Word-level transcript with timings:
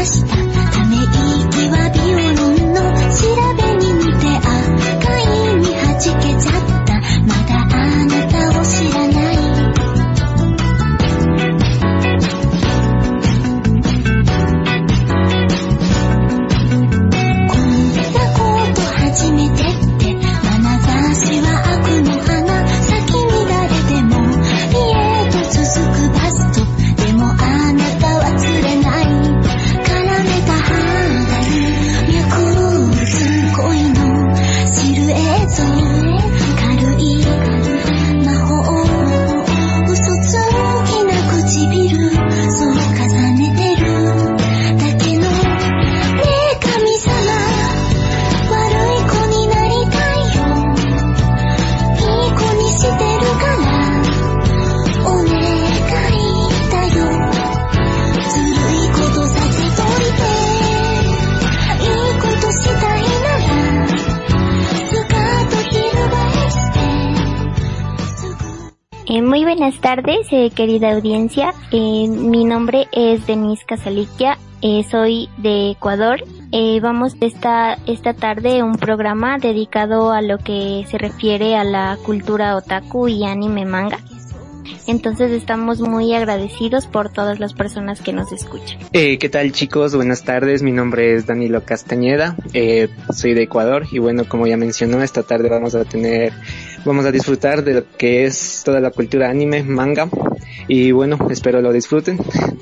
buenas 0.00 0.39
querida 70.60 70.92
audiencia. 70.92 71.54
Eh, 71.72 72.06
mi 72.06 72.44
nombre 72.44 72.86
es 72.92 73.26
Denise 73.26 73.64
Casaliquia, 73.64 74.36
eh, 74.60 74.84
soy 74.90 75.30
de 75.38 75.70
Ecuador. 75.70 76.22
vamos 76.82 77.16
esta, 77.22 77.78
esta 77.86 78.12
tarde 78.12 78.62
un 78.62 78.74
programa 78.74 79.38
dedicado 79.38 80.12
a 80.12 80.20
lo 80.20 80.36
que 80.36 80.84
se 80.90 80.98
refiere 80.98 81.56
a 81.56 81.64
la 81.64 81.96
cultura 82.04 82.56
otaku 82.56 83.08
y 83.08 83.24
anime 83.24 83.64
manga. 83.64 84.00
Entonces 84.86 85.30
estamos 85.30 85.80
muy 85.80 86.12
agradecidos 86.14 86.86
por 86.86 87.10
todas 87.10 87.40
las 87.40 87.54
personas 87.54 88.02
que 88.02 88.12
nos 88.12 88.30
escuchan. 88.30 88.80
Eh, 88.92 89.16
¿Qué 89.18 89.30
tal 89.30 89.52
chicos? 89.52 89.94
Buenas 89.94 90.24
tardes, 90.24 90.62
mi 90.62 90.72
nombre 90.72 91.14
es 91.14 91.24
Danilo 91.24 91.64
Castañeda, 91.64 92.36
eh, 92.52 92.88
soy 93.14 93.32
de 93.32 93.44
Ecuador 93.44 93.86
y 93.90 93.98
bueno, 93.98 94.24
como 94.28 94.46
ya 94.46 94.58
mencionó, 94.58 95.02
esta 95.02 95.22
tarde 95.22 95.48
vamos 95.48 95.74
a 95.74 95.86
tener, 95.86 96.34
vamos 96.84 97.06
a 97.06 97.12
disfrutar 97.12 97.64
de 97.64 97.74
lo 97.74 97.84
que 97.96 98.24
es 98.24 98.62
toda 98.62 98.80
la 98.80 98.90
cultura 98.90 99.30
anime, 99.30 99.62
manga 99.62 100.08
y 100.68 100.92
bueno, 100.92 101.18
espero 101.30 101.60
lo 101.60 101.72
disfruten. 101.72 102.18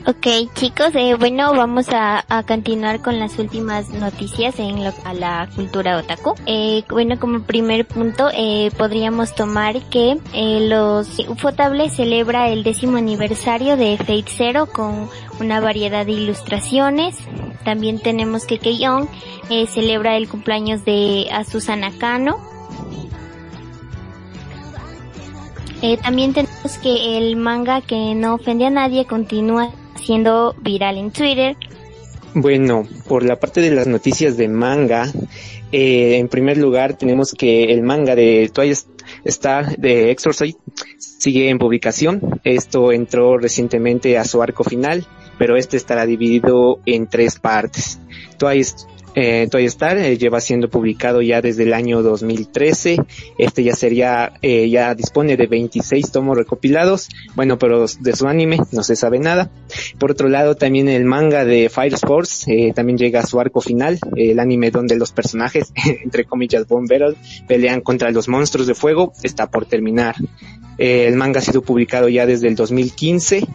Ok 0.06 0.26
chicos, 0.54 0.90
eh, 0.94 1.14
bueno, 1.18 1.54
vamos 1.54 1.86
a, 1.90 2.24
continuar 2.46 3.00
con 3.00 3.18
las 3.18 3.38
últimas 3.38 3.90
noticias 3.90 4.58
en 4.58 4.78
a 5.04 5.14
la 5.14 5.48
cultura 5.54 5.98
otaku. 5.98 6.34
Eh, 6.46 6.84
bueno, 6.88 7.18
como 7.18 7.42
primer 7.42 7.86
punto, 7.86 8.28
eh, 8.32 8.70
podríamos 8.76 9.34
tomar 9.34 9.80
que 9.90 10.16
eh, 10.32 10.66
los 10.68 11.18
Ufotables 11.28 11.94
celebra 11.94 12.48
el 12.48 12.62
décimo 12.62 12.96
aniversario 12.96 13.76
de 13.76 13.96
Fate 13.98 14.24
Zero 14.28 14.66
con 14.66 15.08
una 15.40 15.60
variedad 15.60 16.06
de 16.06 16.12
ilustraciones. 16.12 17.16
También 17.64 18.00
tenemos 18.00 18.46
que 18.46 18.58
Keion 18.58 19.08
eh, 19.50 19.66
celebra 19.66 20.16
el 20.16 20.28
cumpleaños 20.28 20.84
de 20.84 21.28
Asusana 21.32 21.90
Kano. 21.98 22.38
Eh, 25.80 25.96
también 25.98 26.34
tenemos 26.58 26.78
que 26.78 27.18
el 27.18 27.36
manga 27.36 27.80
que 27.80 28.14
no 28.14 28.34
ofende 28.34 28.66
a 28.66 28.70
nadie 28.70 29.06
continúa 29.06 29.72
siendo 29.96 30.54
viral 30.60 30.98
en 30.98 31.10
Twitter. 31.10 31.56
Bueno, 32.34 32.86
por 33.06 33.24
la 33.24 33.36
parte 33.36 33.60
de 33.60 33.70
las 33.70 33.86
noticias 33.86 34.36
de 34.36 34.48
manga, 34.48 35.06
eh, 35.72 36.18
en 36.18 36.28
primer 36.28 36.58
lugar 36.58 36.96
tenemos 36.96 37.32
que 37.32 37.64
el 37.72 37.82
manga 37.82 38.14
de 38.14 38.50
Twice 38.52 38.86
Star 39.24 39.76
de 39.76 40.10
Exorcist 40.10 40.58
sigue 40.98 41.48
en 41.48 41.58
publicación. 41.58 42.40
Esto 42.44 42.92
entró 42.92 43.38
recientemente 43.38 44.18
a 44.18 44.24
su 44.24 44.42
arco 44.42 44.64
final, 44.64 45.06
pero 45.38 45.56
este 45.56 45.76
estará 45.76 46.06
dividido 46.06 46.80
en 46.86 47.06
tres 47.06 47.38
partes. 47.38 47.98
Twice 48.36 48.86
eh, 49.20 49.48
Toy 49.50 49.64
Star 49.64 49.98
eh, 49.98 50.16
lleva 50.16 50.40
siendo 50.40 50.70
publicado 50.70 51.20
ya 51.22 51.40
desde 51.40 51.64
el 51.64 51.74
año 51.74 52.02
2013. 52.02 52.98
Este 53.36 53.64
ya 53.64 53.74
sería, 53.74 54.34
eh, 54.42 54.70
ya 54.70 54.94
dispone 54.94 55.36
de 55.36 55.48
26 55.48 56.12
tomos 56.12 56.36
recopilados. 56.36 57.08
Bueno, 57.34 57.58
pero 57.58 57.86
de 58.00 58.14
su 58.14 58.28
anime 58.28 58.58
no 58.70 58.84
se 58.84 58.94
sabe 58.94 59.18
nada. 59.18 59.50
Por 59.98 60.12
otro 60.12 60.28
lado, 60.28 60.54
también 60.54 60.88
el 60.88 61.04
manga 61.04 61.44
de 61.44 61.68
Fire 61.68 61.94
Sports 61.94 62.46
eh, 62.46 62.72
también 62.72 62.96
llega 62.96 63.20
a 63.20 63.26
su 63.26 63.40
arco 63.40 63.60
final. 63.60 63.98
el 64.14 64.38
anime 64.38 64.70
donde 64.70 64.96
los 64.96 65.10
personajes, 65.10 65.72
entre 66.04 66.24
comillas, 66.24 66.68
Bomberos, 66.68 67.16
pelean 67.48 67.80
contra 67.80 68.12
los 68.12 68.28
monstruos 68.28 68.68
de 68.68 68.74
fuego, 68.74 69.12
está 69.24 69.50
por 69.50 69.66
terminar. 69.66 70.14
el 70.78 71.16
manga 71.16 71.40
ha 71.40 71.42
sido 71.42 71.62
publicado 71.62 72.08
ya 72.08 72.24
desde 72.24 72.46
el 72.46 72.54
2015 72.54 73.48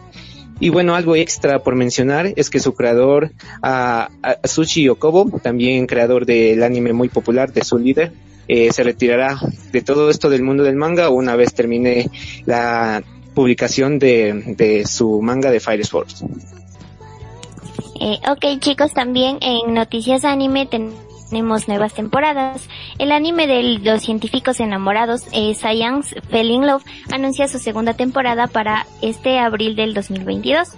y 0.60 0.68
bueno, 0.68 0.94
algo 0.94 1.16
extra 1.16 1.62
por 1.62 1.74
mencionar 1.74 2.32
es 2.36 2.48
que 2.50 2.60
su 2.60 2.74
creador, 2.74 3.32
a, 3.62 4.08
Sushi 4.44 4.88
Okobo, 4.88 5.40
también 5.40 5.86
creador 5.86 6.26
del 6.26 6.62
anime 6.62 6.92
muy 6.92 7.08
popular 7.08 7.52
de 7.52 7.64
su 7.64 7.78
líder, 7.78 8.12
eh, 8.46 8.72
se 8.72 8.82
retirará 8.82 9.38
de 9.72 9.82
todo 9.82 10.10
esto 10.10 10.28
del 10.30 10.42
mundo 10.42 10.62
del 10.62 10.76
manga 10.76 11.08
una 11.08 11.34
vez 11.34 11.54
termine 11.54 12.10
la 12.44 13.02
publicación 13.34 13.98
de, 13.98 14.84
su 14.86 15.20
manga 15.22 15.50
de 15.50 15.60
Fire 15.60 15.80
Sports. 15.80 16.24
Eh, 18.00 18.18
ok 18.28 18.60
chicos, 18.60 18.92
también 18.92 19.38
en 19.40 19.72
Noticias 19.74 20.24
Anime 20.24 20.66
tenemos 20.66 21.13
tenemos 21.34 21.66
nuevas 21.66 21.92
temporadas. 21.92 22.68
El 22.96 23.10
anime 23.10 23.48
de 23.48 23.80
los 23.80 24.02
científicos 24.02 24.60
enamorados, 24.60 25.24
eh, 25.32 25.52
Science 25.56 26.20
Fell 26.30 26.48
in 26.48 26.64
Love, 26.64 26.84
anuncia 27.10 27.48
su 27.48 27.58
segunda 27.58 27.94
temporada 27.94 28.46
para 28.46 28.86
este 29.02 29.40
abril 29.40 29.74
del 29.74 29.94
2022. 29.94 30.68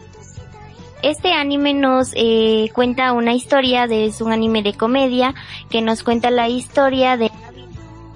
Este 1.03 1.34
anime 1.34 1.75
nos 1.75 2.12
eh, 2.15 2.71
cuenta 2.72 3.12
una 3.12 3.34
historia, 3.34 3.87
de, 3.87 4.06
es 4.06 4.22
un 4.22 4.33
anime 4.33 4.62
de 4.62 4.72
comedia 4.72 5.34
que 5.69 5.83
nos 5.83 6.03
cuenta 6.03 6.31
la 6.31 6.49
historia 6.49 7.19
de 7.19 7.31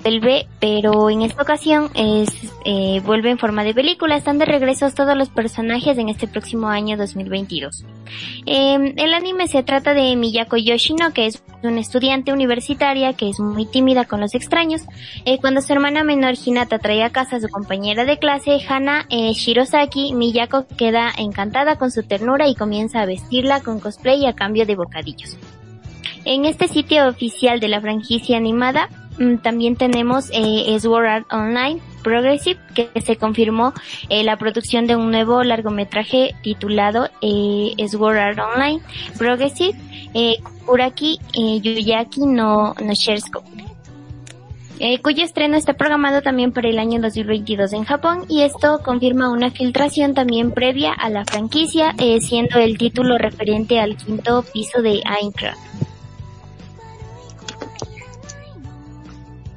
vuelve, 0.02 0.46
pero 0.60 1.10
en 1.10 1.22
esta 1.22 1.42
ocasión 1.42 1.90
es, 1.94 2.28
eh, 2.64 3.00
vuelve 3.04 3.30
en 3.30 3.38
forma 3.38 3.64
de 3.64 3.74
película. 3.74 4.16
Están 4.16 4.38
de 4.38 4.44
regreso 4.44 4.90
todos 4.90 5.16
los 5.16 5.28
personajes 5.28 5.98
en 5.98 6.08
este 6.08 6.26
próximo 6.26 6.68
año 6.68 6.96
2022. 6.96 7.84
Eh, 8.46 8.94
el 8.96 9.14
anime 9.14 9.48
se 9.48 9.62
trata 9.62 9.94
de 9.94 10.16
Miyako 10.16 10.56
Yoshino, 10.56 11.12
que 11.12 11.26
es 11.26 11.42
una 11.62 11.80
estudiante 11.80 12.32
universitaria 12.32 13.12
que 13.12 13.28
es 13.28 13.40
muy 13.40 13.66
tímida 13.66 14.04
con 14.04 14.20
los 14.20 14.34
extraños. 14.34 14.82
Eh, 15.24 15.38
cuando 15.38 15.60
su 15.60 15.72
hermana 15.72 16.04
menor 16.04 16.34
Hinata 16.44 16.78
trae 16.78 17.02
a 17.02 17.10
casa 17.10 17.36
a 17.36 17.40
su 17.40 17.48
compañera 17.48 18.04
de 18.04 18.18
clase, 18.18 18.58
Hana 18.68 19.06
eh, 19.10 19.32
Shirosaki, 19.32 20.14
Miyako 20.14 20.66
queda 20.76 21.10
encantada 21.16 21.76
con 21.76 21.90
su 21.90 22.02
ternura 22.02 22.48
y 22.48 22.54
comienza 22.54 23.02
a 23.02 23.06
vestirla 23.06 23.60
con 23.60 23.80
cosplay 23.80 24.26
a 24.26 24.34
cambio 24.34 24.66
de 24.66 24.76
bocadillos. 24.76 25.36
En 26.24 26.44
este 26.44 26.68
sitio 26.68 27.08
oficial 27.08 27.60
de 27.60 27.68
la 27.68 27.80
franquicia 27.80 28.36
animada, 28.36 28.88
Mm, 29.20 29.36
también 29.36 29.76
tenemos 29.76 30.30
eh, 30.32 30.74
Sword 30.80 31.06
Art 31.06 31.26
Online 31.30 31.78
Progressive, 32.02 32.58
que 32.74 32.88
se 33.02 33.16
confirmó 33.16 33.74
eh, 34.08 34.24
la 34.24 34.38
producción 34.38 34.86
de 34.86 34.96
un 34.96 35.10
nuevo 35.10 35.44
largometraje 35.44 36.34
titulado 36.42 37.10
eh, 37.20 37.74
Sword 37.86 38.16
Art 38.16 38.38
Online 38.38 38.80
Progressive 39.18 39.78
eh, 40.14 40.38
Kuraki 40.64 41.18
eh, 41.34 41.60
Yuyaki 41.60 42.24
no, 42.26 42.74
no 42.82 42.92
eh, 44.82 44.98
cuyo 45.02 45.22
estreno 45.22 45.58
está 45.58 45.74
programado 45.74 46.22
también 46.22 46.52
para 46.52 46.70
el 46.70 46.78
año 46.78 47.02
2022 47.02 47.74
en 47.74 47.84
Japón 47.84 48.24
y 48.30 48.40
esto 48.40 48.80
confirma 48.82 49.30
una 49.30 49.50
filtración 49.50 50.14
también 50.14 50.52
previa 50.52 50.94
a 50.94 51.10
la 51.10 51.26
franquicia, 51.26 51.94
eh, 51.98 52.18
siendo 52.22 52.58
el 52.58 52.78
título 52.78 53.18
referente 53.18 53.78
al 53.78 53.98
quinto 53.98 54.42
piso 54.54 54.80
de 54.80 55.02
Aincraft. 55.04 55.89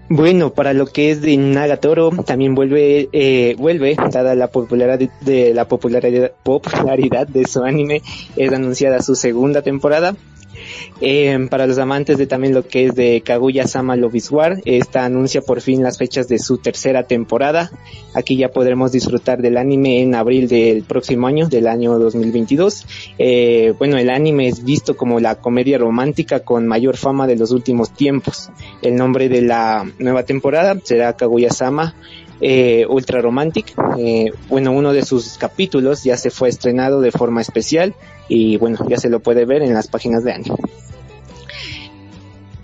Bueno, 0.09 0.53
para 0.53 0.73
lo 0.73 0.85
que 0.85 1.11
es 1.11 1.21
de 1.21 1.37
Nagatoro, 1.37 2.11
también 2.25 2.55
vuelve, 2.55 3.09
eh, 3.13 3.55
vuelve, 3.57 3.95
dada 4.11 4.35
la 4.35 4.47
popularidad 4.47 4.99
de, 5.21 5.53
la 5.53 5.67
popularidad, 5.67 6.33
popularidad 6.43 7.25
de 7.25 7.47
su 7.47 7.63
anime, 7.63 8.01
es 8.35 8.51
anunciada 8.51 9.01
su 9.01 9.15
segunda 9.15 9.61
temporada. 9.61 10.15
Eh, 11.01 11.47
para 11.49 11.67
los 11.67 11.77
amantes 11.77 12.17
de 12.17 12.27
también 12.27 12.53
lo 12.53 12.67
que 12.67 12.85
es 12.85 12.95
de 12.95 13.21
Kaguya 13.21 13.67
Sama 13.67 13.95
Love 13.95 14.31
War, 14.31 14.61
esta 14.65 15.05
anuncia 15.05 15.41
por 15.41 15.61
fin 15.61 15.83
las 15.83 15.97
fechas 15.97 16.27
de 16.27 16.39
su 16.39 16.57
tercera 16.57 17.03
temporada. 17.03 17.71
Aquí 18.13 18.37
ya 18.37 18.49
podremos 18.49 18.91
disfrutar 18.91 19.41
del 19.41 19.57
anime 19.57 20.01
en 20.01 20.15
abril 20.15 20.47
del 20.47 20.83
próximo 20.83 21.27
año, 21.27 21.47
del 21.49 21.67
año 21.67 21.97
2022. 21.99 22.85
Eh, 23.17 23.73
bueno, 23.77 23.97
el 23.97 24.09
anime 24.09 24.47
es 24.47 24.63
visto 24.63 24.95
como 24.95 25.19
la 25.19 25.35
comedia 25.35 25.77
romántica 25.77 26.41
con 26.41 26.67
mayor 26.67 26.97
fama 26.97 27.27
de 27.27 27.35
los 27.35 27.51
últimos 27.51 27.93
tiempos. 27.93 28.49
El 28.81 28.95
nombre 28.95 29.29
de 29.29 29.41
la 29.41 29.85
nueva 29.99 30.23
temporada 30.23 30.77
será 30.83 31.13
Kaguya 31.13 31.49
Sama 31.49 31.95
eh, 32.45 32.85
Ultra 32.89 33.21
Romantic. 33.21 33.73
Eh, 33.97 34.31
bueno, 34.49 34.73
uno 34.73 34.91
de 34.91 35.05
sus 35.05 35.37
capítulos 35.37 36.03
ya 36.03 36.17
se 36.17 36.29
fue 36.29 36.49
estrenado 36.49 36.99
de 36.99 37.11
forma 37.11 37.39
especial 37.39 37.95
y 38.27 38.57
bueno, 38.57 38.77
ya 38.89 38.97
se 38.97 39.09
lo 39.09 39.21
puede 39.21 39.45
ver 39.45 39.61
en 39.61 39.73
las 39.73 39.87
páginas 39.87 40.25
de 40.25 40.33
anime. 40.33 40.57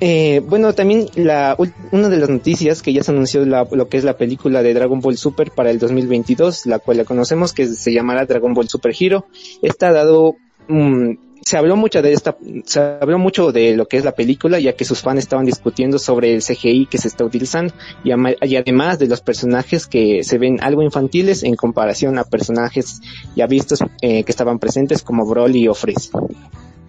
Eh, 0.02 0.42
bueno, 0.46 0.74
también 0.74 1.08
la, 1.16 1.58
una 1.92 2.10
de 2.10 2.18
las 2.18 2.30
noticias 2.30 2.82
que 2.82 2.92
ya 2.92 3.04
se 3.04 3.12
anunció 3.12 3.46
lo 3.46 3.90
que 3.90 3.98
es 3.98 4.04
la 4.04 4.18
película 4.18 4.62
de 4.64 4.74
Dragon 4.74 5.00
Ball 5.00 5.18
Super 5.18 5.52
para 5.52 5.72
el 5.72 5.80
2022, 5.80 6.66
la 6.66 6.80
cual 6.80 6.98
la 6.98 7.06
conocemos 7.06 7.54
que 7.54 7.68
se 7.68 7.94
llamará 7.94 8.26
Dragon 8.26 8.54
Ball 8.54 8.68
Super 8.68 8.94
Hero. 8.98 9.28
Está 9.62 9.94
dado 9.94 10.36
mm, 10.68 11.12
se 11.50 11.58
habló 11.58 11.76
mucho 11.76 12.04
de 12.04 12.14
esta, 12.14 12.38
se 12.66 12.80
habló 12.80 13.18
mucho 13.18 13.52
de 13.52 13.76
lo 13.76 13.88
que 13.88 13.98
es 13.98 14.06
la 14.06 14.12
película, 14.12 14.60
ya 14.60 14.74
que 14.74 14.86
sus 14.86 15.02
fans 15.02 15.18
estaban 15.18 15.48
discutiendo 15.48 15.98
sobre 15.98 16.36
el 16.36 16.44
CGI 16.44 16.86
que 16.86 17.00
se 17.00 17.08
está 17.08 17.26
utilizando 17.26 17.74
y, 18.04 18.12
además 18.12 19.00
de 19.00 19.08
los 19.08 19.22
personajes 19.22 19.88
que 19.88 20.24
se 20.24 20.38
ven 20.38 20.60
algo 20.62 20.84
infantiles 20.84 21.42
en 21.42 21.56
comparación 21.56 22.20
a 22.20 22.24
personajes 22.24 23.02
ya 23.36 23.48
vistos 23.48 23.80
eh, 24.04 24.24
que 24.24 24.32
estaban 24.32 24.60
presentes 24.60 25.02
como 25.02 25.26
Broly 25.26 25.68
o 25.68 25.74
Freeze. 25.74 26.12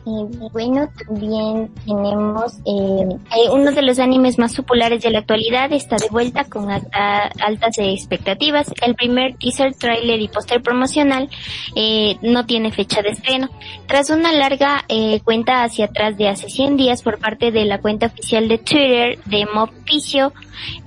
Bueno, 0.04 0.88
también 1.06 1.70
tenemos 1.84 2.58
eh, 2.64 3.18
uno 3.52 3.72
de 3.72 3.82
los 3.82 3.98
animes 3.98 4.38
más 4.38 4.56
populares 4.56 5.02
de 5.02 5.10
la 5.10 5.18
actualidad 5.20 5.72
está 5.72 5.96
de 5.96 6.08
vuelta 6.10 6.44
con 6.44 6.70
altas 6.70 7.78
expectativas. 7.78 8.72
El 8.82 8.94
primer 8.94 9.36
teaser, 9.36 9.74
trailer 9.74 10.20
y 10.20 10.28
póster 10.28 10.62
promocional 10.62 11.28
eh, 11.76 12.16
no 12.22 12.46
tiene 12.46 12.72
fecha 12.72 13.02
de 13.02 13.10
estreno. 13.10 13.50
Tras 13.86 14.10
una 14.10 14.32
larga 14.32 14.84
eh, 14.88 15.20
cuenta 15.22 15.64
hacia 15.64 15.86
atrás 15.86 16.16
de 16.16 16.28
hace 16.28 16.48
100 16.48 16.76
días 16.76 17.02
por 17.02 17.18
parte 17.18 17.50
de 17.50 17.64
la 17.66 17.80
cuenta 17.80 18.06
oficial 18.06 18.48
de 18.48 18.58
Twitter 18.58 19.18
de 19.26 19.46
Mob 19.52 19.70
Picio 19.84 20.32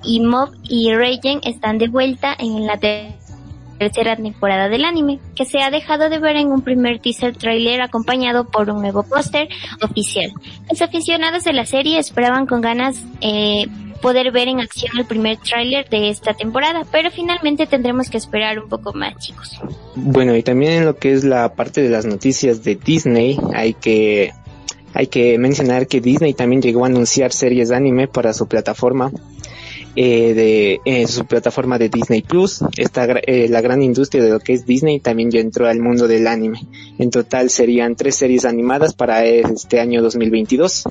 y 0.03 0.21
Mob 0.21 0.49
y 0.63 0.93
Regen 0.93 1.39
están 1.43 1.77
de 1.77 1.87
vuelta 1.87 2.35
en 2.37 2.65
la 2.65 2.77
tercera 3.83 4.15
temporada 4.15 4.69
del 4.69 4.85
anime, 4.85 5.19
que 5.35 5.45
se 5.45 5.61
ha 5.61 5.69
dejado 5.69 6.09
de 6.09 6.19
ver 6.19 6.37
en 6.37 6.47
un 6.47 6.61
primer 6.61 6.99
teaser 6.99 7.35
trailer 7.35 7.81
acompañado 7.81 8.45
por 8.45 8.69
un 8.69 8.81
nuevo 8.81 9.03
póster 9.03 9.49
oficial. 9.81 10.31
Los 10.69 10.81
aficionados 10.81 11.43
de 11.43 11.51
la 11.51 11.65
serie 11.65 11.99
esperaban 11.99 12.45
con 12.45 12.61
ganas 12.61 12.95
eh, 13.19 13.65
poder 14.01 14.31
ver 14.31 14.47
en 14.47 14.61
acción 14.61 14.97
el 14.97 15.05
primer 15.05 15.37
tráiler 15.37 15.89
de 15.89 16.09
esta 16.09 16.33
temporada, 16.33 16.83
pero 16.91 17.11
finalmente 17.11 17.67
tendremos 17.67 18.09
que 18.09 18.17
esperar 18.17 18.57
un 18.57 18.69
poco 18.69 18.93
más, 18.93 19.17
chicos. 19.17 19.59
Bueno, 19.95 20.35
y 20.35 20.43
también 20.43 20.73
en 20.73 20.85
lo 20.85 20.95
que 20.95 21.11
es 21.11 21.25
la 21.25 21.53
parte 21.53 21.81
de 21.81 21.89
las 21.89 22.05
noticias 22.05 22.63
de 22.63 22.75
Disney, 22.75 23.37
hay 23.53 23.73
que 23.73 24.31
hay 24.93 25.07
que 25.07 25.37
mencionar 25.39 25.87
que 25.87 25.99
Disney 25.99 26.33
también 26.33 26.61
llegó 26.61 26.85
a 26.85 26.87
anunciar 26.87 27.33
series 27.33 27.69
de 27.69 27.75
anime 27.75 28.07
para 28.07 28.31
su 28.31 28.47
plataforma 28.47 29.11
eh, 29.95 30.33
de 30.33 30.81
eh, 30.85 31.07
su 31.07 31.25
plataforma 31.25 31.77
de 31.77 31.89
Disney 31.89 32.21
Plus. 32.21 32.61
Esta, 32.77 33.05
eh, 33.05 33.47
la 33.47 33.61
gran 33.61 33.83
industria 33.83 34.23
de 34.23 34.31
lo 34.31 34.39
que 34.39 34.53
es 34.53 34.65
Disney 34.65 34.99
también 34.99 35.29
ya 35.29 35.39
entró 35.39 35.67
al 35.67 35.79
mundo 35.79 36.07
del 36.07 36.27
anime. 36.27 36.61
En 36.97 37.11
total 37.11 37.49
serían 37.49 37.95
tres 37.95 38.15
series 38.15 38.45
animadas 38.45 38.93
para 38.93 39.23
este 39.25 39.79
año 39.79 40.01
2022. 40.01 40.85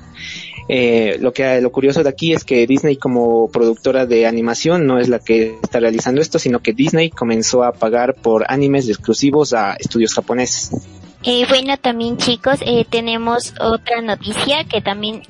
Eh, 0.69 1.17
lo 1.21 1.33
que 1.33 1.61
lo 1.61 1.73
curioso 1.73 2.05
de 2.05 2.09
aquí 2.09 2.33
es 2.33 2.45
que 2.45 2.67
Disney 2.67 2.97
como 2.97 3.49
productora 3.51 4.07
de 4.07 4.27
animación 4.27 4.87
no 4.87 5.01
es 5.01 5.09
la 5.09 5.19
que 5.19 5.57
está 5.63 5.81
realizando 5.81 6.21
esto, 6.21 6.39
sino 6.39 6.61
que 6.61 6.73
Disney 6.73 7.11
comenzó 7.11 7.65
a 7.65 7.73
pagar 7.73 8.15
por 8.15 8.45
animes 8.49 8.89
exclusivos 8.89 9.53
a 9.53 9.75
estudios 9.75 10.15
japoneses. 10.15 10.71
Eh, 11.25 11.45
bueno, 11.49 11.77
también 11.77 12.17
chicos, 12.17 12.61
tenemos 12.91 13.55
otra 13.61 14.01
noticia 14.01 14.65
que 14.65 14.81
también 14.81 15.23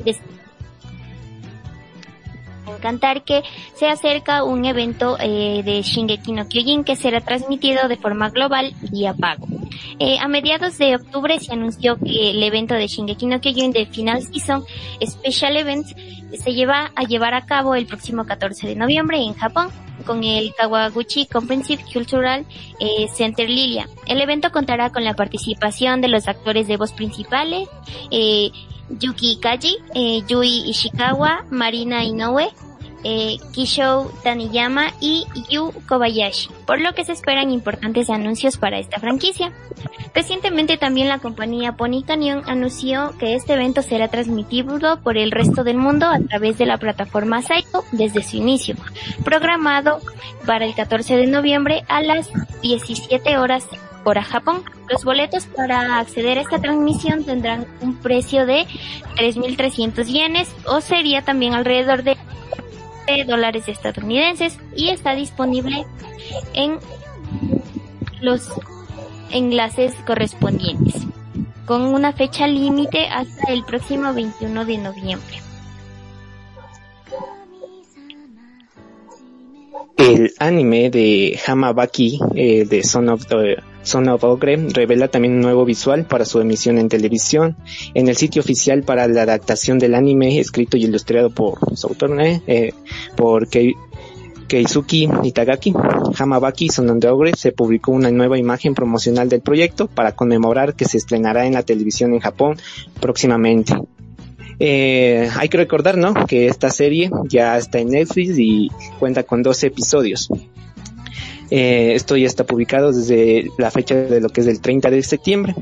cantar 2.80 3.24
que 3.24 3.42
se 3.74 3.88
acerca 3.88 4.44
un 4.44 4.64
evento 4.64 5.16
eh, 5.20 5.62
de 5.64 5.82
Shingeki 5.82 6.32
no 6.32 6.48
Kyojin 6.48 6.84
que 6.84 6.96
será 6.96 7.20
transmitido 7.20 7.88
de 7.88 7.96
forma 7.96 8.30
global 8.30 8.72
vía 8.90 9.14
pago. 9.14 9.46
Eh, 9.98 10.18
a 10.20 10.28
mediados 10.28 10.78
de 10.78 10.96
octubre 10.96 11.38
se 11.38 11.52
anunció 11.52 11.96
que 11.96 12.30
el 12.30 12.42
evento 12.42 12.74
de 12.74 12.86
Shingeki 12.86 13.26
no 13.26 13.40
Kyojin 13.40 13.72
de 13.72 13.86
Final 13.86 14.22
Season 14.22 14.64
Special 15.04 15.56
Events 15.56 15.94
se 16.38 16.54
lleva 16.54 16.90
a 16.94 17.04
llevar 17.04 17.34
a 17.34 17.44
cabo 17.44 17.74
el 17.74 17.86
próximo 17.86 18.24
14 18.24 18.66
de 18.68 18.76
noviembre 18.76 19.18
en 19.18 19.34
Japón 19.34 19.68
con 20.02 20.24
el 20.24 20.52
Kawaguchi 20.54 21.26
Comprehensive 21.26 21.84
Cultural 21.92 22.44
eh, 22.80 23.06
Center 23.14 23.48
Lilia. 23.48 23.88
El 24.06 24.20
evento 24.20 24.50
contará 24.50 24.90
con 24.90 25.04
la 25.04 25.14
participación 25.14 26.00
de 26.00 26.08
los 26.08 26.28
actores 26.28 26.66
de 26.66 26.76
voz 26.76 26.92
principales, 26.92 27.68
eh, 28.10 28.50
Yuki 28.98 29.38
Kaji, 29.40 29.76
eh, 29.94 30.22
Yui 30.28 30.70
Ishikawa, 30.70 31.44
Marina 31.50 32.04
Inoue, 32.04 32.48
eh, 33.04 33.38
Kishou 33.52 34.10
Taniyama 34.22 34.92
y 35.00 35.26
Yu 35.50 35.72
Kobayashi, 35.88 36.50
por 36.66 36.80
lo 36.80 36.94
que 36.94 37.04
se 37.04 37.12
esperan 37.12 37.50
importantes 37.50 38.10
anuncios 38.10 38.56
para 38.56 38.78
esta 38.78 39.00
franquicia. 39.00 39.52
Recientemente 40.14 40.76
también 40.76 41.08
la 41.08 41.18
compañía 41.18 41.72
Pony 41.72 42.04
Canyon 42.06 42.42
anunció 42.46 43.12
que 43.18 43.34
este 43.34 43.54
evento 43.54 43.82
será 43.82 44.08
transmitido 44.08 45.00
por 45.00 45.16
el 45.16 45.30
resto 45.30 45.64
del 45.64 45.78
mundo 45.78 46.06
a 46.06 46.20
través 46.20 46.58
de 46.58 46.66
la 46.66 46.78
plataforma 46.78 47.42
Saito 47.42 47.84
desde 47.92 48.22
su 48.22 48.36
inicio, 48.36 48.76
programado 49.24 50.00
para 50.46 50.64
el 50.64 50.74
14 50.74 51.16
de 51.16 51.26
noviembre 51.26 51.84
a 51.88 52.02
las 52.02 52.30
17 52.62 53.38
horas 53.38 53.66
hora 54.04 54.22
Japón. 54.22 54.62
Los 54.88 55.04
boletos 55.04 55.46
para 55.46 55.98
acceder 55.98 56.38
a 56.38 56.42
esta 56.42 56.58
transmisión 56.58 57.24
tendrán 57.24 57.66
un 57.80 57.96
precio 57.96 58.46
de 58.46 58.66
3.300 59.16 60.04
yenes 60.06 60.54
o 60.66 60.80
sería 60.80 61.22
también 61.22 61.54
alrededor 61.54 62.02
de 62.02 62.16
dólares 63.26 63.68
estadounidenses 63.68 64.58
y 64.76 64.88
está 64.88 65.14
disponible 65.14 65.84
en 66.54 66.78
los 68.20 68.48
enlaces 69.30 69.94
correspondientes 70.06 71.06
con 71.66 71.82
una 71.82 72.12
fecha 72.12 72.46
límite 72.46 73.06
hasta 73.08 73.52
el 73.52 73.64
próximo 73.64 74.12
21 74.12 74.64
de 74.64 74.78
noviembre. 74.78 75.36
El 79.96 80.32
anime 80.38 80.90
de 80.90 81.38
Hamabaki 81.46 82.20
eh, 82.34 82.64
de 82.64 82.82
Son 82.82 83.08
of 83.08 83.26
the 83.26 83.56
Son 83.82 84.08
of 84.08 84.24
Ogre 84.24 84.56
revela 84.56 85.08
también 85.08 85.34
un 85.34 85.40
nuevo 85.40 85.64
visual 85.64 86.04
para 86.04 86.24
su 86.24 86.40
emisión 86.40 86.78
en 86.78 86.88
televisión. 86.88 87.56
En 87.94 88.08
el 88.08 88.16
sitio 88.16 88.40
oficial 88.40 88.82
para 88.82 89.08
la 89.08 89.22
adaptación 89.22 89.78
del 89.78 89.94
anime, 89.94 90.38
escrito 90.38 90.76
y 90.76 90.84
ilustrado 90.84 91.30
por 91.30 91.58
su 91.76 91.88
autor, 91.88 92.16
eh, 92.20 92.72
por 93.16 93.48
Keisuke 93.48 95.08
Itagaki, 95.22 95.72
Hamabaki 96.18 96.68
the 96.68 97.08
Ogre, 97.08 97.32
se 97.36 97.52
publicó 97.52 97.92
una 97.92 98.10
nueva 98.10 98.38
imagen 98.38 98.74
promocional 98.74 99.28
del 99.28 99.40
proyecto 99.40 99.88
para 99.88 100.12
conmemorar 100.12 100.74
que 100.74 100.84
se 100.84 100.98
estrenará 100.98 101.46
en 101.46 101.54
la 101.54 101.62
televisión 101.62 102.12
en 102.12 102.20
Japón 102.20 102.58
próximamente. 103.00 103.74
Eh, 104.58 105.28
hay 105.36 105.48
que 105.48 105.56
recordar, 105.56 105.96
¿no? 105.96 106.14
Que 106.26 106.46
esta 106.46 106.70
serie 106.70 107.10
ya 107.24 107.56
está 107.56 107.78
en 107.78 107.88
Netflix 107.88 108.38
y 108.38 108.70
cuenta 108.98 109.22
con 109.24 109.42
12 109.42 109.68
episodios. 109.68 110.28
Eh, 111.54 111.92
esto 111.94 112.16
ya 112.16 112.26
está 112.26 112.44
publicado 112.44 112.92
desde 112.92 113.50
la 113.58 113.70
fecha 113.70 113.94
de 113.94 114.22
lo 114.22 114.30
que 114.30 114.40
es 114.40 114.46
del 114.46 114.62
30 114.62 114.90
de 114.90 115.02
septiembre. 115.02 115.54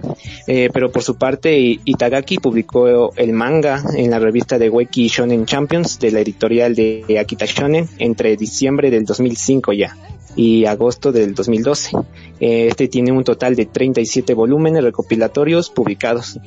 Eh, 0.47 0.71
pero 0.73 0.93
por 0.93 1.03
su 1.03 1.17
parte, 1.17 1.81
Itagaki 1.85 2.39
publicó 2.39 3.13
el 3.17 3.33
manga 3.33 3.83
en 3.97 4.09
la 4.09 4.21
revista 4.21 4.57
de 4.57 4.71
Weki 4.71 5.09
Shonen 5.09 5.47
Champions 5.47 5.99
de 5.99 6.13
la 6.13 6.21
editorial 6.21 6.77
de 6.77 7.19
Akita 7.19 7.45
Shonen 7.45 7.89
entre 7.99 8.37
diciembre 8.37 8.89
del 8.93 9.05
2005 9.05 9.73
ya 9.73 9.97
y 10.37 10.65
agosto 10.65 11.11
del 11.11 11.35
2012. 11.35 11.97
Eh, 12.39 12.69
este 12.69 12.87
tiene 12.87 13.11
un 13.11 13.25
total 13.25 13.57
de 13.57 13.67
37 13.67 14.33
volúmenes 14.33 14.85
recopilatorios 14.85 15.71
publicados. 15.71 16.39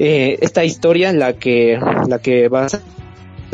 Eh, 0.00 0.38
esta 0.40 0.64
historia, 0.64 1.12
la 1.12 1.34
que, 1.34 1.78
la 2.08 2.18
que 2.18 2.48
va 2.48 2.66
a 2.66 2.80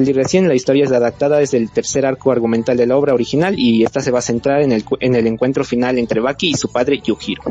recién, 0.07 0.49
la 0.49 0.55
historia 0.55 0.85
es 0.85 0.93
adaptada 0.93 1.39
desde 1.39 1.59
el 1.59 1.71
tercer 1.71 2.07
arco 2.07 2.33
argumental 2.33 2.77
de 2.77 2.87
la 2.87 2.97
obra 2.97 3.15
original 3.15 3.59
y 3.59 3.85
esta 3.85 4.01
se 4.01 4.11
va 4.11 4.21
a 4.21 4.23
centrar 4.23 4.63
en 4.63 4.73
el, 4.73 4.85
en 5.01 5.15
el 5.15 5.27
encuentro 5.27 5.65
final 5.65 5.99
entre 5.99 6.21
Baki 6.21 6.51
y 6.51 6.55
su 6.55 6.71
padre 6.71 7.01
Yujiro. 7.01 7.43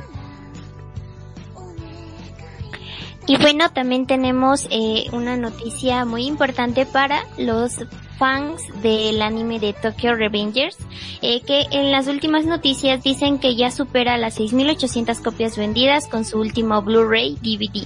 Y 3.27 3.37
bueno, 3.37 3.69
también 3.69 4.07
tenemos 4.07 4.67
eh, 4.71 5.05
una 5.11 5.37
noticia 5.37 6.03
muy 6.03 6.25
importante 6.25 6.87
para 6.87 7.27
los 7.37 7.77
fans 8.17 8.61
del 8.81 9.21
anime 9.21 9.59
de 9.59 9.73
Tokyo 9.73 10.15
Revengers, 10.15 10.77
eh, 11.21 11.41
que 11.41 11.67
en 11.71 11.91
las 11.91 12.07
últimas 12.07 12.45
noticias 12.45 13.03
dicen 13.03 13.37
que 13.37 13.55
ya 13.55 13.69
supera 13.69 14.17
las 14.17 14.39
6.800 14.39 15.21
copias 15.23 15.57
vendidas 15.57 16.07
con 16.07 16.25
su 16.25 16.39
último 16.39 16.81
Blu-ray 16.81 17.35
DVD. 17.35 17.85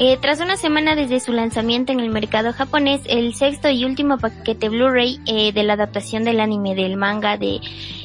Eh, 0.00 0.16
tras 0.20 0.38
una 0.40 0.56
semana 0.56 0.94
desde 0.94 1.18
su 1.18 1.32
lanzamiento 1.32 1.90
en 1.90 1.98
el 1.98 2.10
mercado 2.10 2.52
japonés, 2.52 3.00
el 3.08 3.34
sexto 3.34 3.68
y 3.68 3.84
último 3.84 4.16
paquete 4.16 4.68
Blu-ray 4.68 5.20
eh, 5.26 5.52
de 5.52 5.64
la 5.64 5.72
adaptación 5.72 6.22
del 6.22 6.38
anime 6.38 6.76
del 6.76 6.96
manga 6.96 7.36
de 7.36 7.58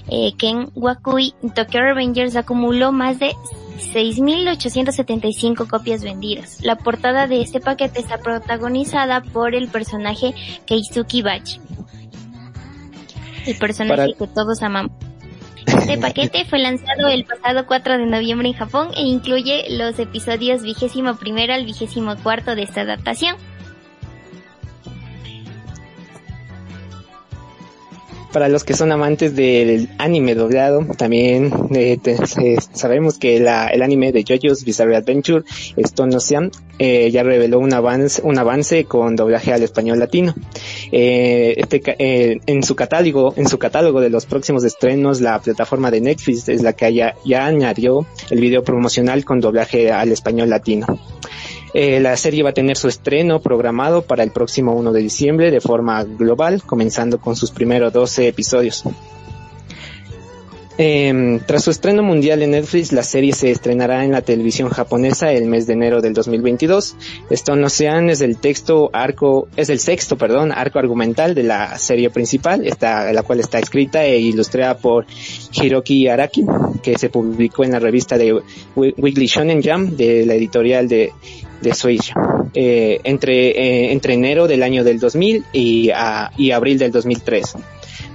eh, 0.10 0.34
Ken 0.36 0.72
Wakui 0.74 1.36
Tokyo 1.54 1.82
Revengers 1.82 2.36
acumuló 2.36 2.92
más 2.92 3.20
de 3.20 3.34
6.875 3.94 5.68
copias 5.68 6.04
vendidas. 6.04 6.58
La 6.64 6.78
portada 6.78 7.28
de 7.28 7.42
este 7.42 7.60
paquete 7.60 8.00
está 8.00 8.18
protagonizada 8.18 9.22
por 9.22 9.54
el 9.54 9.68
personaje 9.68 10.34
Keisuke 10.66 11.22
Bachi. 11.22 11.62
El 13.46 13.56
personaje 13.58 14.16
que 14.18 14.28
todos 14.28 14.64
amamos. 14.64 15.03
Este 15.84 15.98
paquete 15.98 16.46
fue 16.46 16.60
lanzado 16.60 17.10
el 17.10 17.26
pasado 17.26 17.66
4 17.68 17.98
de 17.98 18.06
noviembre 18.06 18.48
en 18.48 18.54
Japón 18.54 18.92
e 18.96 19.02
incluye 19.02 19.66
los 19.70 20.00
episodios 20.00 20.62
vigésimo 20.64 21.18
primero 21.18 21.54
al 21.54 21.66
vigésimo 21.66 22.16
cuarto 22.24 22.56
de 22.56 22.64
esta 22.64 22.82
adaptación. 22.82 23.36
Para 28.34 28.50
los 28.50 28.64
que 28.64 28.74
son 28.74 28.92
amantes 28.92 29.36
del 29.36 29.90
anime 30.00 30.34
doblado, 30.34 30.88
también 30.98 31.54
eh, 31.76 32.00
eh, 32.04 32.58
sabemos 32.74 33.20
que 33.20 33.40
la, 33.40 33.68
el 33.68 33.84
anime 33.84 34.12
de 34.12 34.24
JoJo's 34.24 34.66
Bizarre 34.66 34.96
Adventure, 34.96 35.44
Stone 35.78 36.16
Ocean, 36.16 36.50
eh, 36.80 37.12
ya 37.12 37.22
reveló 37.22 37.60
un 37.60 37.72
avance, 37.74 38.24
un 38.24 38.40
avance 38.40 38.86
con 38.86 39.16
doblaje 39.16 39.54
al 39.54 39.62
español 39.62 40.00
latino. 40.00 40.34
Eh, 40.92 41.54
este, 41.58 42.42
en 42.48 42.64
su 42.64 42.76
catálogo, 42.76 43.36
en 43.38 43.48
su 43.48 43.60
catálogo 43.60 44.02
de 44.02 44.10
los 44.10 44.26
próximos 44.26 44.64
estrenos, 44.64 45.22
la 45.22 45.40
plataforma 45.40 45.92
de 45.92 46.02
Netflix 46.02 46.50
es 46.50 46.64
la 46.64 46.74
que 46.74 46.92
ya 46.92 47.46
añadió 47.46 48.08
el 48.32 48.42
video 48.42 48.64
promocional 48.64 49.26
con 49.26 49.42
doblaje 49.42 49.92
al 49.92 50.12
español 50.12 50.50
latino. 50.50 50.88
Eh, 51.74 52.00
la 52.00 52.16
serie 52.18 52.44
va 52.44 52.52
a 52.52 52.54
tener 52.54 52.78
su 52.78 52.88
estreno 52.88 53.42
programado 53.42 54.04
para 54.04 54.24
el 54.24 54.32
próximo 54.32 54.74
1 54.74 54.92
de 54.92 55.02
diciembre 55.02 55.50
de 55.50 55.60
forma 55.60 56.04
global, 56.04 56.62
comenzando 56.64 57.20
con 57.20 57.36
sus 57.36 57.50
primeros 57.52 57.92
12 57.92 58.28
episodios. 58.28 58.84
Eh, 60.78 61.40
tras 61.46 61.64
su 61.64 61.72
estreno 61.72 62.02
mundial 62.02 62.42
en 62.42 62.52
Netflix, 62.52 62.92
la 62.92 63.04
serie 63.04 63.34
se 63.34 63.52
estrenará 63.52 64.04
en 64.04 64.12
la 64.12 64.22
televisión 64.22 64.70
japonesa 64.70 65.32
el 65.32 65.46
mes 65.46 65.68
de 65.68 65.74
enero 65.74 66.02
del 66.02 66.14
2022. 66.14 66.96
Stone 67.30 67.64
Ocean 67.64 68.10
es 68.10 68.22
el 68.22 68.38
texto 68.38 68.90
arco, 68.92 69.48
es 69.56 69.70
el 69.70 69.80
sexto, 69.80 70.18
perdón, 70.18 70.52
arco 70.52 70.80
argumental 70.80 71.36
de 71.36 71.44
la 71.44 71.78
serie 71.78 72.10
principal, 72.10 72.66
esta, 72.66 73.12
la 73.14 73.22
cual 73.22 73.40
está 73.40 73.60
escrita 73.60 74.04
e 74.04 74.20
ilustrada 74.20 74.78
por 74.78 75.06
Hiroki 75.54 76.08
Araki, 76.08 76.44
que 76.82 76.98
se 76.98 77.10
publicó 77.10 77.64
en 77.64 77.72
la 77.72 77.80
revista 77.80 78.18
de 78.18 78.42
Weekly 78.76 79.28
Shonen 79.28 79.62
Jump 79.62 79.92
de 79.92 80.26
la 80.26 80.34
editorial 80.34 80.88
de, 80.88 81.12
de 81.62 82.00
eh, 82.56 83.00
entre, 83.04 83.50
eh, 83.50 83.92
entre 83.92 84.16
enero 84.16 84.48
del 84.48 84.64
año 84.64 84.84
del 84.84 85.00
2000 85.00 85.46
y, 85.54 85.92
y 86.38 86.52
abril 86.52 86.80
del 86.80 86.92
2003. 86.92 87.56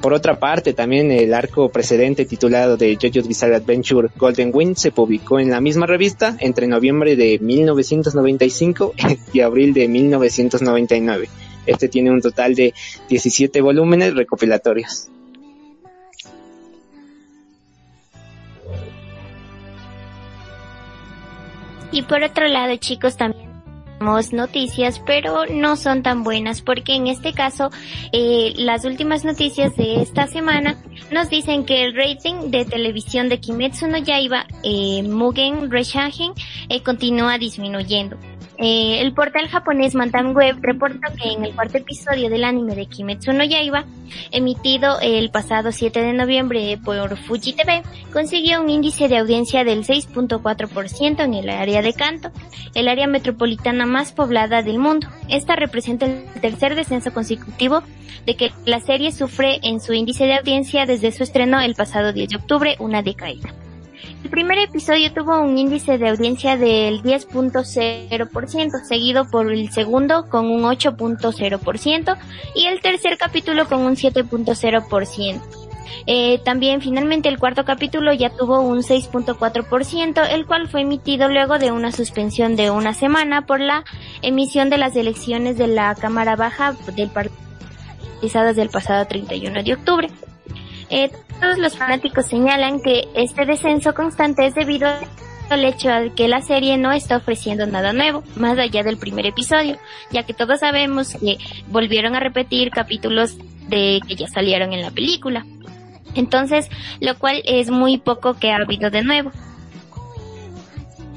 Por 0.00 0.12
otra 0.12 0.38
parte, 0.38 0.72
también 0.72 1.10
el 1.10 1.34
arco 1.34 1.70
precedente 1.70 2.24
titulado 2.24 2.76
de 2.76 2.96
JoJo's 2.96 3.28
Bizarre 3.28 3.56
Adventure 3.56 4.08
Golden 4.16 4.50
Wind 4.52 4.76
se 4.76 4.92
publicó 4.92 5.38
en 5.38 5.50
la 5.50 5.60
misma 5.60 5.86
revista 5.86 6.36
entre 6.40 6.66
noviembre 6.66 7.16
de 7.16 7.38
1995 7.38 8.94
y 9.32 9.40
abril 9.40 9.74
de 9.74 9.88
1999. 9.88 11.28
Este 11.66 11.88
tiene 11.88 12.10
un 12.10 12.20
total 12.20 12.54
de 12.54 12.72
17 13.08 13.60
volúmenes 13.60 14.14
recopilatorios. 14.14 15.08
Y 21.90 22.02
por 22.02 22.22
otro 22.22 22.46
lado, 22.48 22.76
chicos, 22.76 23.16
también 23.16 23.47
noticias, 24.32 25.00
pero 25.04 25.46
no 25.46 25.76
son 25.76 26.02
tan 26.02 26.22
buenas 26.24 26.62
porque 26.62 26.94
en 26.94 27.06
este 27.06 27.32
caso 27.32 27.70
eh, 28.12 28.52
las 28.56 28.84
últimas 28.84 29.24
noticias 29.24 29.76
de 29.76 30.02
esta 30.02 30.26
semana 30.26 30.76
nos 31.10 31.30
dicen 31.30 31.64
que 31.64 31.84
el 31.84 31.94
rating 31.94 32.50
de 32.50 32.64
televisión 32.64 33.28
de 33.28 33.40
Kimetsu 33.40 33.86
no 33.86 33.98
Yaiba, 33.98 34.46
eh, 34.62 35.02
Mugen 35.02 35.70
Reshagen, 35.70 36.32
eh, 36.68 36.82
continúa 36.82 37.38
disminuyendo. 37.38 38.16
Eh, 38.60 39.00
el 39.00 39.14
portal 39.14 39.48
japonés 39.48 39.94
Mantan 39.94 40.34
Web 40.34 40.58
reporta 40.60 41.12
que 41.14 41.30
en 41.30 41.44
el 41.44 41.54
cuarto 41.54 41.78
episodio 41.78 42.28
del 42.28 42.42
anime 42.42 42.74
de 42.74 42.86
Kimetsu 42.86 43.32
no 43.32 43.44
Yaiba, 43.44 43.84
emitido 44.32 44.98
el 45.00 45.30
pasado 45.30 45.70
7 45.70 46.02
de 46.02 46.12
noviembre 46.12 46.76
por 46.84 47.16
Fuji 47.16 47.52
TV, 47.52 47.82
consiguió 48.12 48.60
un 48.60 48.68
índice 48.68 49.06
de 49.06 49.18
audiencia 49.18 49.62
del 49.62 49.84
6.4% 49.84 51.24
en 51.24 51.34
el 51.34 51.50
área 51.50 51.82
de 51.82 51.92
Kanto, 51.92 52.32
el 52.74 52.88
área 52.88 53.06
metropolitana 53.06 53.86
más 53.86 54.10
poblada 54.10 54.62
del 54.62 54.80
mundo. 54.80 55.06
Esta 55.28 55.54
representa 55.54 56.06
el 56.06 56.24
tercer 56.40 56.74
descenso 56.74 57.12
consecutivo 57.12 57.84
de 58.26 58.34
que 58.34 58.52
la 58.64 58.80
serie 58.80 59.12
sufre 59.12 59.60
en 59.62 59.80
su 59.80 59.92
índice 59.92 60.24
de 60.24 60.34
audiencia 60.34 60.84
desde 60.84 61.12
su 61.12 61.22
estreno 61.22 61.60
el 61.60 61.76
pasado 61.76 62.12
10 62.12 62.28
de 62.28 62.36
octubre, 62.36 62.76
una 62.80 63.02
década. 63.02 63.34
El 64.24 64.30
primer 64.30 64.58
episodio 64.58 65.12
tuvo 65.12 65.40
un 65.40 65.56
índice 65.56 65.96
de 65.96 66.08
audiencia 66.08 66.56
del 66.56 67.02
10.0%, 67.02 68.84
seguido 68.84 69.30
por 69.30 69.52
el 69.52 69.70
segundo 69.70 70.28
con 70.28 70.50
un 70.50 70.62
8.0% 70.62 72.16
y 72.54 72.66
el 72.66 72.80
tercer 72.80 73.16
capítulo 73.16 73.68
con 73.68 73.80
un 73.82 73.94
7.0%. 73.94 75.40
Eh, 76.06 76.40
también 76.44 76.80
finalmente 76.80 77.28
el 77.28 77.38
cuarto 77.38 77.64
capítulo 77.64 78.12
ya 78.12 78.30
tuvo 78.30 78.60
un 78.60 78.78
6.4%, 78.78 80.26
el 80.30 80.46
cual 80.46 80.68
fue 80.68 80.80
emitido 80.82 81.28
luego 81.28 81.58
de 81.58 81.70
una 81.70 81.92
suspensión 81.92 82.56
de 82.56 82.70
una 82.70 82.94
semana 82.94 83.46
por 83.46 83.60
la 83.60 83.84
emisión 84.22 84.70
de 84.70 84.78
las 84.78 84.96
elecciones 84.96 85.58
de 85.58 85.68
la 85.68 85.94
Cámara 85.94 86.34
Baja 86.34 86.74
del 86.94 87.10
partido 87.10 87.48
del 88.54 88.68
pasado 88.68 89.06
31 89.06 89.62
de 89.62 89.74
octubre. 89.74 90.10
Eh, 90.90 91.10
todos 91.40 91.58
los 91.58 91.76
fanáticos 91.76 92.26
señalan 92.26 92.80
que 92.80 93.08
este 93.14 93.44
descenso 93.44 93.94
constante 93.94 94.46
es 94.46 94.54
debido 94.54 94.88
al 95.50 95.64
hecho 95.64 95.88
de 95.88 96.12
que 96.12 96.28
la 96.28 96.42
serie 96.42 96.76
no 96.76 96.92
está 96.92 97.16
ofreciendo 97.16 97.66
nada 97.66 97.92
nuevo, 97.92 98.22
más 98.36 98.58
allá 98.58 98.82
del 98.82 98.98
primer 98.98 99.26
episodio, 99.26 99.78
ya 100.10 100.24
que 100.24 100.34
todos 100.34 100.60
sabemos 100.60 101.14
que 101.14 101.38
volvieron 101.68 102.14
a 102.14 102.20
repetir 102.20 102.70
capítulos 102.70 103.36
de 103.68 104.00
que 104.06 104.14
ya 104.14 104.26
salieron 104.28 104.72
en 104.72 104.82
la 104.82 104.90
película. 104.90 105.46
Entonces, 106.14 106.68
lo 107.00 107.18
cual 107.18 107.42
es 107.44 107.70
muy 107.70 107.98
poco 107.98 108.34
que 108.34 108.50
ha 108.50 108.56
habido 108.56 108.90
de 108.90 109.02
nuevo. 109.02 109.30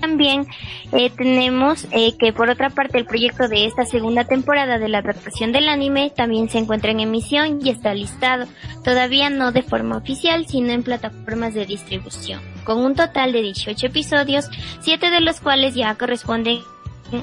También 0.02 0.48
eh, 0.92 1.12
tenemos 1.12 1.88
eh, 1.92 2.18
que 2.18 2.34
por 2.34 2.50
otra 2.50 2.72
parte 2.72 2.98
el 2.98 3.06
proyecto 3.06 3.48
de 3.48 3.66
esta 3.66 3.86
segunda 3.86 4.26
temporada 4.26 4.80
de 4.80 4.90
la 4.90 4.98
adaptación 4.98 5.52
del 5.52 5.70
anime 5.70 6.12
también 6.16 6.50
se 6.50 6.58
encuentra 6.58 6.92
en 6.92 7.00
emisión 7.00 7.60
y 7.64 7.70
está 7.70 7.94
listado, 7.94 8.48
todavía 8.84 9.30
no 9.30 9.52
de 9.52 9.62
forma 9.62 9.98
oficial, 9.98 10.48
sino 10.48 10.72
en 10.72 10.82
plataformas 10.82 11.54
de 11.54 11.68
distribución, 11.68 12.42
con 12.64 12.80
un 12.80 12.96
total 12.96 13.32
de 13.32 13.44
18 13.44 13.88
episodios, 13.88 14.50
7 14.80 15.12
de 15.12 15.22
los 15.22 15.40
cuales 15.40 15.76
ya 15.76 15.94
corresponden 15.96 16.60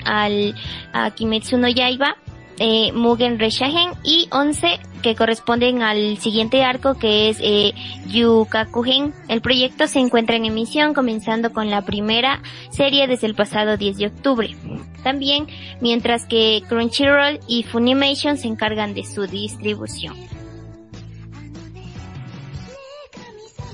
al 0.04 0.54
a 0.92 1.10
Kimetsu 1.10 1.58
no 1.58 1.68
Yaiba, 1.68 2.16
eh, 2.58 2.92
Mugen 2.92 3.38
Reshagen 3.38 3.90
y 4.02 4.28
11 4.30 4.80
que 5.02 5.14
corresponden 5.14 5.82
al 5.82 6.18
siguiente 6.18 6.64
arco 6.64 6.94
que 6.94 7.28
es 7.28 7.38
eh, 7.40 7.72
Yukakugen. 8.08 9.14
El 9.28 9.40
proyecto 9.40 9.86
se 9.86 10.00
encuentra 10.00 10.36
en 10.36 10.44
emisión 10.44 10.94
comenzando 10.94 11.52
con 11.52 11.70
la 11.70 11.82
primera 11.82 12.42
serie 12.70 13.06
desde 13.06 13.26
el 13.26 13.34
pasado 13.34 13.76
10 13.76 13.96
de 13.96 14.06
octubre. 14.06 14.56
También, 15.02 15.46
mientras 15.80 16.26
que 16.26 16.62
Crunchyroll 16.68 17.40
y 17.46 17.62
Funimation 17.62 18.36
se 18.36 18.48
encargan 18.48 18.94
de 18.94 19.04
su 19.04 19.26
distribución. 19.26 20.37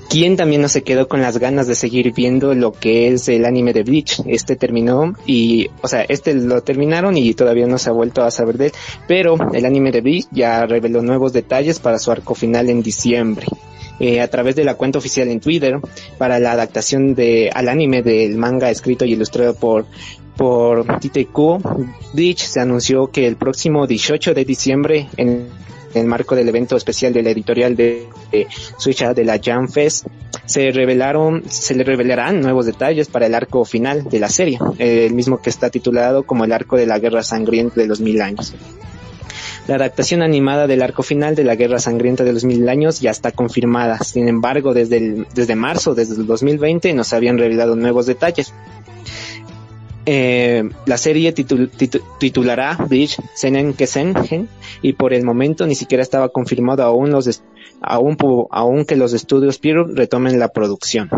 ¿Quién 0.09 0.37
también 0.37 0.61
no 0.61 0.69
se 0.69 0.83
quedó 0.83 1.07
con 1.07 1.21
las 1.21 1.37
ganas 1.39 1.67
de 1.67 1.75
seguir 1.75 2.13
viendo 2.13 2.53
lo 2.53 2.71
que 2.71 3.07
es 3.07 3.27
el 3.27 3.43
anime 3.45 3.73
de 3.73 3.83
Bleach? 3.83 4.21
Este 4.27 4.55
terminó 4.55 5.13
y, 5.25 5.69
o 5.81 5.87
sea, 5.87 6.03
este 6.03 6.33
lo 6.33 6.61
terminaron 6.61 7.17
y 7.17 7.33
todavía 7.33 7.67
no 7.67 7.77
se 7.77 7.89
ha 7.89 7.93
vuelto 7.93 8.23
a 8.23 8.31
saber 8.31 8.57
de 8.57 8.67
él, 8.67 8.71
pero 9.07 9.35
el 9.53 9.65
anime 9.65 9.91
de 9.91 10.01
Bleach 10.01 10.27
ya 10.31 10.65
reveló 10.65 11.01
nuevos 11.01 11.33
detalles 11.33 11.79
para 11.79 11.99
su 11.99 12.11
arco 12.11 12.35
final 12.35 12.69
en 12.69 12.83
diciembre. 12.83 13.47
Eh, 13.99 14.19
a 14.19 14.27
través 14.27 14.57
de 14.57 14.65
la 14.65 14.75
cuenta 14.75 14.99
oficial 14.99 15.29
en 15.29 15.39
Twitter 15.39 15.79
para 16.17 16.37
la 16.37 16.51
adaptación 16.51 17.15
de 17.15 17.49
al 17.53 17.69
anime 17.69 18.01
del 18.01 18.37
manga 18.37 18.69
escrito 18.69 19.05
y 19.05 19.13
ilustrado 19.13 19.55
por 19.55 19.85
por 20.35 20.99
Tite 20.99 21.27
Kuo, 21.27 21.59
Bleach 22.13 22.39
se 22.39 22.59
anunció 22.59 23.09
que 23.09 23.25
el 23.25 23.37
próximo 23.37 23.87
18 23.87 24.33
de 24.33 24.43
diciembre 24.43 25.07
en 25.15 25.47
en 25.95 26.01
el 26.01 26.07
marco 26.07 26.35
del 26.35 26.47
evento 26.49 26.75
especial 26.75 27.13
de 27.13 27.23
la 27.23 27.31
editorial 27.31 27.75
de, 27.75 28.07
de 28.31 28.47
de 29.15 29.23
la 29.23 29.39
Jam 29.41 29.67
Fest, 29.69 30.05
se 30.45 30.71
revelaron, 30.71 31.43
se 31.49 31.73
le 31.73 31.83
revelarán 31.83 32.41
nuevos 32.41 32.65
detalles 32.65 33.07
para 33.07 33.25
el 33.25 33.33
arco 33.33 33.65
final 33.65 34.03
de 34.03 34.19
la 34.19 34.29
serie, 34.29 34.59
el 34.77 35.13
mismo 35.13 35.41
que 35.41 35.49
está 35.49 35.69
titulado 35.69 36.23
como 36.23 36.43
el 36.43 36.51
arco 36.51 36.75
de 36.75 36.85
la 36.85 36.99
guerra 36.99 37.23
sangrienta 37.23 37.79
de 37.79 37.87
los 37.87 38.01
mil 38.01 38.21
años. 38.21 38.53
La 39.67 39.75
adaptación 39.75 40.21
animada 40.21 40.67
del 40.67 40.83
arco 40.83 41.01
final 41.01 41.33
de 41.33 41.43
la 41.43 41.55
Guerra 41.55 41.79
Sangrienta 41.79 42.23
de 42.23 42.31
los 42.31 42.43
Mil 42.43 42.69
Años 42.69 43.01
ya 43.01 43.09
está 43.09 43.31
confirmada. 43.31 43.97
Sin 43.97 44.27
embargo, 44.27 44.75
desde, 44.75 44.97
el, 44.97 45.27
desde 45.33 45.55
marzo, 45.55 45.95
desde 45.95 46.13
el 46.13 46.27
2020, 46.27 46.93
nos 46.93 47.13
habían 47.13 47.39
revelado 47.39 47.75
nuevos 47.75 48.05
detalles. 48.05 48.53
Eh, 50.07 50.69
la 50.85 50.97
serie 50.97 51.33
titulará 51.33 52.77
Bridge 52.87 53.17
Senen 53.33 53.73
Kesengen 53.73 54.47
y 54.83 54.93
por 54.93 55.13
el 55.13 55.23
momento 55.23 55.65
ni 55.65 55.73
siquiera 55.73 56.03
estaba 56.03 56.29
confirmado 56.29 56.83
aún 56.83 57.09
los 57.09 57.41
aún, 57.81 58.85
que 58.85 58.95
los 58.95 59.13
estudios 59.13 59.57
Pierrot 59.59 59.95
retomen 59.95 60.39
la 60.39 60.49
producción. 60.49 61.09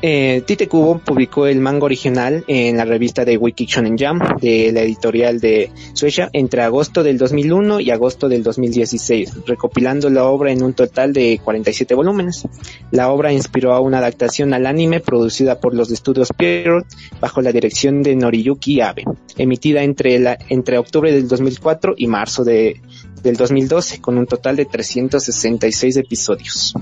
Eh, 0.00 0.44
Tite 0.46 0.68
Kubo 0.68 0.98
publicó 0.98 1.48
el 1.48 1.58
manga 1.58 1.84
original 1.86 2.44
en 2.46 2.76
la 2.76 2.84
revista 2.84 3.24
de 3.24 3.36
Wiki 3.36 3.66
Shonen 3.66 3.96
Jump 3.98 4.40
de 4.40 4.70
la 4.70 4.82
editorial 4.82 5.40
de 5.40 5.72
Suecia 5.92 6.30
entre 6.32 6.62
agosto 6.62 7.02
del 7.02 7.18
2001 7.18 7.80
y 7.80 7.90
agosto 7.90 8.28
del 8.28 8.44
2016, 8.44 9.44
recopilando 9.46 10.08
la 10.08 10.24
obra 10.26 10.52
en 10.52 10.62
un 10.62 10.72
total 10.74 11.12
de 11.12 11.40
47 11.42 11.96
volúmenes. 11.96 12.46
La 12.92 13.10
obra 13.10 13.32
inspiró 13.32 13.72
a 13.72 13.80
una 13.80 13.98
adaptación 13.98 14.54
al 14.54 14.66
anime 14.66 15.00
producida 15.00 15.58
por 15.58 15.74
los 15.74 15.90
estudios 15.90 16.28
Pierrot 16.32 16.86
bajo 17.20 17.40
la 17.40 17.50
dirección 17.50 18.04
de 18.04 18.14
Noriyuki 18.14 18.80
Abe, 18.80 19.02
emitida 19.36 19.82
entre, 19.82 20.20
la, 20.20 20.38
entre 20.48 20.78
octubre 20.78 21.10
del 21.10 21.26
2004 21.26 21.94
y 21.96 22.06
marzo 22.06 22.44
de, 22.44 22.80
del 23.24 23.36
2012, 23.36 24.00
con 24.00 24.16
un 24.16 24.26
total 24.28 24.54
de 24.54 24.64
366 24.64 25.96
episodios. 25.96 26.74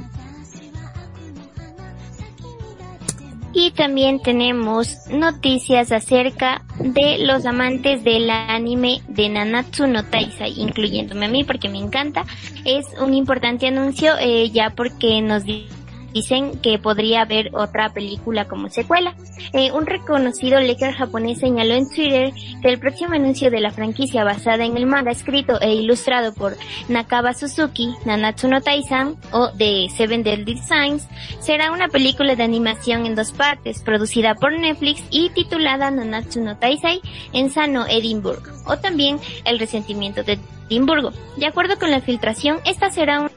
Y 3.59 3.71
también 3.71 4.21
tenemos 4.21 5.09
noticias 5.09 5.91
acerca 5.91 6.63
de 6.79 7.17
los 7.21 7.47
amantes 7.47 8.05
del 8.05 8.29
anime 8.29 9.01
de 9.09 9.31
Nanatsu 9.31 9.87
no 9.87 10.05
Taisai, 10.05 10.61
incluyéndome 10.61 11.25
a 11.25 11.29
mí 11.31 11.43
porque 11.43 11.71
me 11.71 11.79
encanta. 11.79 12.27
Es 12.67 12.85
un 13.01 13.15
importante 13.15 13.67
anuncio 13.67 14.13
eh, 14.21 14.51
ya 14.51 14.75
porque 14.77 15.23
nos 15.23 15.45
dicen 16.17 16.59
que 16.63 16.79
podría 16.79 17.21
haber 17.23 17.51
otra 17.53 17.91
película 17.93 18.49
como 18.49 18.71
secuela. 18.71 19.15
Eh, 19.53 19.71
un 19.73 19.85
reconocido 19.85 20.59
leaker 20.61 20.95
japonés 20.95 21.41
señaló 21.41 21.75
en 21.75 21.91
Twitter 21.91 22.33
que 22.63 22.69
el 22.71 22.79
próximo 22.79 23.13
anuncio 23.13 23.51
de 23.51 23.61
la 23.61 23.71
franquicia 23.71 24.25
basada 24.25 24.65
en 24.65 24.79
el 24.79 24.87
manga 24.87 25.11
escrito 25.11 25.61
e 25.61 25.75
ilustrado 25.75 26.33
por 26.33 26.57
Nakaba 26.89 27.35
Suzuki, 27.35 27.95
Nanatsu 28.07 28.49
no 28.49 28.63
Taisan 28.63 29.17
o 29.31 29.49
de 29.53 29.89
Seven 29.95 30.23
Deadly 30.23 30.55
Designs 30.55 31.07
será 31.41 31.71
una 31.71 31.89
película 31.89 32.35
de 32.35 32.45
animación 32.45 33.05
en 33.05 33.15
dos 33.15 33.33
partes, 33.33 33.83
producida 33.83 34.35
por 34.35 34.59
Netflix 34.59 35.05
y 35.11 35.29
titulada 35.31 35.91
Nanatsu 35.91 36.41
no 36.41 36.57
Taisai 36.57 37.03
en 37.35 37.51
Sano, 37.51 37.87
Edimburgo, 37.87 38.53
o 38.65 38.79
también 38.79 39.21
El 39.45 39.59
resentimiento 39.59 40.23
de 40.23 40.39
Edimburgo. 40.71 41.13
De 41.37 41.47
acuerdo 41.47 41.79
con 41.79 41.91
la 41.91 42.01
filtración, 42.01 42.59
esta 42.65 42.91
será 42.91 43.21
una 43.21 43.31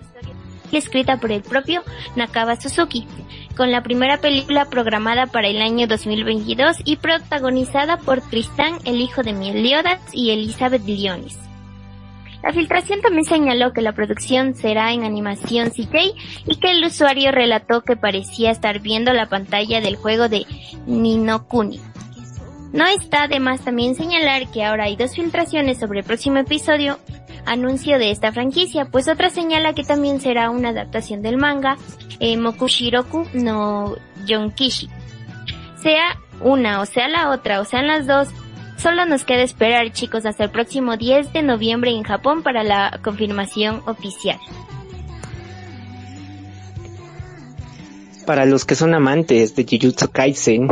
escrita 0.77 1.17
por 1.17 1.31
el 1.31 1.41
propio 1.41 1.83
Nakaba 2.15 2.55
Suzuki, 2.55 3.07
con 3.55 3.71
la 3.71 3.83
primera 3.83 4.21
película 4.21 4.65
programada 4.65 5.25
para 5.25 5.47
el 5.47 5.61
año 5.61 5.87
2022 5.87 6.77
y 6.85 6.97
protagonizada 6.97 7.97
por 7.97 8.21
Tristan, 8.21 8.77
el 8.85 9.01
hijo 9.01 9.23
de 9.23 9.33
Meliodas 9.33 9.99
y 10.13 10.31
Elizabeth 10.31 10.85
Lionis. 10.85 11.37
La 12.41 12.53
filtración 12.53 13.01
también 13.01 13.25
señaló 13.25 13.73
que 13.73 13.81
la 13.81 13.91
producción 13.91 14.55
será 14.55 14.93
en 14.93 15.03
animación 15.03 15.71
CJ 15.71 16.13
y 16.45 16.55
que 16.55 16.71
el 16.71 16.85
usuario 16.85 17.31
relató 17.31 17.81
que 17.81 17.97
parecía 17.97 18.51
estar 18.51 18.79
viendo 18.79 19.11
la 19.11 19.25
pantalla 19.27 19.81
del 19.81 19.97
juego 19.97 20.29
de 20.29 20.45
Ninokuni. 20.87 21.81
No 22.71 22.85
está 22.85 23.27
de 23.27 23.39
más 23.39 23.61
también 23.61 23.95
señalar 23.95 24.49
que 24.51 24.63
ahora 24.63 24.85
hay 24.85 24.95
dos 24.95 25.15
filtraciones 25.15 25.79
sobre 25.79 25.99
el 25.99 26.05
próximo 26.05 26.37
episodio, 26.37 26.99
anuncio 27.49 27.97
de 27.97 28.11
esta 28.11 28.31
franquicia, 28.31 28.85
pues 28.85 29.07
otra 29.07 29.29
señala 29.29 29.73
que 29.73 29.83
también 29.83 30.21
será 30.21 30.49
una 30.49 30.69
adaptación 30.69 31.21
del 31.21 31.37
manga 31.37 31.77
eh, 32.19 32.37
Mokushiroku 32.37 33.25
no 33.33 33.95
Yonkishi. 34.25 34.89
Sea 35.81 36.19
una 36.41 36.81
o 36.81 36.85
sea 36.85 37.07
la 37.07 37.31
otra 37.31 37.59
o 37.59 37.65
sean 37.65 37.87
las 37.87 38.05
dos, 38.05 38.29
solo 38.77 39.05
nos 39.05 39.23
queda 39.23 39.41
esperar 39.41 39.91
chicos 39.91 40.25
hasta 40.25 40.43
el 40.43 40.51
próximo 40.51 40.95
10 40.95 41.33
de 41.33 41.41
noviembre 41.41 41.91
en 41.91 42.03
Japón 42.03 42.43
para 42.43 42.63
la 42.63 42.99
confirmación 43.03 43.81
oficial. 43.85 44.39
Para 48.29 48.45
los 48.45 48.63
que 48.63 48.75
son 48.75 48.93
amantes 48.93 49.55
de 49.55 49.65
Jujutsu 49.67 50.11
Kaisen, 50.11 50.67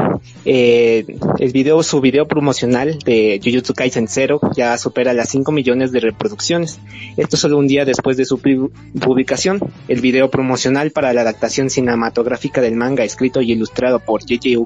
eh, 0.45 1.07
el 1.39 1.51
video, 1.51 1.81
su 1.81 2.01
video 2.01 2.27
promocional 2.27 2.99
de 2.99 3.41
Jujutsu 3.43 3.73
Kaisen 3.73 4.07
0 4.07 4.39
ya 4.55 4.77
supera 4.77 5.11
las 5.11 5.29
5 5.29 5.51
millones 5.51 5.91
de 5.91 5.99
reproducciones. 5.99 6.79
Esto 7.17 7.35
solo 7.35 7.57
un 7.57 7.67
día 7.67 7.83
después 7.83 8.15
de 8.15 8.25
su 8.25 8.37
publicación. 8.37 9.59
El 9.87 10.01
video 10.01 10.29
promocional 10.29 10.91
para 10.91 11.13
la 11.13 11.21
adaptación 11.21 11.71
cinematográfica 11.71 12.61
del 12.61 12.75
manga 12.75 13.03
escrito 13.03 13.41
y 13.41 13.53
ilustrado 13.53 14.01
por 14.01 14.23
JJ 14.23 14.59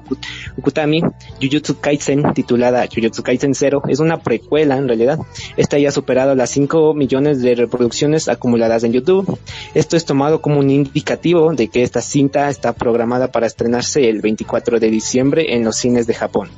Ukutami, 0.58 1.00
Jujutsu 1.40 1.80
Kaisen, 1.80 2.34
titulada 2.34 2.86
Jujutsu 2.94 3.22
Kaisen 3.22 3.54
0, 3.54 3.84
es 3.88 4.00
una 4.00 4.22
precuela 4.22 4.76
en 4.76 4.86
realidad. 4.86 5.18
Esta 5.56 5.78
ya 5.78 5.88
ha 5.88 5.92
superado 5.92 6.34
las 6.34 6.50
5 6.50 6.92
millones 6.92 7.40
de 7.40 7.54
reproducciones 7.54 8.28
acumuladas 8.28 8.84
en 8.84 8.92
YouTube. 8.92 9.38
Esto 9.72 9.96
es 9.96 10.04
tomado 10.04 10.42
como 10.42 10.60
un 10.60 10.68
indicativo 10.68 11.54
de 11.54 11.68
que 11.68 11.84
esta 11.84 12.02
cinta 12.02 12.50
está 12.50 12.74
programada 12.82 13.30
para 13.30 13.46
estrenarse 13.46 14.08
el 14.08 14.20
24 14.20 14.80
de 14.80 14.90
diciembre 14.90 15.54
en 15.54 15.64
los 15.64 15.76
cines 15.76 16.06
de 16.08 16.14
Japón. 16.14 16.48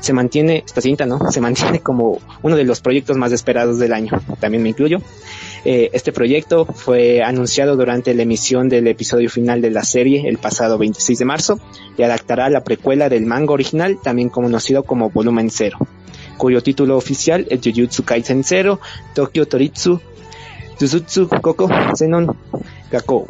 Se 0.00 0.12
mantiene, 0.12 0.64
esta 0.66 0.80
cinta, 0.80 1.06
¿no? 1.06 1.30
Se 1.30 1.40
mantiene 1.40 1.78
como 1.78 2.18
uno 2.42 2.56
de 2.56 2.64
los 2.64 2.80
proyectos 2.80 3.16
más 3.16 3.30
esperados 3.30 3.78
del 3.78 3.92
año. 3.92 4.10
También 4.40 4.64
me 4.64 4.70
incluyo. 4.70 4.98
Eh, 5.64 5.90
este 5.92 6.10
proyecto 6.10 6.66
fue 6.66 7.22
anunciado 7.22 7.76
durante 7.76 8.12
la 8.14 8.22
emisión 8.22 8.68
del 8.68 8.88
episodio 8.88 9.30
final 9.30 9.62
de 9.62 9.70
la 9.70 9.84
serie 9.84 10.28
el 10.28 10.38
pasado 10.38 10.76
26 10.76 11.20
de 11.20 11.24
marzo 11.24 11.60
y 11.96 12.02
adaptará 12.02 12.50
la 12.50 12.64
precuela 12.64 13.08
del 13.08 13.26
manga 13.26 13.52
original, 13.52 13.98
también 14.02 14.28
conocido 14.28 14.82
como 14.82 15.10
Volumen 15.10 15.50
0, 15.50 15.78
cuyo 16.36 16.64
título 16.64 16.96
oficial 16.96 17.46
es 17.48 17.60
Jujutsu 17.62 18.02
Kaisen 18.02 18.42
0, 18.42 18.80
Tokyo 19.14 19.46
Toritsu, 19.46 20.00
Jujutsu 20.80 21.28
Koko 21.28 21.68
Zenon 21.94 22.36
Gakkou. 22.90 23.28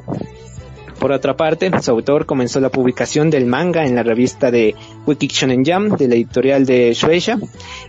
Por 1.03 1.11
otra 1.11 1.37
parte, 1.37 1.69
su 1.83 1.91
autor 1.91 2.27
comenzó 2.27 2.61
la 2.61 2.69
publicación 2.69 3.29
del 3.29 3.45
manga 3.45 3.85
en 3.85 3.97
la 3.97 4.05
revista 4.05 4.53
de 4.53 4.77
Shonen 5.05 5.65
Jam 5.65 5.97
de 5.97 6.07
la 6.07 6.15
editorial 6.15 6.65
de 6.65 6.95
Shueisha 6.95 7.41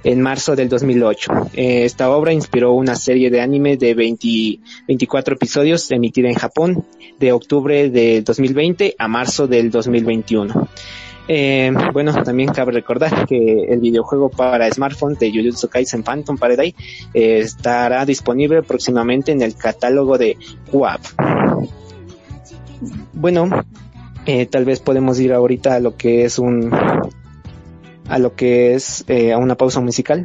en 0.04 0.20
marzo 0.20 0.56
del 0.56 0.68
2008. 0.68 1.32
Eh, 1.54 1.86
esta 1.86 2.10
obra 2.10 2.34
inspiró 2.34 2.74
una 2.74 2.96
serie 2.96 3.30
de 3.30 3.40
anime 3.40 3.78
de 3.78 3.94
24 3.94 5.36
episodios 5.36 5.92
emitida 5.92 6.28
en 6.28 6.34
Japón 6.34 6.86
de 7.20 7.32
octubre 7.34 7.92
del 7.92 8.24
2020 8.24 8.96
a 8.98 9.08
marzo 9.08 9.46
del 9.46 9.70
2021. 9.70 10.68
Eh, 11.28 11.72
bueno, 11.94 12.24
también 12.24 12.52
cabe 12.52 12.72
recordar 12.72 13.28
que 13.28 13.66
el 13.70 13.80
videojuego 13.80 14.30
para 14.30 14.72
smartphone 14.72 15.18
de 15.20 15.32
Jujutsu 15.32 15.70
Kaisen 15.70 16.02
Phantom 16.02 16.40
Paradise 16.40 16.76
eh, 17.14 17.42
estará 17.44 18.08
disponible 18.08 18.64
próximamente 18.64 19.32
en 19.32 19.44
el 19.44 19.56
catálogo 19.56 20.18
de 20.18 20.36
WAP. 20.72 21.02
Bueno, 23.14 23.50
eh, 24.26 24.46
tal 24.46 24.66
vez 24.66 24.80
podemos 24.80 25.20
ir 25.20 25.34
ahorita 25.34 25.76
a 25.76 25.80
lo 25.80 25.96
que 25.96 26.26
es 26.26 26.40
un 26.40 26.72
a 28.10 28.20
lo 28.20 28.36
que 28.36 28.74
es 28.74 29.06
eh, 29.08 29.34
a 29.34 29.38
una 29.38 29.56
pausa 29.56 29.80
musical. 29.80 30.24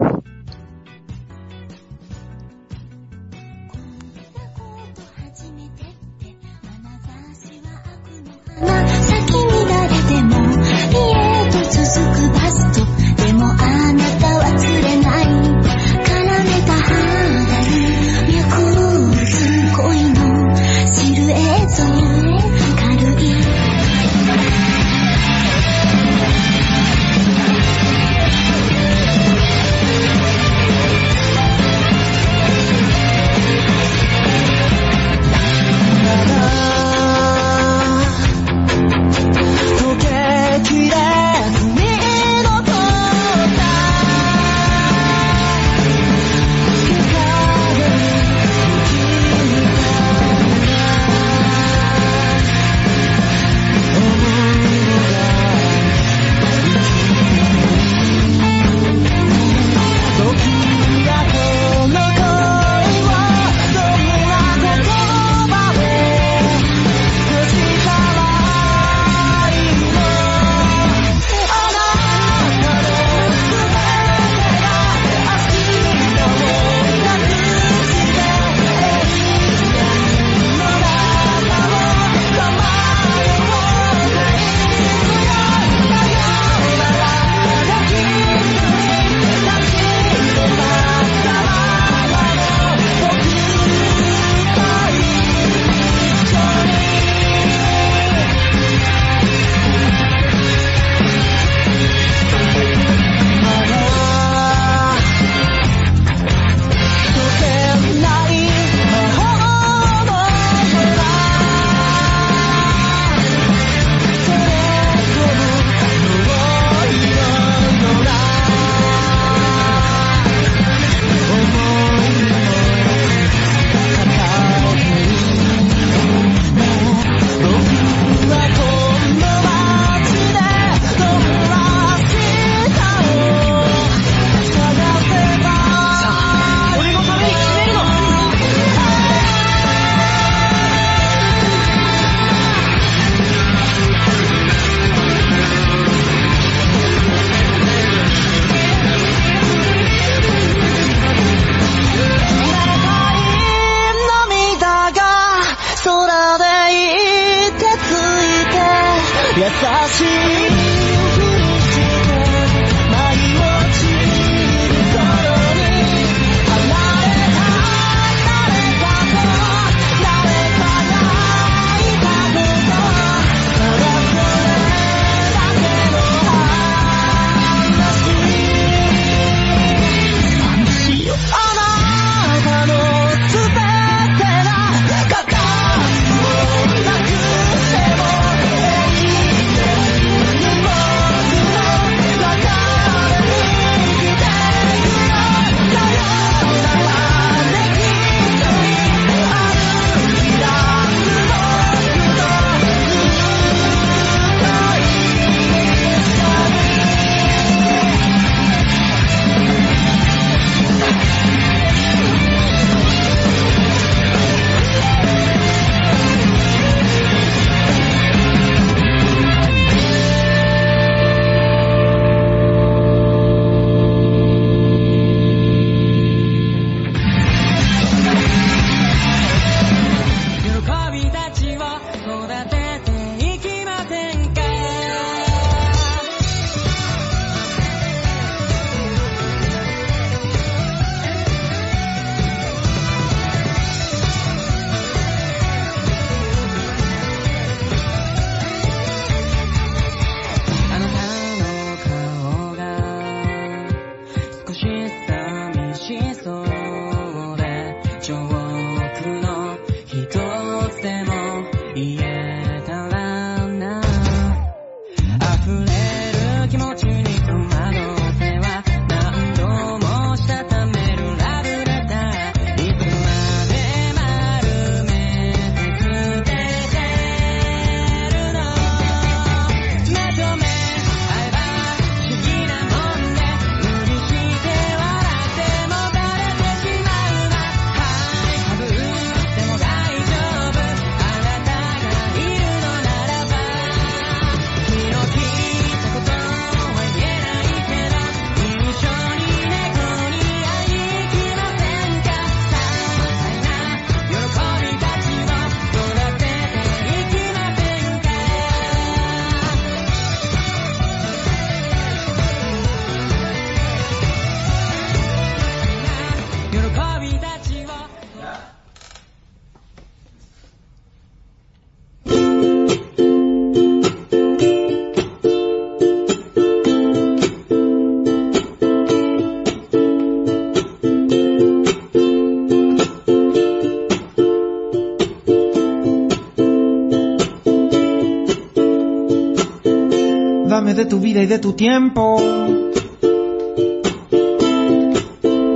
Tu 340.85 341.01
vida 341.01 341.23
y 341.23 341.27
de 341.27 341.39
tu 341.39 341.55
tiempo. 341.55 342.23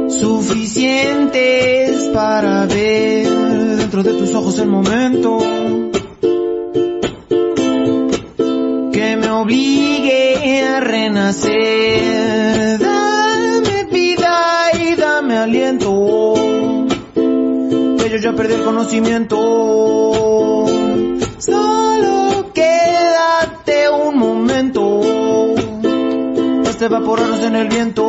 Suficientes 0.09 2.11
para 2.13 2.67
ver 2.67 3.29
dentro 3.77 4.03
de 4.03 4.15
tus 4.15 4.35
ojos 4.35 4.59
el 4.59 4.69
momento. 4.69 5.39
Que 8.93 9.17
me 9.17 9.31
obligue 9.31 10.63
a 10.63 10.81
renacer. 10.81 12.79
Dame 12.79 13.85
vida 13.91 14.71
y 14.75 14.95
dame 14.97 15.39
aliento. 15.39 16.35
Que 17.15 18.11
yo 18.11 18.17
ya 18.17 18.33
perdí 18.33 18.55
el 18.55 18.65
conocimiento. 18.65 20.12
Evaporarnos 26.83 27.40
en 27.45 27.55
el 27.57 27.68
viento. 27.68 28.03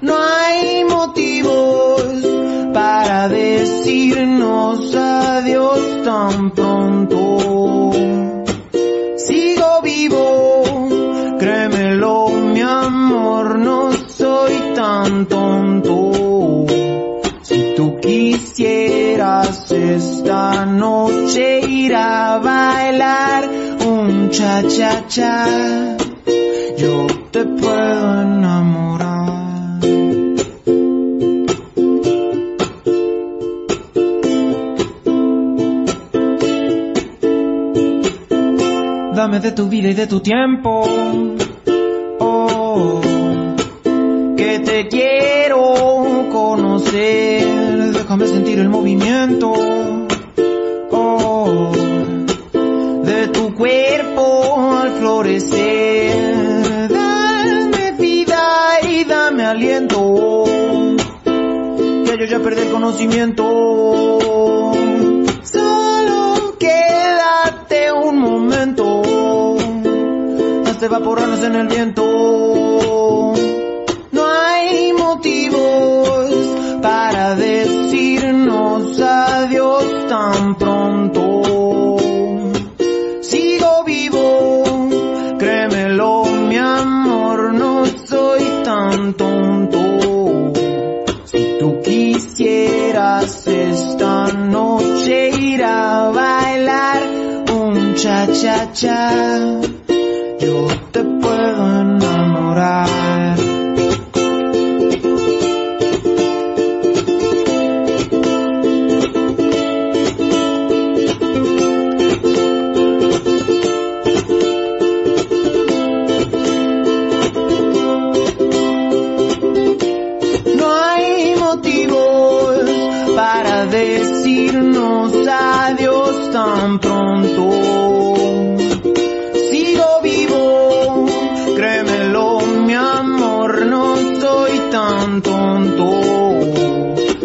No 0.00 0.14
hay 0.16 0.84
motivos 0.84 2.02
para 2.72 3.28
decirnos 3.28 4.94
adiós 4.94 5.78
tan 6.04 6.50
pronto. 6.50 7.92
Sigo 9.16 9.82
vivo, 9.82 10.88
créemelo 11.38 12.28
mi 12.30 12.60
amor, 12.60 13.58
no 13.58 13.92
soy 13.92 14.54
tan 14.74 15.26
tonto. 15.26 16.66
Si 17.42 17.74
tú 17.76 17.98
quisieras 18.00 19.70
esta 19.70 20.66
noche 20.66 21.60
ir 21.60 21.94
a 21.94 22.38
bailar 22.38 23.48
un 23.86 24.30
cha-cha-cha 24.30 25.93
yo 25.93 25.93
Dame 39.24 39.40
de 39.40 39.52
tu 39.52 39.70
vida 39.70 39.88
y 39.88 39.94
de 39.94 40.06
tu 40.06 40.20
tiempo. 40.20 40.84
Oh, 42.18 43.00
que 44.36 44.58
te 44.58 44.86
quiero 44.88 46.28
conocer. 46.30 47.94
Déjame 47.94 48.26
sentir 48.26 48.58
el 48.58 48.68
movimiento. 48.68 49.50
Oh, 50.90 51.72
de 53.02 53.28
tu 53.28 53.54
cuerpo 53.54 54.76
al 54.78 54.90
florecer 54.90 56.34
aliento. 59.42 60.44
Que 62.04 62.18
yo 62.18 62.24
ya 62.26 62.40
perdí 62.40 62.60
el 62.60 62.70
conocimiento. 62.70 63.44
De 70.84 70.88
evaporarnos 70.88 71.42
en 71.42 71.54
el 71.54 71.66
viento. 71.66 72.02
No 74.12 74.26
hay 74.26 74.92
motivos 74.92 76.30
para 76.82 77.34
decirnos 77.36 79.00
adiós 79.00 79.82
tan 80.10 80.56
pronto. 80.56 81.96
Sigo 83.22 83.84
vivo, 83.86 84.74
créemelo, 85.38 86.26
mi 86.50 86.58
amor, 86.58 87.54
no 87.54 87.86
soy 87.86 88.42
tan 88.62 89.14
tonto. 89.14 90.52
Si 91.24 91.56
tú 91.60 91.80
quisieras 91.80 93.46
esta 93.46 94.32
noche 94.32 95.30
ir 95.30 95.64
a 95.64 96.10
bailar 96.10 97.02
un 97.54 97.94
cha 97.94 98.26
cha 98.30 98.70
cha. 98.74 99.63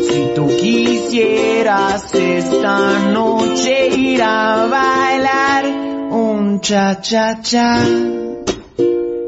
Si 0.10 0.32
tú 0.36 0.48
quisieras 0.60 2.14
esta 2.14 3.00
noche 3.14 3.88
ir 3.88 4.22
a 4.22 4.66
bailar 4.66 5.66
un 6.12 6.60
cha 6.60 7.00
cha 7.00 7.42
cha, 7.42 7.80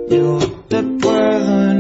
yo 0.10 0.38
te 0.68 0.84
puedo 0.84 1.71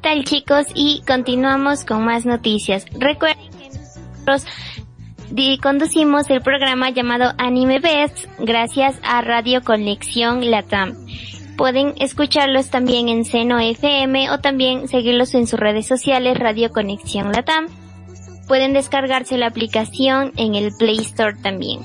tal 0.00 0.24
chicos? 0.24 0.66
Y 0.74 1.02
continuamos 1.06 1.84
con 1.84 2.04
más 2.04 2.26
noticias. 2.26 2.86
Recuerden 2.92 3.50
que 3.50 3.68
nosotros 3.68 4.46
conducimos 5.60 6.30
el 6.30 6.40
programa 6.40 6.90
llamado 6.90 7.32
Anime 7.38 7.80
Best 7.80 8.26
gracias 8.38 8.98
a 9.02 9.20
Radio 9.20 9.62
Conexión 9.62 10.50
Latam. 10.50 10.94
Pueden 11.56 11.94
escucharlos 11.98 12.70
también 12.70 13.08
en 13.08 13.24
Seno 13.24 13.58
FM 13.58 14.30
o 14.30 14.38
también 14.38 14.88
seguirlos 14.88 15.34
en 15.34 15.46
sus 15.46 15.58
redes 15.58 15.86
sociales 15.86 16.38
Radio 16.38 16.70
Conexión 16.70 17.32
Latam. 17.32 17.66
Pueden 18.46 18.72
descargarse 18.72 19.36
la 19.36 19.48
aplicación 19.48 20.32
en 20.36 20.54
el 20.54 20.72
Play 20.78 20.98
Store 20.98 21.36
también. 21.42 21.80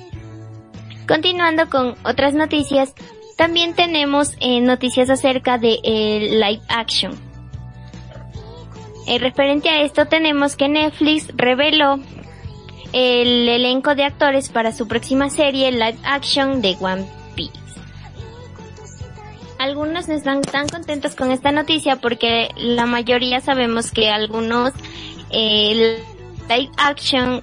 Continuando 1.08 1.70
con 1.70 1.96
otras 2.04 2.34
noticias, 2.34 2.94
también 3.38 3.74
tenemos 3.74 4.36
eh, 4.40 4.62
noticias 4.62 5.10
acerca 5.10 5.58
de 5.58 5.80
eh, 5.84 6.30
live 6.32 6.62
action. 6.70 7.33
Eh, 9.08 9.20
referente 9.20 9.70
a 9.70 9.82
esto 9.82 10.06
tenemos 10.06 10.56
que 10.56 10.70
Netflix 10.70 11.28
reveló 11.36 12.00
el 12.94 13.50
elenco 13.50 13.96
de 13.96 14.06
actores 14.06 14.50
para 14.50 14.72
su 14.72 14.88
próxima 14.88 15.30
serie 15.30 15.72
live 15.72 15.98
action 16.04 16.62
de 16.62 16.78
One 16.80 17.06
Piece. 17.36 17.52
Algunos 19.60 20.08
no 20.08 20.14
están 20.14 20.42
tan 20.42 20.68
contentos 20.68 21.16
con 21.16 21.32
esta 21.32 21.52
noticia 21.52 21.96
porque 21.98 22.50
la 22.58 22.86
mayoría 22.86 23.40
sabemos 23.42 23.92
que 23.92 24.10
algunos 24.10 24.74
eh, 25.32 26.00
live 26.50 26.72
action 26.78 27.42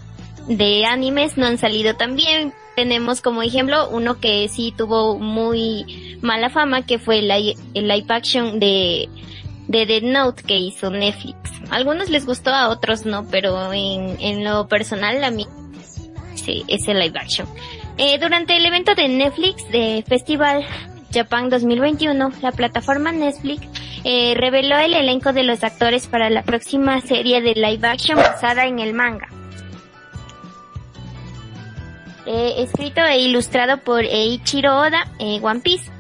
de 0.49 0.85
animes 0.87 1.37
no 1.37 1.47
han 1.47 1.59
salido 1.59 1.95
tan 1.97 2.17
bien. 2.17 2.53
Tenemos 2.77 3.21
como 3.21 3.43
ejemplo 3.43 3.89
uno 3.91 4.21
que 4.21 4.49
sí 4.49 4.73
tuvo 4.77 5.19
muy 5.19 6.19
mala 6.23 6.49
fama 6.51 6.87
que 6.87 6.99
fue 6.99 7.19
el, 7.19 7.29
li- 7.29 7.57
el 7.75 7.89
live 7.89 8.07
action 8.09 8.61
de 8.61 9.09
de 9.71 9.87
Dead 9.87 10.03
Note 10.03 10.43
que 10.43 10.57
hizo 10.57 10.91
Netflix. 10.91 11.37
A 11.71 11.77
algunos 11.77 12.11
les 12.11 12.27
gustó, 12.27 12.51
a 12.51 12.69
otros 12.71 13.07
no, 13.07 13.25
pero 13.31 13.73
en, 13.73 14.17
en 14.21 14.45
lo 14.45 14.67
personal 14.67 15.23
a 15.23 15.31
mí 15.31 15.47
sí, 16.35 16.65
es 16.67 16.89
el 16.89 16.99
live 16.99 17.19
action. 17.19 17.49
Eh, 17.97 18.19
durante 18.19 18.57
el 18.57 18.67
evento 18.67 18.97
de 18.97 19.09
Netflix 19.09 19.71
de 19.71 20.05
Festival 20.09 20.67
Japan 21.13 21.51
2021, 21.51 22.33
la 22.43 22.51
plataforma 22.51 23.13
Netflix 23.13 23.65
eh, 24.03 24.35
reveló 24.37 24.77
el 24.79 24.95
elenco 24.95 25.33
de 25.33 25.45
los 25.45 25.63
actores 25.63 26.09
para 26.09 26.31
la 26.31 26.43
próxima 26.43 27.01
serie 27.01 27.41
de 27.41 27.55
live 27.55 27.87
action 27.87 28.17
basada 28.17 28.67
en 28.67 28.81
el 28.81 28.93
manga. 28.93 29.29
Eh, 32.27 32.55
escrito 32.59 33.03
e 33.03 33.21
ilustrado 33.21 33.79
por 33.79 34.05
Eiichiro 34.05 34.77
Oda, 34.77 35.07
eh, 35.21 35.39
One 35.43 35.61
Piece. 35.61 35.91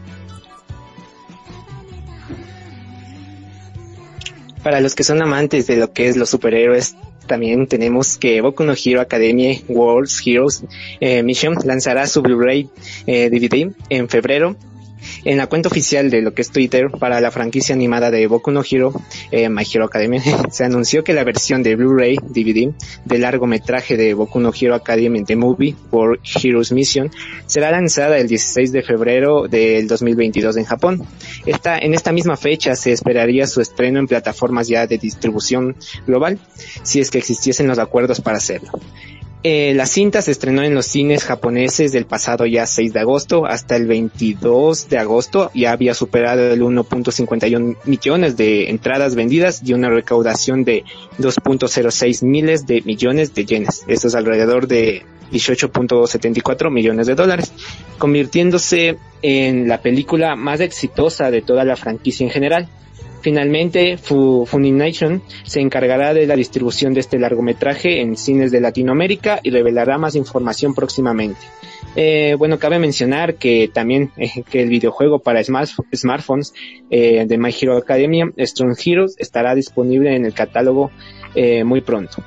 Para 4.62 4.80
los 4.80 4.94
que 4.94 5.04
son 5.04 5.22
amantes 5.22 5.66
de 5.66 5.76
lo 5.76 5.92
que 5.92 6.08
es 6.08 6.16
los 6.16 6.30
superhéroes, 6.30 6.94
también 7.26 7.66
tenemos 7.66 8.18
que 8.18 8.40
Boku 8.40 8.64
no 8.64 8.74
Hero 8.74 9.00
Academia 9.00 9.58
World's 9.68 10.20
Heroes 10.26 10.64
eh, 11.00 11.22
Mission 11.22 11.54
lanzará 11.64 12.06
su 12.06 12.22
Blu-ray 12.22 12.68
eh, 13.06 13.30
DVD 13.30 13.72
en 13.88 14.08
febrero. 14.08 14.56
En 15.24 15.36
la 15.36 15.46
cuenta 15.46 15.68
oficial 15.68 16.10
de 16.10 16.22
lo 16.22 16.32
que 16.32 16.42
es 16.42 16.50
Twitter 16.50 16.90
para 16.98 17.20
la 17.20 17.30
franquicia 17.30 17.74
animada 17.74 18.10
de 18.10 18.26
Boku 18.26 18.50
no 18.50 18.62
Hero, 18.68 18.92
eh, 19.30 19.48
My 19.48 19.64
Hero 19.70 19.84
Academia, 19.84 20.22
se 20.50 20.64
anunció 20.64 21.04
que 21.04 21.12
la 21.12 21.24
versión 21.24 21.62
de 21.62 21.76
Blu-ray 21.76 22.16
DVD 22.16 22.72
del 23.04 23.22
largometraje 23.22 23.96
de 23.96 24.14
Boku 24.14 24.40
no 24.40 24.52
Hero 24.58 24.74
Academia 24.74 25.22
The 25.24 25.36
Movie 25.36 25.74
World 25.90 26.20
Heroes 26.42 26.72
Mission 26.72 27.10
será 27.46 27.70
lanzada 27.70 28.18
el 28.18 28.28
16 28.28 28.72
de 28.72 28.82
febrero 28.82 29.48
del 29.48 29.88
2022 29.88 30.56
en 30.56 30.64
Japón. 30.64 31.06
Esta, 31.46 31.78
en 31.78 31.94
esta 31.94 32.12
misma 32.12 32.36
fecha 32.36 32.74
se 32.76 32.92
esperaría 32.92 33.46
su 33.46 33.60
estreno 33.60 33.98
en 33.98 34.06
plataformas 34.06 34.68
ya 34.68 34.86
de 34.86 34.98
distribución 34.98 35.76
global, 36.06 36.38
si 36.82 37.00
es 37.00 37.10
que 37.10 37.18
existiesen 37.18 37.66
los 37.66 37.78
acuerdos 37.78 38.20
para 38.20 38.38
hacerlo. 38.38 38.70
Eh, 39.42 39.72
la 39.74 39.86
cinta 39.86 40.20
se 40.20 40.32
estrenó 40.32 40.62
en 40.62 40.74
los 40.74 40.84
cines 40.84 41.24
japoneses 41.24 41.92
del 41.92 42.04
pasado 42.04 42.44
ya 42.44 42.66
6 42.66 42.92
de 42.92 43.00
agosto 43.00 43.46
hasta 43.46 43.74
el 43.74 43.86
22 43.86 44.90
de 44.90 44.98
agosto 44.98 45.50
ya 45.54 45.72
había 45.72 45.94
superado 45.94 46.52
el 46.52 46.60
1.51 46.60 47.78
millones 47.86 48.36
de 48.36 48.68
entradas 48.68 49.14
vendidas 49.14 49.62
y 49.64 49.72
una 49.72 49.88
recaudación 49.88 50.64
de 50.64 50.84
2.06 51.18 52.22
miles 52.22 52.66
de 52.66 52.82
millones 52.82 53.32
de 53.32 53.46
yenes. 53.46 53.84
Esto 53.88 54.08
es 54.08 54.14
alrededor 54.14 54.66
de 54.66 55.06
18.74 55.32 56.70
millones 56.70 57.06
de 57.06 57.14
dólares, 57.14 57.50
convirtiéndose 57.96 58.98
en 59.22 59.68
la 59.68 59.80
película 59.80 60.36
más 60.36 60.60
exitosa 60.60 61.30
de 61.30 61.40
toda 61.40 61.64
la 61.64 61.76
franquicia 61.76 62.24
en 62.24 62.30
general. 62.30 62.68
Finalmente, 63.22 63.96
Fu- 63.98 64.46
Funimation 64.46 65.22
se 65.44 65.60
encargará 65.60 66.14
de 66.14 66.26
la 66.26 66.36
distribución 66.36 66.94
de 66.94 67.00
este 67.00 67.18
largometraje 67.18 68.00
en 68.00 68.16
cines 68.16 68.50
de 68.50 68.60
Latinoamérica 68.60 69.40
y 69.42 69.50
revelará 69.50 69.98
más 69.98 70.14
información 70.16 70.74
próximamente. 70.74 71.40
Eh, 71.96 72.34
bueno, 72.38 72.58
cabe 72.58 72.78
mencionar 72.78 73.34
que 73.34 73.68
también 73.72 74.10
eh, 74.16 74.42
que 74.48 74.62
el 74.62 74.68
videojuego 74.68 75.18
para 75.18 75.40
smart- 75.42 75.84
smartphones 75.94 76.54
eh, 76.90 77.24
de 77.26 77.38
My 77.38 77.50
Hero 77.58 77.76
Academia, 77.76 78.30
Strong 78.38 78.76
Heroes, 78.84 79.16
estará 79.18 79.54
disponible 79.54 80.14
en 80.14 80.24
el 80.24 80.32
catálogo 80.32 80.90
eh, 81.34 81.64
muy 81.64 81.80
pronto. 81.80 82.22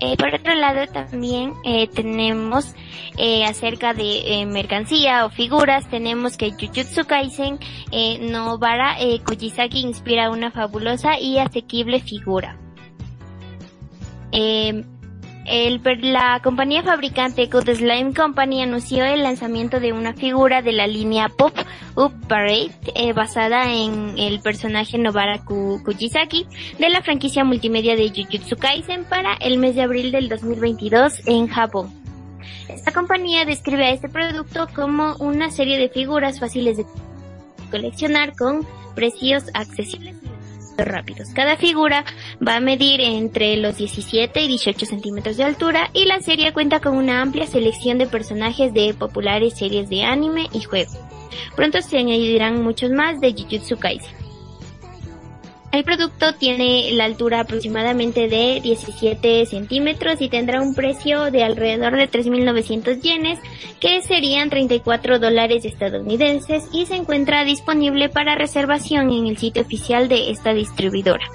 Eh, 0.00 0.16
por 0.16 0.32
otro 0.32 0.54
lado 0.54 0.86
también 0.92 1.54
eh, 1.64 1.88
tenemos 1.88 2.74
eh, 3.16 3.44
acerca 3.44 3.94
de 3.94 4.40
eh, 4.40 4.46
mercancía 4.46 5.26
o 5.26 5.30
figuras, 5.30 5.88
tenemos 5.90 6.36
que 6.36 6.52
Jujutsu 6.52 7.04
Kaisen 7.04 7.58
eh, 7.90 8.18
Nobara 8.20 9.00
eh, 9.00 9.20
Kujisaki 9.24 9.80
inspira 9.80 10.30
una 10.30 10.50
fabulosa 10.50 11.18
y 11.18 11.38
asequible 11.38 12.00
figura. 12.00 12.56
El, 15.50 15.80
la 16.12 16.40
compañía 16.44 16.82
fabricante 16.82 17.46
Good 17.46 17.70
Slime 17.76 18.12
Company 18.14 18.62
anunció 18.62 19.04
el 19.04 19.22
lanzamiento 19.22 19.80
de 19.80 19.92
una 19.92 20.12
figura 20.12 20.60
de 20.60 20.72
la 20.72 20.86
línea 20.86 21.28
Pop 21.30 21.56
Up 21.96 22.12
Parade 22.28 22.70
eh, 22.94 23.12
basada 23.14 23.72
en 23.72 24.18
el 24.18 24.40
personaje 24.40 24.98
Nobara 24.98 25.38
Ku- 25.44 25.80
Kujisaki 25.84 26.46
de 26.78 26.90
la 26.90 27.00
franquicia 27.02 27.44
multimedia 27.44 27.96
de 27.96 28.10
Jujutsu 28.10 28.56
Kaisen 28.56 29.04
para 29.04 29.34
el 29.34 29.56
mes 29.58 29.74
de 29.74 29.82
abril 29.82 30.12
del 30.12 30.28
2022 30.28 31.26
en 31.26 31.48
Japón. 31.48 31.90
Esta 32.68 32.92
compañía 32.92 33.44
describe 33.46 33.86
a 33.86 33.90
este 33.90 34.08
producto 34.10 34.68
como 34.74 35.14
una 35.16 35.50
serie 35.50 35.78
de 35.78 35.88
figuras 35.88 36.40
fáciles 36.40 36.76
de 36.76 36.84
coleccionar 37.70 38.36
con 38.36 38.66
precios 38.94 39.44
accesibles 39.54 40.16
rápidos. 40.86 41.30
Cada 41.30 41.56
figura 41.56 42.04
va 42.46 42.56
a 42.56 42.60
medir 42.60 43.00
entre 43.00 43.56
los 43.56 43.76
17 43.76 44.42
y 44.42 44.48
18 44.48 44.86
centímetros 44.86 45.36
de 45.36 45.44
altura 45.44 45.90
y 45.92 46.04
la 46.04 46.20
serie 46.20 46.52
cuenta 46.52 46.80
con 46.80 46.96
una 46.96 47.20
amplia 47.20 47.46
selección 47.46 47.98
de 47.98 48.06
personajes 48.06 48.72
de 48.72 48.94
populares 48.94 49.58
series 49.58 49.88
de 49.88 50.04
anime 50.04 50.48
y 50.52 50.62
juego. 50.62 50.92
Pronto 51.56 51.80
se 51.82 51.98
añadirán 51.98 52.62
muchos 52.62 52.90
más 52.90 53.20
de 53.20 53.32
Jujutsu 53.32 53.78
Kaisen. 53.78 54.27
El 55.70 55.84
producto 55.84 56.34
tiene 56.34 56.90
la 56.92 57.04
altura 57.04 57.40
aproximadamente 57.40 58.28
de 58.28 58.60
17 58.62 59.44
centímetros 59.44 60.20
y 60.22 60.30
tendrá 60.30 60.62
un 60.62 60.74
precio 60.74 61.30
de 61.30 61.44
alrededor 61.44 61.94
de 61.94 62.10
3.900 62.10 63.02
yenes, 63.02 63.38
que 63.78 64.00
serían 64.00 64.48
34 64.48 65.18
dólares 65.18 65.66
estadounidenses 65.66 66.68
y 66.72 66.86
se 66.86 66.96
encuentra 66.96 67.44
disponible 67.44 68.08
para 68.08 68.34
reservación 68.34 69.12
en 69.12 69.26
el 69.26 69.36
sitio 69.36 69.62
oficial 69.62 70.08
de 70.08 70.30
esta 70.30 70.54
distribuidora. 70.54 71.26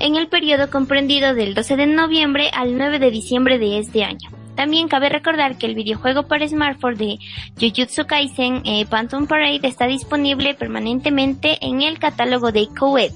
En 0.00 0.16
el 0.16 0.26
periodo 0.26 0.68
comprendido 0.68 1.32
del 1.32 1.54
12 1.54 1.76
de 1.76 1.86
noviembre 1.86 2.50
al 2.52 2.76
9 2.76 2.98
de 2.98 3.10
diciembre 3.12 3.58
de 3.58 3.78
este 3.78 4.02
año. 4.02 4.30
También 4.56 4.88
cabe 4.88 5.08
recordar 5.08 5.56
que 5.56 5.66
el 5.66 5.76
videojuego 5.76 6.24
para 6.24 6.46
smartphone 6.46 6.96
de 6.96 7.18
Jujutsu 7.60 8.06
Kaisen 8.06 8.62
eh, 8.64 8.84
Phantom 8.86 9.26
Parade 9.26 9.60
está 9.62 9.86
disponible 9.86 10.54
permanentemente 10.54 11.58
en 11.64 11.80
el 11.82 12.00
catálogo 12.00 12.50
de 12.52 12.66
Coed. 12.78 13.12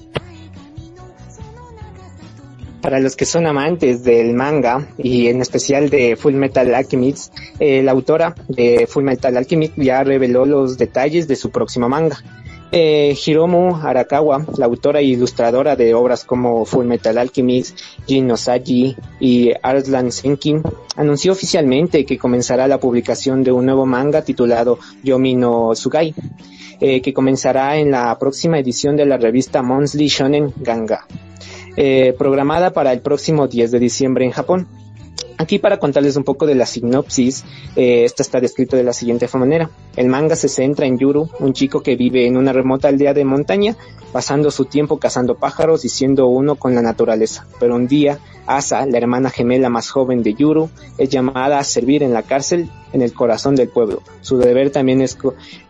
Para 2.87 3.01
los 3.01 3.17
que 3.17 3.25
son 3.25 3.45
amantes 3.45 4.05
del 4.05 4.33
manga 4.33 4.87
y 4.97 5.27
en 5.27 5.41
especial 5.41 5.89
de 5.89 6.15
Full 6.15 6.35
Metal 6.35 6.73
Alchemist, 6.73 7.33
eh, 7.59 7.83
la 7.83 7.91
autora 7.91 8.33
de 8.47 8.87
Full 8.87 9.03
Metal 9.03 9.35
Alchemist 9.35 9.73
ya 9.75 10.05
reveló 10.05 10.45
los 10.45 10.77
detalles 10.77 11.27
de 11.27 11.35
su 11.35 11.49
próximo 11.49 11.89
manga. 11.89 12.23
Eh, 12.71 13.13
Hiromu 13.25 13.75
Arakawa, 13.75 14.45
la 14.57 14.67
autora 14.67 15.01
e 15.01 15.03
ilustradora 15.03 15.75
de 15.75 15.93
obras 15.93 16.23
como 16.23 16.63
Full 16.63 16.85
Metal 16.85 17.17
Alchemist, 17.17 17.77
Jin 18.07 18.25
no 18.25 18.35
y 19.19 19.51
Arslan 19.61 20.09
Senkin, 20.13 20.63
anunció 20.95 21.33
oficialmente 21.33 22.05
que 22.05 22.17
comenzará 22.17 22.69
la 22.69 22.79
publicación 22.79 23.43
de 23.43 23.51
un 23.51 23.65
nuevo 23.65 23.85
manga 23.85 24.21
titulado 24.21 24.79
Yomi 25.03 25.35
no 25.35 25.75
Sugai, 25.75 26.15
eh, 26.79 27.01
que 27.01 27.13
comenzará 27.13 27.75
en 27.75 27.91
la 27.91 28.17
próxima 28.17 28.59
edición 28.59 28.95
de 28.95 29.05
la 29.05 29.17
revista 29.17 29.61
Monthly 29.61 30.07
Shonen 30.07 30.53
Ganga. 30.55 31.05
Eh, 31.79 32.15
programada 32.17 32.71
para 32.71 32.91
el 32.91 33.01
próximo 33.01 33.47
10 33.47 33.69
de 33.69 33.77
diciembre 33.79 34.25
en 34.25 34.31
Japón. 34.31 34.67
Aquí 35.37 35.59
para 35.59 35.77
contarles 35.77 36.15
un 36.15 36.23
poco 36.23 36.47
de 36.47 36.55
la 36.55 36.65
sinopsis, 36.65 37.45
eh, 37.75 38.03
esta 38.03 38.23
está 38.23 38.41
descrito 38.41 38.75
de 38.75 38.83
la 38.83 38.93
siguiente 38.93 39.29
manera. 39.37 39.69
El 39.95 40.07
manga 40.07 40.35
se 40.35 40.49
centra 40.49 40.87
en 40.87 40.97
Yuru, 40.97 41.29
un 41.39 41.53
chico 41.53 41.83
que 41.83 41.95
vive 41.95 42.25
en 42.25 42.35
una 42.35 42.51
remota 42.51 42.87
aldea 42.87 43.13
de 43.13 43.23
montaña, 43.23 43.75
pasando 44.11 44.49
su 44.49 44.65
tiempo 44.65 44.97
cazando 44.97 45.35
pájaros 45.35 45.85
y 45.85 45.89
siendo 45.89 46.25
uno 46.25 46.55
con 46.55 46.73
la 46.73 46.81
naturaleza. 46.81 47.45
Pero 47.59 47.75
un 47.75 47.87
día, 47.87 48.17
Asa, 48.47 48.87
la 48.87 48.97
hermana 48.97 49.29
gemela 49.29 49.69
más 49.69 49.91
joven 49.91 50.23
de 50.23 50.33
Yuru, 50.33 50.71
es 50.97 51.09
llamada 51.09 51.59
a 51.59 51.63
servir 51.63 52.01
en 52.01 52.13
la 52.13 52.23
cárcel 52.23 52.71
en 52.91 53.03
el 53.03 53.13
corazón 53.13 53.55
del 53.55 53.69
pueblo. 53.69 54.01
Su 54.21 54.39
deber 54.39 54.71
también 54.71 55.01
es, 55.01 55.15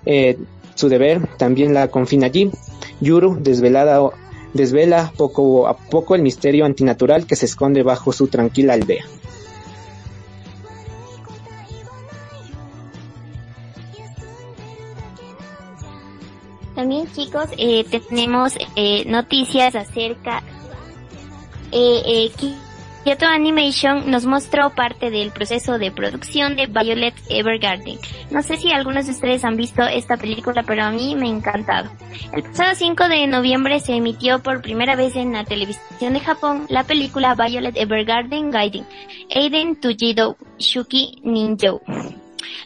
eh, 0.05 0.37
su 0.75 0.87
deber 0.87 1.27
también 1.35 1.73
la 1.73 1.89
confina 1.89 2.27
allí. 2.27 2.49
Yuru, 3.01 3.37
desvelada 3.41 3.99
desvela 4.57 5.13
poco 5.15 5.67
a 5.67 5.77
poco 5.77 6.15
el 6.15 6.21
misterio 6.21 6.65
antinatural 6.65 7.25
que 7.25 7.37
se 7.37 7.45
esconde 7.45 7.83
bajo 7.83 8.11
su 8.11 8.27
tranquila 8.27 8.73
aldea. 8.73 9.05
También 16.75 17.11
chicos, 17.11 17.49
eh, 17.57 17.85
tenemos 17.85 18.53
eh, 18.75 19.03
noticias 19.07 19.73
acerca 19.73 20.43
eh, 21.71 22.01
eh 22.05 22.31
Kyoto 23.07 23.25
Animation 23.25 24.11
nos 24.11 24.25
mostró 24.25 24.71
parte 24.71 25.09
del 25.09 25.31
proceso 25.31 25.79
de 25.79 25.93
producción 25.93 26.57
de 26.57 26.67
Violet 26.67 27.13
Evergarden. 27.29 27.97
No 28.31 28.41
sé 28.43 28.57
si 28.57 28.73
algunos 28.73 29.05
de 29.05 29.13
ustedes 29.13 29.45
han 29.45 29.55
visto 29.55 29.81
esta 29.83 30.17
película, 30.17 30.63
pero 30.63 30.83
a 30.83 30.91
mí 30.91 31.15
me 31.15 31.27
ha 31.27 31.29
encantado. 31.29 31.89
El 32.33 32.43
pasado 32.43 32.75
5 32.75 33.07
de 33.07 33.27
noviembre 33.27 33.79
se 33.79 33.95
emitió 33.95 34.43
por 34.43 34.61
primera 34.61 34.97
vez 34.97 35.15
en 35.15 35.31
la 35.31 35.45
televisión 35.45 36.15
de 36.15 36.19
Japón 36.19 36.65
la 36.67 36.83
película 36.83 37.33
Violet 37.33 37.77
Evergarden 37.77 38.51
Guiding, 38.51 38.85
Aiden 39.33 39.79
Tujido 39.79 40.35
Shuki 40.57 41.21
Ninjo 41.23 41.79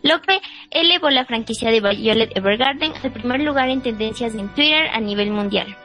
lo 0.01 0.21
que 0.21 0.41
elevó 0.71 1.12
la 1.12 1.25
franquicia 1.25 1.69
de 1.69 1.82
Violet 1.82 2.36
Evergarden 2.36 2.93
al 3.04 3.12
primer 3.12 3.41
lugar 3.41 3.69
en 3.69 3.82
tendencias 3.84 4.34
en 4.34 4.49
Twitter 4.56 4.88
a 4.91 4.99
nivel 4.99 5.30
mundial. 5.30 5.77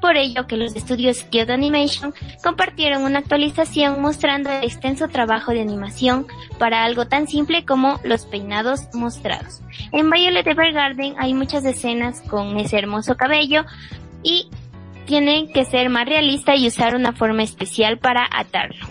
Por 0.00 0.16
ello 0.16 0.46
que 0.46 0.56
los 0.56 0.76
estudios 0.76 1.24
Kyoto 1.24 1.52
Animation 1.52 2.14
compartieron 2.42 3.02
una 3.02 3.20
actualización 3.20 4.00
mostrando 4.00 4.50
el 4.50 4.64
extenso 4.64 5.08
trabajo 5.08 5.52
de 5.52 5.60
animación 5.60 6.26
para 6.58 6.84
algo 6.84 7.06
tan 7.06 7.28
simple 7.28 7.64
como 7.64 8.00
los 8.04 8.24
peinados 8.26 8.88
mostrados. 8.92 9.60
En 9.92 10.10
Violet 10.10 10.46
Evergarden 10.46 11.14
hay 11.18 11.34
muchas 11.34 11.64
escenas 11.64 12.20
con 12.22 12.56
ese 12.58 12.78
hermoso 12.78 13.16
cabello 13.16 13.64
y 14.22 14.48
tienen 15.06 15.52
que 15.52 15.64
ser 15.64 15.88
más 15.88 16.06
realista 16.06 16.56
y 16.56 16.66
usar 16.66 16.94
una 16.94 17.12
forma 17.12 17.42
especial 17.42 17.98
para 17.98 18.28
atarlo. 18.30 18.86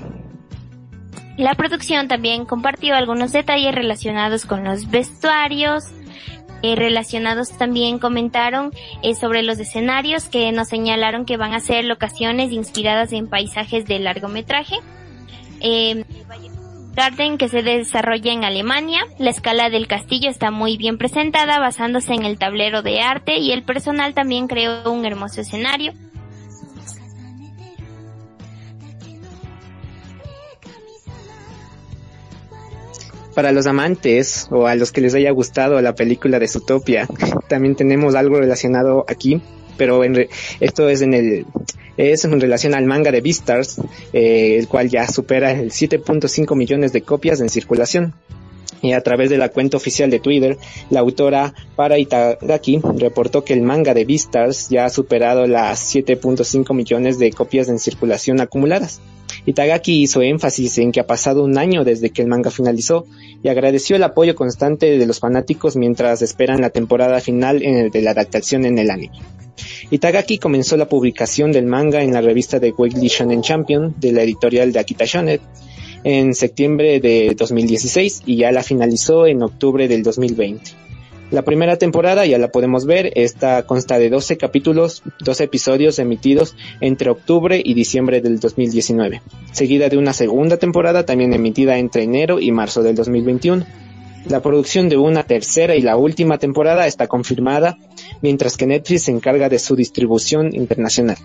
La 1.38 1.54
producción 1.56 2.08
también 2.08 2.46
compartió 2.46 2.96
algunos 2.96 3.34
detalles 3.34 3.76
relacionados 3.76 4.46
con 4.46 4.64
los 4.64 4.90
vestuarios, 4.90 5.92
eh, 6.62 6.76
relacionados 6.76 7.58
también 7.58 8.00
comentaron 8.00 8.72
eh, 9.02 9.16
sobre 9.16 9.44
los 9.44 9.60
escenarios 9.60 10.26
que 10.26 10.52
nos 10.52 10.70
señalaron 10.70 11.26
que 11.26 11.38
van 11.38 11.54
a 11.54 11.60
ser 11.60 11.86
locaciones 11.86 12.52
inspiradas 12.52 13.14
en 13.14 13.28
paisajes 13.28 13.86
de 13.86 14.00
largometraje. 14.00 14.76
Eh, 15.62 16.04
Garden 16.96 17.38
que 17.38 17.50
se 17.50 17.62
desarrolla 17.62 18.32
en 18.32 18.46
Alemania. 18.46 19.02
La 19.20 19.30
escala 19.30 19.70
del 19.70 19.88
castillo 19.88 20.30
está 20.30 20.50
muy 20.50 20.78
bien 20.78 20.98
presentada 20.98 21.60
basándose 21.60 22.14
en 22.14 22.24
el 22.24 22.38
tablero 22.38 22.82
de 22.82 23.02
arte 23.02 23.38
y 23.38 23.52
el 23.52 23.64
personal 23.64 24.14
también 24.14 24.48
creó 24.48 24.90
un 24.90 25.06
hermoso 25.06 25.42
escenario. 25.42 25.92
Para 33.36 33.52
los 33.52 33.68
amantes 33.68 34.48
o 34.50 34.66
a 34.66 34.76
los 34.76 34.92
que 34.92 35.02
les 35.02 35.14
haya 35.14 35.30
gustado 35.32 35.80
la 35.82 35.94
película 35.94 36.40
de 36.40 36.48
Zootopia, 36.48 37.08
también 37.50 37.76
tenemos 37.76 38.16
algo 38.16 38.40
relacionado 38.40 39.06
aquí, 39.08 39.42
pero 39.78 40.04
en 40.04 40.28
esto 40.60 40.90
es 40.90 41.02
en 41.02 41.14
el 41.14 41.46
es 41.98 42.26
en 42.26 42.40
relación 42.42 42.74
al 42.74 42.86
manga 42.86 43.12
de 43.12 43.22
Beastars, 43.22 43.80
eh, 44.12 44.58
el 44.58 44.68
cual 44.68 44.90
ya 44.90 45.08
supera 45.08 45.52
el 45.52 45.72
7.5 45.72 46.56
millones 46.56 46.92
de 46.92 47.02
copias 47.02 47.40
en 47.42 47.50
circulación. 47.50 48.14
Y 48.82 48.94
a 48.94 49.02
través 49.02 49.30
de 49.30 49.38
la 49.38 49.50
cuenta 49.50 49.78
oficial 49.78 50.10
de 50.10 50.20
Twitter, 50.20 50.58
la 50.90 51.00
autora 51.00 51.54
Para 51.76 51.98
Itagaki 51.98 52.82
reportó 52.98 53.44
que 53.44 53.54
el 53.54 53.62
manga 53.62 53.94
de 53.94 54.06
Beastars 54.06 54.70
ya 54.70 54.86
ha 54.86 54.90
superado 54.90 55.48
las 55.48 55.94
7.5 55.96 56.74
millones 56.74 57.18
de 57.20 57.32
copias 57.32 57.70
en 57.70 57.80
circulación 57.80 58.42
acumuladas. 58.42 59.02
Itagaki 59.46 60.02
hizo 60.02 60.22
énfasis 60.22 60.78
en 60.80 60.92
que 60.92 61.00
ha 61.00 61.08
pasado 61.08 61.44
un 61.44 61.58
año 61.58 61.84
desde 61.84 62.10
que 62.10 62.22
el 62.22 62.28
manga 62.28 62.52
finalizó 62.52 63.06
y 63.44 63.50
agradeció 63.50 63.96
el 63.96 64.04
apoyo 64.04 64.36
constante 64.36 64.98
de 64.98 65.06
los 65.06 65.20
fanáticos 65.20 65.76
mientras 65.76 66.22
esperan 66.22 66.62
la 66.62 66.70
temporada 66.70 67.20
final 67.22 67.60
de 67.60 68.02
la 68.02 68.12
adaptación 68.12 68.66
en 68.66 68.80
el 68.80 68.90
anime. 68.90 69.20
Itagaki 69.92 70.38
comenzó 70.40 70.78
la 70.78 70.90
publicación 70.90 71.52
del 71.52 71.66
manga 71.66 72.02
en 72.02 72.14
la 72.14 72.22
revista 72.22 72.60
de 72.60 72.72
Weekly 72.72 73.08
Shonen 73.08 73.42
Champion 73.42 73.96
de 73.98 74.12
la 74.12 74.24
editorial 74.24 74.72
de 74.72 74.80
Akita 74.80 75.06
Shonen 75.06 75.40
en 76.06 76.36
septiembre 76.36 77.00
de 77.00 77.36
2016 77.36 78.22
y 78.28 78.38
ya 78.38 78.52
la 78.52 78.64
finalizó 78.64 79.26
en 79.26 79.42
octubre 79.42 79.88
del 79.88 80.04
2020. 80.04 80.72
La 81.32 81.42
primera 81.42 81.78
temporada 81.78 82.28
ya 82.28 82.38
la 82.38 82.50
podemos 82.50 82.86
ver, 82.86 83.12
esta 83.16 83.64
consta 83.64 83.98
de 83.98 84.12
12 84.12 84.38
capítulos, 84.38 85.02
12 85.22 85.46
episodios 85.46 85.98
emitidos 85.98 86.56
entre 86.80 87.10
octubre 87.10 87.60
y 87.62 87.74
diciembre 87.74 88.22
del 88.22 88.40
2019, 88.40 89.24
seguida 89.52 89.90
de 89.90 89.98
una 89.98 90.14
segunda 90.14 90.58
temporada 90.58 91.08
también 91.08 91.34
emitida 91.34 91.80
entre 91.80 92.04
enero 92.04 92.40
y 92.40 92.52
marzo 92.52 92.84
del 92.84 92.96
2021. 92.96 93.66
La 94.30 94.44
producción 94.44 94.90
de 94.90 94.98
una 94.98 95.24
tercera 95.24 95.76
y 95.76 95.82
la 95.82 95.98
última 95.98 96.38
temporada 96.38 96.86
está 96.86 97.08
confirmada, 97.08 97.80
mientras 98.22 98.58
que 98.58 98.68
Netflix 98.68 99.04
se 99.04 99.12
encarga 99.12 99.50
de 99.50 99.58
su 99.58 99.76
distribución 99.76 100.56
internacional. 100.56 101.18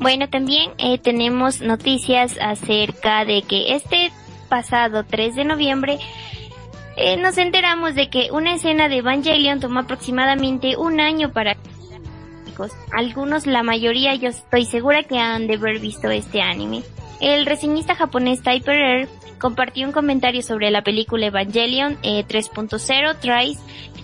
Bueno, 0.00 0.30
también 0.30 0.70
eh, 0.78 0.98
tenemos 0.98 1.60
noticias 1.60 2.38
acerca 2.40 3.26
de 3.26 3.42
que 3.42 3.74
este 3.74 4.10
pasado 4.48 5.04
3 5.04 5.36
de 5.36 5.44
noviembre, 5.44 5.98
eh, 6.96 7.18
nos 7.18 7.36
enteramos 7.36 7.94
de 7.94 8.08
que 8.08 8.30
una 8.32 8.54
escena 8.54 8.88
de 8.88 8.98
Evangelion 8.98 9.60
tomó 9.60 9.80
aproximadamente 9.80 10.76
un 10.76 11.00
año 11.00 11.32
para 11.32 11.56
algunos, 12.92 13.46
la 13.46 13.62
mayoría, 13.62 14.14
yo 14.14 14.28
estoy 14.28 14.66
segura 14.66 15.02
que 15.02 15.18
han 15.18 15.46
de 15.46 15.54
haber 15.54 15.78
visto 15.78 16.10
este 16.10 16.42
anime. 16.42 16.82
El 17.20 17.46
reseñista 17.46 17.94
japonés 17.94 18.42
Typer 18.42 19.08
compartió 19.38 19.86
un 19.86 19.92
comentario 19.92 20.42
sobre 20.42 20.70
la 20.70 20.82
película 20.82 21.26
Evangelion 21.26 21.96
3.0 22.02 23.16
Tries 23.20 23.58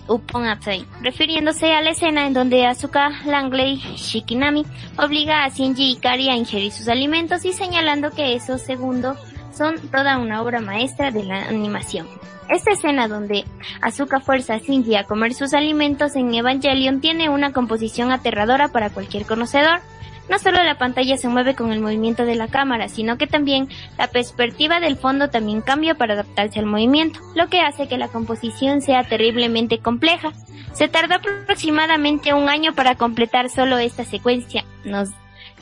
Upon 0.07 0.45
a 0.45 0.57
refiriéndose 1.01 1.73
a 1.73 1.81
la 1.81 1.89
escena 1.89 2.27
en 2.27 2.33
donde 2.33 2.65
Asuka 2.65 3.09
Langley 3.25 3.77
Shikinami 3.95 4.65
obliga 4.97 5.43
a 5.43 5.49
Shinji 5.49 5.91
Ikari 5.91 6.29
a 6.29 6.35
ingerir 6.35 6.71
sus 6.71 6.87
alimentos 6.87 7.43
y 7.43 7.51
señalando 7.51 8.11
que 8.11 8.33
esos 8.33 8.61
segundos 8.61 9.17
son 9.51 9.75
toda 9.89 10.17
una 10.17 10.41
obra 10.41 10.61
maestra 10.61 11.11
de 11.11 11.23
la 11.23 11.47
animación. 11.47 12.07
Esta 12.49 12.71
escena 12.71 13.09
donde 13.09 13.43
Asuka 13.81 14.21
fuerza 14.21 14.53
a 14.53 14.59
Shinji 14.59 14.95
a 14.95 15.03
comer 15.03 15.33
sus 15.33 15.53
alimentos 15.53 16.15
en 16.15 16.33
Evangelion 16.33 17.01
tiene 17.01 17.27
una 17.29 17.51
composición 17.51 18.11
aterradora 18.11 18.69
para 18.69 18.89
cualquier 18.89 19.25
conocedor. 19.25 19.81
No 20.29 20.39
solo 20.39 20.63
la 20.63 20.77
pantalla 20.77 21.17
se 21.17 21.27
mueve 21.27 21.55
con 21.55 21.71
el 21.71 21.79
movimiento 21.79 22.25
de 22.25 22.35
la 22.35 22.47
cámara, 22.47 22.89
sino 22.89 23.17
que 23.17 23.27
también 23.27 23.69
la 23.97 24.07
perspectiva 24.07 24.79
del 24.79 24.97
fondo 24.97 25.29
también 25.29 25.61
cambia 25.61 25.95
para 25.95 26.13
adaptarse 26.13 26.59
al 26.59 26.65
movimiento, 26.65 27.19
lo 27.35 27.47
que 27.47 27.61
hace 27.61 27.87
que 27.87 27.97
la 27.97 28.09
composición 28.09 28.81
sea 28.81 29.03
terriblemente 29.03 29.79
compleja. 29.79 30.33
Se 30.73 30.87
tardó 30.87 31.15
aproximadamente 31.15 32.33
un 32.33 32.49
año 32.49 32.73
para 32.73 32.95
completar 32.95 33.49
solo 33.49 33.77
esta 33.77 34.03
secuencia, 34.03 34.65
nos 34.83 35.09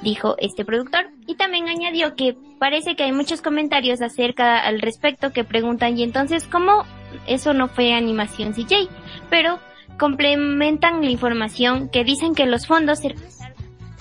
dijo 0.01 0.35
este 0.39 0.65
productor. 0.65 1.07
Y 1.27 1.35
también 1.35 1.67
añadió 1.67 2.15
que 2.15 2.35
parece 2.59 2.95
que 2.95 3.03
hay 3.03 3.11
muchos 3.11 3.41
comentarios 3.41 4.01
acerca 4.01 4.59
al 4.59 4.81
respecto 4.81 5.31
que 5.31 5.43
preguntan 5.43 5.97
y 5.97 6.03
entonces 6.03 6.45
cómo 6.45 6.85
eso 7.27 7.53
no 7.53 7.67
fue 7.67 7.93
animación 7.93 8.53
CJ, 8.53 8.89
pero 9.29 9.59
complementan 9.97 11.01
la 11.01 11.09
información 11.09 11.89
que 11.89 12.03
dicen 12.03 12.35
que 12.35 12.45
los 12.45 12.67
fondos 12.67 12.99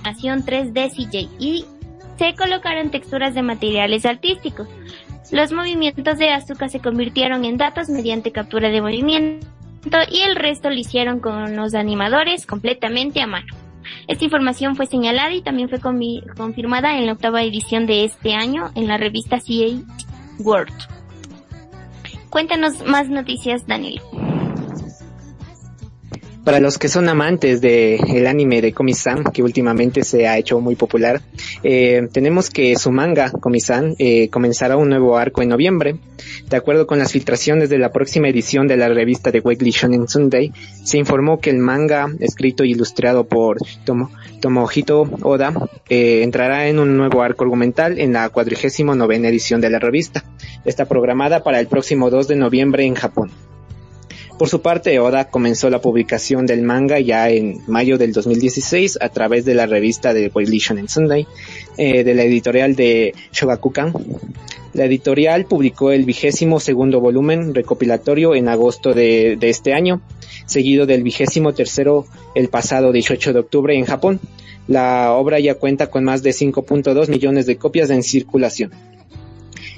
animación 0.05 0.45
3D 0.45 0.91
CJ 0.91 1.29
y 1.39 1.65
se 2.19 2.35
colocaron 2.35 2.91
texturas 2.91 3.35
de 3.35 3.43
materiales 3.43 4.05
artísticos. 4.05 4.69
Los 5.33 5.53
movimientos 5.53 6.19
de 6.19 6.31
Asuka 6.31 6.69
se 6.69 6.81
convirtieron 6.81 7.45
en 7.45 7.57
datos 7.57 7.89
mediante 7.89 8.31
captura 8.31 8.69
de 8.69 8.83
movimiento 8.83 9.47
y 10.11 10.21
el 10.21 10.37
resto 10.37 10.69
lo 10.71 10.77
hicieron 10.77 11.21
con 11.21 11.57
los 11.57 11.75
animadores 11.75 12.47
completamente 12.47 13.21
a 13.21 13.27
mano. 13.27 13.47
Esta 14.07 14.25
información 14.25 14.77
fue 14.77 14.87
señalada 14.87 15.33
y 15.33 15.43
también 15.43 15.69
fue 15.69 15.81
confirmada 15.81 16.97
en 16.97 17.07
la 17.07 17.13
octava 17.13 17.43
edición 17.43 17.87
de 17.87 18.05
este 18.05 18.35
año 18.35 18.71
en 18.75 18.87
la 18.87 18.99
revista 18.99 19.39
CA 19.39 19.83
World. 20.39 20.75
Cuéntanos 22.31 22.85
más 22.85 23.09
noticias, 23.09 23.67
Daniel. 23.67 24.01
Para 26.45 26.61
los 26.61 26.77
que 26.77 26.89
son 26.89 27.09
amantes 27.09 27.63
del 27.63 28.01
el 28.07 28.27
anime 28.27 28.61
de 28.61 28.75
Komi-san, 28.75 29.25
que 29.25 29.43
últimamente 29.43 30.05
se 30.05 30.29
ha 30.29 30.37
hecho 30.37 30.61
muy 30.61 30.75
popular, 30.75 31.23
eh, 31.63 32.07
tenemos 32.13 32.51
que 32.51 32.77
su 32.77 32.93
manga, 32.93 33.31
Komi-san, 33.31 33.95
eh, 33.99 34.29
comenzará 34.29 34.77
un 34.77 34.91
nuevo 34.91 35.17
arco 35.17 35.41
en 35.41 35.49
noviembre. 35.49 35.97
De 36.51 36.57
acuerdo 36.59 36.87
con 36.87 36.99
las 36.99 37.13
filtraciones 37.13 37.71
de 37.71 37.79
la 37.79 37.93
próxima 37.93 38.29
edición 38.29 38.69
de 38.69 38.77
la 38.77 38.89
revista 38.89 39.31
de 39.31 39.41
Weekly 39.41 39.71
Shonen 39.71 40.07
Sunday, 40.07 40.53
se 40.85 40.99
informó 40.99 41.41
que 41.41 41.49
el 41.49 41.57
manga, 41.57 42.09
escrito 42.21 42.63
e 42.63 42.69
ilustrado 42.69 43.25
por 43.25 43.57
Tomo, 43.87 44.11
Tomohito 44.43 45.09
Oda, 45.23 45.55
eh, 45.89 46.23
entrará 46.23 46.69
en 46.69 46.79
un 46.79 46.99
nuevo 46.99 47.23
arco 47.23 47.45
argumental 47.45 47.99
en 47.99 48.13
la 48.13 48.29
cuadrigésimo 48.29 48.95
novena 48.95 49.29
edición 49.29 49.63
de 49.63 49.71
la 49.71 49.79
revista. 49.79 50.25
Está 50.67 50.85
programada 50.85 51.43
para 51.43 51.59
el 51.59 51.69
próximo 51.69 52.11
2 52.11 52.29
de 52.29 52.37
noviembre 52.37 52.85
en 52.85 52.97
Japón. 52.97 53.31
Por 54.39 54.49
su 54.49 54.61
parte, 54.61 54.99
Oda 54.99 55.27
comenzó 55.29 55.71
la 55.71 55.81
publicación 55.81 56.45
del 56.45 56.63
manga 56.63 56.99
ya 56.99 57.31
en 57.31 57.61
mayo 57.69 57.99
del 57.99 58.13
2016 58.13 58.99
a 59.01 59.09
través 59.09 59.45
de 59.45 59.55
la 59.55 59.67
revista 59.67 60.13
de 60.13 60.29
Weekly 60.35 60.59
Shonen 60.59 60.89
Sunday 60.89 61.25
eh, 61.77 62.03
de 62.03 62.15
la 62.15 62.25
editorial 62.25 62.75
de 62.75 63.15
Shogakukan. 63.33 63.93
La 64.73 64.87
editorial 64.87 65.45
publicó 65.45 65.93
el 65.93 66.05
vigésimo 66.05 66.59
segundo 66.59 67.01
volumen 67.01 67.55
recopilatorio 67.55 68.35
en 68.35 68.49
agosto 68.49 68.93
de, 68.93 69.39
este 69.41 69.73
año, 69.73 70.03
seguido 70.47 70.85
del 70.85 71.05
vigésimo 71.05 71.55
tercero 71.55 72.07
el 72.35 72.49
pasado 72.49 72.91
18 72.91 73.35
de 73.35 73.39
octubre 73.39 73.77
en 73.77 73.85
Japón. 73.85 74.19
La 74.67 75.13
obra 75.13 75.39
ya 75.39 75.55
cuenta 75.55 75.91
con 75.91 76.03
más 76.03 76.25
de 76.25 76.31
5.2 76.31 77.09
millones 77.09 77.47
de 77.47 77.57
copias 77.57 77.89
en 77.91 78.03
circulación. 78.03 78.73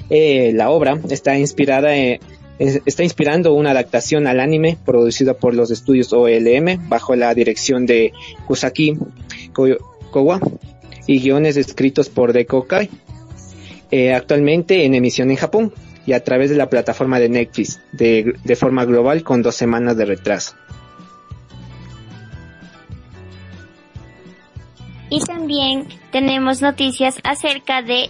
Eh, 0.09 0.51
la 0.55 0.71
obra 0.71 0.99
está 1.09 1.37
inspirada 1.37 1.95
en, 1.95 2.19
está 2.59 3.03
inspirando 3.03 3.53
una 3.53 3.71
adaptación 3.71 4.27
al 4.27 4.39
anime 4.39 4.77
producida 4.85 5.35
por 5.35 5.53
los 5.53 5.71
estudios 5.71 6.11
OLM 6.13 6.89
bajo 6.89 7.15
la 7.15 7.33
dirección 7.33 7.85
de 7.85 8.13
Kusaki 8.47 8.97
Kowa 10.11 10.39
y 11.05 11.19
guiones 11.19 11.57
escritos 11.57 12.09
por 12.09 12.33
Deko 12.33 12.65
Kai. 12.65 12.89
Eh, 13.91 14.13
actualmente 14.13 14.85
en 14.85 14.95
emisión 14.95 15.31
en 15.31 15.37
Japón 15.37 15.73
y 16.05 16.13
a 16.13 16.23
través 16.23 16.49
de 16.49 16.57
la 16.57 16.69
plataforma 16.69 17.19
de 17.19 17.29
Netflix 17.29 17.79
de, 17.91 18.33
de 18.43 18.55
forma 18.55 18.85
global 18.85 19.23
con 19.23 19.41
dos 19.41 19.55
semanas 19.55 19.95
de 19.95 20.05
retraso. 20.05 20.55
Y 25.09 25.21
también 25.21 25.87
tenemos 26.11 26.61
noticias 26.61 27.15
acerca 27.23 27.81
de 27.81 28.09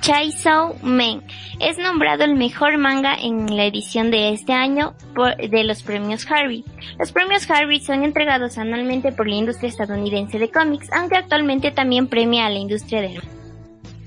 Chainsaw 0.00 0.76
Men. 0.82 1.22
Es 1.58 1.78
nombrado 1.78 2.24
el 2.24 2.34
mejor 2.34 2.78
manga 2.78 3.14
en 3.14 3.54
la 3.54 3.64
edición 3.66 4.10
de 4.10 4.32
este 4.32 4.52
año 4.52 4.94
de 5.38 5.64
los 5.64 5.82
premios 5.82 6.30
Harvey. 6.30 6.64
Los 6.98 7.12
premios 7.12 7.50
Harvey 7.50 7.80
son 7.80 8.04
entregados 8.04 8.58
anualmente 8.58 9.12
por 9.12 9.28
la 9.28 9.36
industria 9.36 9.68
estadounidense 9.68 10.38
de 10.38 10.50
cómics, 10.50 10.88
aunque 10.92 11.16
actualmente 11.16 11.70
también 11.70 12.06
premia 12.06 12.46
a 12.46 12.50
la 12.50 12.58
industria 12.58 13.02
del 13.02 13.20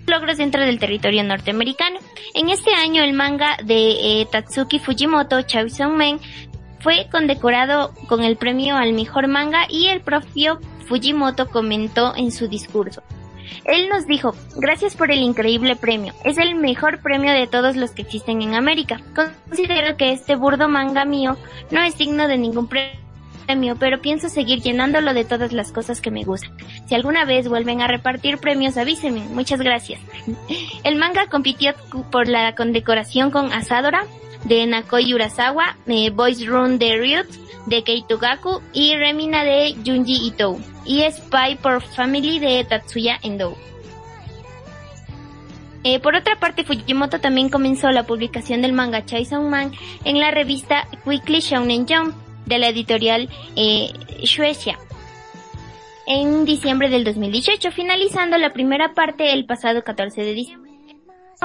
logros 0.07 0.37
dentro 0.37 0.61
del 0.65 0.79
territorio 0.79 1.23
norteamericano. 1.23 1.99
En 2.33 2.49
este 2.49 2.73
año 2.73 3.03
el 3.03 3.13
manga 3.13 3.57
de 3.63 4.21
eh, 4.21 4.27
Tatsuki 4.31 4.79
Fujimoto, 4.79 5.41
Chainsaw 5.41 5.89
Men, 5.89 6.19
fue 6.79 7.07
condecorado 7.09 7.93
con 8.07 8.23
el 8.23 8.35
premio 8.35 8.75
al 8.75 8.93
mejor 8.93 9.27
manga 9.27 9.65
y 9.69 9.87
el 9.87 10.01
propio 10.01 10.59
Fujimoto 10.87 11.47
comentó 11.49 12.13
en 12.15 12.31
su 12.31 12.49
discurso. 12.49 13.01
Él 13.65 13.89
nos 13.89 14.07
dijo, 14.07 14.35
gracias 14.55 14.95
por 14.95 15.11
el 15.11 15.19
increíble 15.19 15.75
premio, 15.75 16.13
es 16.23 16.37
el 16.37 16.55
mejor 16.55 17.01
premio 17.01 17.31
de 17.33 17.47
todos 17.47 17.75
los 17.75 17.91
que 17.91 18.01
existen 18.03 18.41
en 18.41 18.55
América. 18.55 19.01
Considero 19.15 19.97
que 19.97 20.11
este 20.11 20.35
burdo 20.35 20.67
manga 20.69 21.05
mío 21.05 21.37
no 21.71 21.81
es 21.81 21.97
digno 21.97 22.27
de 22.27 22.37
ningún 22.37 22.67
premio, 22.67 23.75
pero 23.77 24.01
pienso 24.01 24.29
seguir 24.29 24.61
llenándolo 24.61 25.13
de 25.13 25.25
todas 25.25 25.53
las 25.53 25.71
cosas 25.71 26.01
que 26.01 26.11
me 26.11 26.23
gustan. 26.23 26.55
Si 26.87 26.95
alguna 26.95 27.25
vez 27.25 27.47
vuelven 27.47 27.81
a 27.81 27.87
repartir 27.87 28.37
premios, 28.37 28.77
avísenme. 28.77 29.21
Muchas 29.21 29.59
gracias. 29.59 30.01
El 30.83 30.97
manga 30.97 31.27
compitió 31.27 31.73
por 32.11 32.27
la 32.27 32.55
condecoración 32.55 33.31
con 33.31 33.51
Asadora, 33.51 34.05
de 34.45 34.65
Nakoi 34.65 35.13
Urasawa, 35.13 35.77
eh, 35.87 36.09
Boys 36.09 36.45
Run 36.45 36.77
de 36.77 36.97
Ryut, 36.97 37.27
de 37.65 37.83
Keitugaku 37.83 38.61
y 38.73 38.95
Remina 38.95 39.43
de 39.43 39.75
Junji 39.85 40.27
Ito 40.27 40.57
y 40.85 41.03
Spy 41.03 41.55
por 41.61 41.81
Family 41.81 42.39
de 42.39 42.63
Tatsuya 42.63 43.19
Endo. 43.23 43.55
Eh, 45.85 45.99
por 45.99 46.15
otra 46.15 46.39
parte, 46.39 46.63
Fujimoto 46.63 47.19
también 47.19 47.49
comenzó 47.49 47.91
la 47.91 48.03
publicación 48.03 48.61
del 48.61 48.71
manga 48.71 49.05
Chainsaw 49.05 49.43
Man 49.43 49.71
en 50.05 50.19
la 50.19 50.31
revista 50.31 50.87
Weekly 51.05 51.41
Shonen 51.41 51.85
Jump 51.87 52.15
de 52.45 52.57
la 52.57 52.69
editorial 52.69 53.29
eh, 53.55 53.91
Shueisha. 54.23 54.79
En 56.05 56.45
diciembre 56.45 56.89
del 56.89 57.03
2018, 57.03 57.71
finalizando 57.71 58.37
la 58.37 58.53
primera 58.53 58.93
parte 58.93 59.33
el 59.33 59.45
pasado 59.45 59.83
14 59.83 60.21
de 60.21 60.33
diciembre 60.33 60.72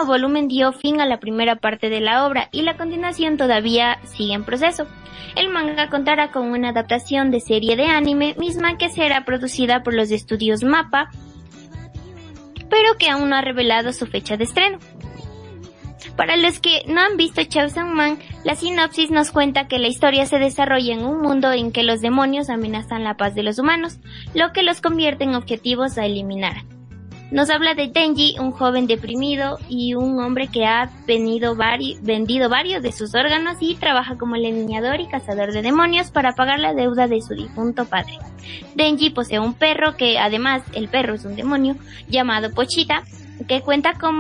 volumen 0.05 0.49
dio 0.49 0.73
fin 0.73 1.01
a 1.01 1.07
la 1.07 1.21
primera 1.21 1.57
parte 1.57 1.89
de 1.89 2.01
la 2.01 2.27
obra 2.27 2.49
y 2.53 2.63
la 2.63 2.77
continuación 2.77 3.37
todavía 3.37 3.99
sigue 4.05 4.35
en 4.35 4.45
proceso. 4.45 4.87
El 5.37 5.49
manga 5.51 5.89
contará 5.89 6.31
con 6.31 6.51
una 6.51 6.71
adaptación 6.71 7.31
de 7.31 7.41
serie 7.41 7.77
de 7.77 7.87
anime 7.87 8.35
misma 8.39 8.77
que 8.77 8.91
será 8.91 9.25
producida 9.25 9.83
por 9.83 9.95
los 9.95 10.11
estudios 10.11 10.65
MAPA, 10.65 11.11
pero 12.71 12.97
que 12.99 13.09
aún 13.09 13.31
no 13.31 13.37
ha 13.37 13.43
revelado 13.43 13.93
su 13.93 14.07
fecha 14.07 14.37
de 14.37 14.45
estreno. 14.45 14.79
Para 16.17 16.37
los 16.37 16.59
que 16.59 16.83
no 16.89 17.01
han 17.01 17.17
visto 17.17 17.45
Chainsaw 17.45 17.87
Man, 17.87 18.19
la 18.45 18.57
sinopsis 18.57 19.11
nos 19.11 19.31
cuenta 19.31 19.69
que 19.69 19.79
la 19.79 19.87
historia 19.87 20.27
se 20.27 20.39
desarrolla 20.39 20.95
en 20.95 21.05
un 21.05 21.21
mundo 21.23 21.53
en 21.53 21.71
que 21.71 21.85
los 21.85 22.01
demonios 22.01 22.51
amenazan 22.51 23.05
la 23.05 23.17
paz 23.17 23.37
de 23.37 23.45
los 23.45 23.59
humanos, 23.59 23.99
lo 24.35 24.53
que 24.53 24.65
los 24.65 24.81
convierte 24.81 25.25
en 25.25 25.37
objetivos 25.37 25.97
a 25.97 26.07
eliminar. 26.07 26.65
Nos 27.31 27.51
habla 27.51 27.75
de 27.75 27.89
Denji, 27.89 28.37
un 28.41 28.53
joven 28.53 28.87
deprimido 28.87 29.59
y 29.69 29.95
un 29.95 30.19
hombre 30.19 30.49
que 30.49 30.65
ha 30.65 30.91
vendido 31.07 31.55
varios 31.55 32.83
de 32.83 32.91
sus 32.91 33.15
órganos 33.15 33.59
y 33.61 33.75
trabaja 33.75 34.17
como 34.17 34.37
leñador 34.37 35.01
y 35.01 35.09
cazador 35.09 35.53
de 35.53 35.61
demonios 35.61 36.11
para 36.11 36.33
pagar 36.33 36.59
la 36.59 36.73
deuda 36.73 37.07
de 37.07 37.21
su 37.21 37.35
difunto 37.35 37.85
padre. 37.85 38.15
Denji 38.75 39.11
posee 39.11 39.41
un 39.41 39.53
perro 39.53 39.95
que 39.97 40.19
además 40.19 40.63
el 40.73 40.89
perro 40.89 41.15
es 41.15 41.27
un 41.27 41.37
demonio 41.37 41.77
llamado 42.09 42.51
Pochita 42.55 43.03
que 43.47 43.61
cuenta 43.61 43.95
con 43.95 44.15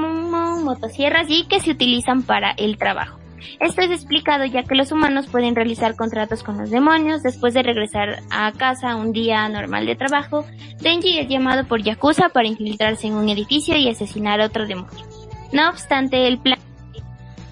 motosierras 0.63 1.29
y 1.31 1.47
que 1.47 1.61
se 1.61 1.71
utilizan 1.71 2.23
para 2.23 2.51
el 2.53 2.77
trabajo. 2.77 3.19
Esto 3.61 3.82
es 3.82 3.91
explicado 3.91 4.45
ya 4.45 4.62
que 4.62 4.74
los 4.74 4.93
humanos 4.93 5.26
pueden 5.26 5.55
realizar 5.55 5.97
contratos 5.97 6.43
con 6.43 6.59
los 6.59 6.70
demonios 6.70 7.22
después 7.22 7.55
de 7.55 7.62
regresar 7.62 8.20
a 8.30 8.53
casa 8.53 8.97
un 8.97 9.12
día 9.12 9.49
normal 9.49 9.86
de 9.86 9.97
trabajo. 9.97 10.45
Denji 10.80 11.18
es 11.18 11.28
llamado 11.28 11.66
por 11.66 11.82
Yakuza 11.82 12.28
para 12.28 12.49
infiltrarse 12.49 13.07
en 13.07 13.14
un 13.14 13.28
edificio 13.28 13.76
y 13.76 13.89
asesinar 13.89 14.41
a 14.41 14.47
otro 14.47 14.66
demonio. 14.66 15.05
No 15.53 15.68
obstante, 15.68 16.26
el 16.26 16.39
plan 16.39 16.59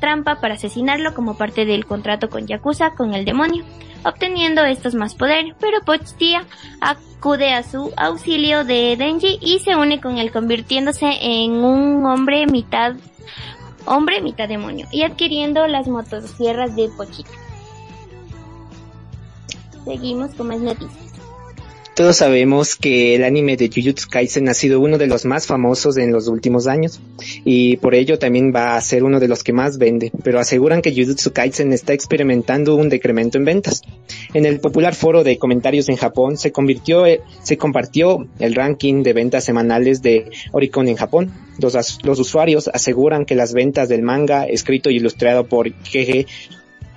trampa 0.00 0.40
para 0.40 0.54
asesinarlo 0.54 1.14
como 1.14 1.36
parte 1.36 1.64
del 1.64 1.86
contrato 1.86 2.28
con 2.28 2.46
Yakuza 2.46 2.90
con 2.90 3.14
el 3.14 3.24
demonio, 3.24 3.64
obteniendo 4.04 4.64
estos 4.64 4.94
más 4.94 5.14
poder, 5.14 5.56
pero 5.58 5.80
Pochtia 5.80 6.44
acude 6.80 7.52
a 7.52 7.62
su 7.62 7.92
auxilio 7.96 8.64
de 8.64 8.96
Denji 8.96 9.38
y 9.40 9.60
se 9.60 9.74
une 9.74 10.00
con 10.00 10.18
él 10.18 10.30
convirtiéndose 10.30 11.06
en 11.22 11.52
un 11.52 12.04
hombre 12.04 12.46
mitad 12.46 12.94
hombre 13.86 14.20
mitad 14.20 14.48
demonio 14.48 14.86
y 14.92 15.02
adquiriendo 15.02 15.66
las 15.66 15.88
motosierras 15.88 16.76
de 16.76 16.88
Pochita. 16.96 17.30
Seguimos 19.84 20.32
con 20.34 20.48
más 20.48 20.60
noticias. 20.60 21.05
Todos 21.96 22.18
sabemos 22.18 22.76
que 22.76 23.14
el 23.14 23.24
anime 23.24 23.56
de 23.56 23.70
Jujutsu 23.74 24.10
Kaisen 24.10 24.50
ha 24.50 24.52
sido 24.52 24.80
uno 24.80 24.98
de 24.98 25.06
los 25.06 25.24
más 25.24 25.46
famosos 25.46 25.96
en 25.96 26.12
los 26.12 26.28
últimos 26.28 26.66
años 26.66 27.00
y 27.42 27.78
por 27.78 27.94
ello 27.94 28.18
también 28.18 28.52
va 28.54 28.76
a 28.76 28.80
ser 28.82 29.02
uno 29.02 29.18
de 29.18 29.28
los 29.28 29.42
que 29.42 29.54
más 29.54 29.78
vende, 29.78 30.12
pero 30.22 30.38
aseguran 30.38 30.82
que 30.82 30.94
Jujutsu 30.94 31.32
Kaisen 31.32 31.72
está 31.72 31.94
experimentando 31.94 32.76
un 32.76 32.90
decremento 32.90 33.38
en 33.38 33.46
ventas. 33.46 33.80
En 34.34 34.44
el 34.44 34.60
popular 34.60 34.94
foro 34.94 35.24
de 35.24 35.38
comentarios 35.38 35.88
en 35.88 35.96
Japón 35.96 36.36
se 36.36 36.52
convirtió, 36.52 37.06
eh, 37.06 37.22
se 37.42 37.56
compartió 37.56 38.28
el 38.40 38.54
ranking 38.54 39.02
de 39.02 39.14
ventas 39.14 39.44
semanales 39.44 40.02
de 40.02 40.30
Oricon 40.52 40.88
en 40.88 40.96
Japón. 40.96 41.32
Los, 41.58 41.98
los 42.04 42.20
usuarios 42.20 42.68
aseguran 42.68 43.24
que 43.24 43.36
las 43.36 43.54
ventas 43.54 43.88
del 43.88 44.02
manga 44.02 44.44
escrito 44.44 44.90
y 44.90 44.96
ilustrado 44.96 45.46
por 45.46 45.70
GG 45.70 46.26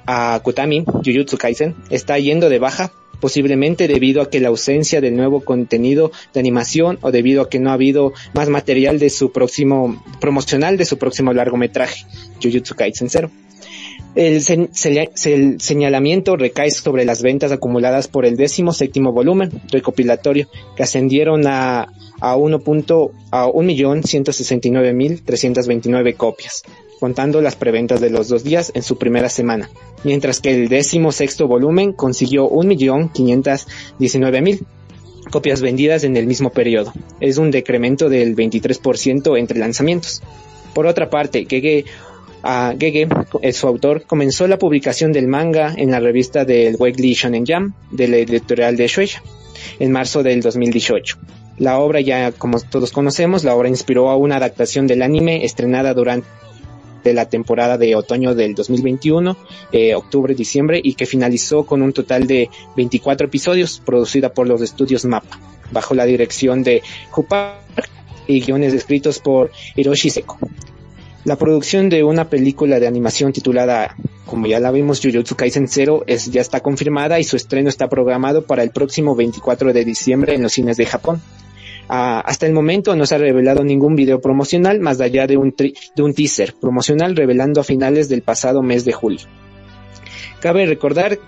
Akutami, 0.06 0.84
Jujutsu 0.84 1.38
Kaisen, 1.38 1.76
está 1.90 2.20
yendo 2.20 2.50
de 2.50 2.60
baja 2.60 2.92
posiblemente 3.20 3.88
debido 3.88 4.22
a 4.22 4.30
que 4.30 4.40
la 4.40 4.50
ausencia 4.50 5.02
del 5.02 5.16
nuevo 5.16 5.42
contenido 5.42 6.12
de 6.34 6.40
animación 6.40 6.98
o 7.02 7.12
debido 7.12 7.42
a 7.42 7.50
que 7.50 7.60
no 7.60 7.70
ha 7.70 7.74
habido 7.74 8.14
más 8.34 8.50
material 8.50 9.00
de 9.00 9.10
su 9.10 9.32
próximo 9.32 10.04
promocional 10.20 10.78
de 10.78 10.86
su 10.86 10.98
próximo 10.98 11.34
largometraje, 11.34 12.06
Jujutsu 12.42 12.76
Kaisen. 12.76 13.10
El, 14.16 14.42
señalamiento 15.60 16.36
recae 16.36 16.72
sobre 16.72 17.06
las 17.06 17.22
ventas 17.22 17.52
acumuladas 17.52 18.08
por 18.08 18.26
el 18.26 18.38
décimo 18.38 18.74
séptimo 18.74 19.12
volumen 19.12 19.52
recopilatorio, 19.72 20.48
que 20.76 20.82
ascendieron 20.84 21.46
a, 21.46 21.94
a 22.20 22.36
1. 22.36 22.64
a 23.32 23.46
1.169.329 23.48 26.16
copias, 26.16 26.64
contando 27.00 27.40
las 27.42 27.56
preventas 27.56 28.02
de 28.02 28.10
los 28.10 28.30
dos 28.30 28.44
días 28.44 28.72
en 28.74 28.82
su 28.82 28.98
primera 28.98 29.30
semana, 29.30 29.70
mientras 30.04 30.42
que 30.42 30.56
el 30.56 30.70
décimo 30.70 31.12
sexto 31.12 31.48
volumen 31.48 31.94
consiguió 31.94 32.50
1.519.000 32.50 34.66
copias 35.30 35.62
vendidas 35.62 36.04
en 36.04 36.18
el 36.18 36.26
mismo 36.26 36.50
periodo. 36.50 36.92
Es 37.20 37.38
un 37.38 37.52
decremento 37.52 38.10
del 38.10 38.36
23% 38.36 39.38
entre 39.38 39.60
lanzamientos. 39.60 40.24
Por 40.74 40.88
otra 40.88 41.10
parte, 41.10 41.46
Gege, 41.50 41.86
Gege, 42.44 43.08
su 43.54 43.68
autor, 43.68 44.04
comenzó 44.04 44.48
la 44.48 44.58
publicación 44.58 45.12
del 45.12 45.28
manga 45.28 45.74
en 45.76 45.92
la 45.92 46.00
revista 46.00 46.46
del 46.46 46.76
Weekly 46.80 47.14
Shonen 47.14 47.46
Jam 47.46 47.74
de 47.92 48.08
la 48.08 48.18
editorial 48.18 48.78
de 48.78 48.88
Shueisha 48.88 49.22
en 49.80 49.92
marzo 49.92 50.24
del 50.24 50.42
2018. 50.42 51.18
La 51.58 51.80
obra 51.80 52.00
ya, 52.00 52.32
como 52.32 52.60
todos 52.62 52.92
conocemos, 52.92 53.44
la 53.44 53.56
obra 53.56 53.68
inspiró 53.68 54.10
a 54.10 54.16
una 54.16 54.38
adaptación 54.38 54.88
del 54.88 55.02
anime 55.02 55.44
estrenada 55.44 55.94
durante 55.94 56.26
la 57.04 57.28
temporada 57.28 57.78
de 57.78 57.96
otoño 57.96 58.34
del 58.34 58.56
2021, 58.56 59.36
eh, 59.74 59.96
octubre-diciembre, 59.96 60.80
y 60.82 60.94
que 60.94 61.06
finalizó 61.06 61.66
con 61.66 61.82
un 61.82 61.92
total 61.92 62.28
de 62.28 62.50
24 62.78 63.28
episodios 63.28 63.82
producida 63.86 64.34
por 64.34 64.48
los 64.48 64.62
estudios 64.62 65.04
MAPA, 65.04 65.38
bajo 65.72 65.94
la 65.94 66.06
dirección 66.06 66.64
de 66.64 66.82
Hupar 67.16 67.60
y 68.28 68.40
guiones 68.40 68.74
escritos 68.74 69.20
por 69.20 69.52
Hiroshi 69.76 70.10
Seko. 70.10 70.38
La 71.26 71.36
producción 71.36 71.90
de 71.90 72.04
una 72.04 72.30
película 72.30 72.80
de 72.80 72.88
animación 72.88 73.34
titulada, 73.34 73.96
como 74.26 74.48
ya 74.48 74.60
la 74.60 74.72
vimos, 74.72 75.02
Jujutsu 75.02 75.36
Kaisen 75.36 75.68
Zero, 75.68 76.04
es, 76.08 76.32
ya 76.32 76.40
está 76.40 76.62
confirmada 76.62 77.20
y 77.20 77.26
su 77.26 77.36
estreno 77.36 77.68
está 77.68 77.90
programado 77.90 78.46
para 78.46 78.64
el 78.64 78.72
próximo 78.72 79.16
24 79.16 79.74
de 79.74 79.86
diciembre 79.86 80.36
en 80.36 80.44
los 80.44 80.54
cines 80.54 80.78
de 80.78 80.86
Japón. 80.86 81.22
Ah, 81.90 82.22
hasta 82.26 82.46
el 82.46 82.54
momento 82.54 82.96
no 82.96 83.06
se 83.06 83.16
ha 83.16 83.18
revelado 83.18 83.64
ningún 83.64 83.96
video 83.96 84.22
promocional 84.22 84.80
más 84.80 85.02
allá 85.02 85.28
de 85.28 85.38
un, 85.38 85.56
de 85.58 86.04
un 86.04 86.14
teaser 86.14 86.54
promocional 86.54 87.16
revelando 87.16 87.60
a 87.60 87.64
finales 87.64 88.08
del 88.08 88.22
pasado 88.22 88.62
mes 88.62 88.86
de 88.86 88.94
julio. 88.94 89.28
Cabe 90.40 90.66
recordar 90.68 91.20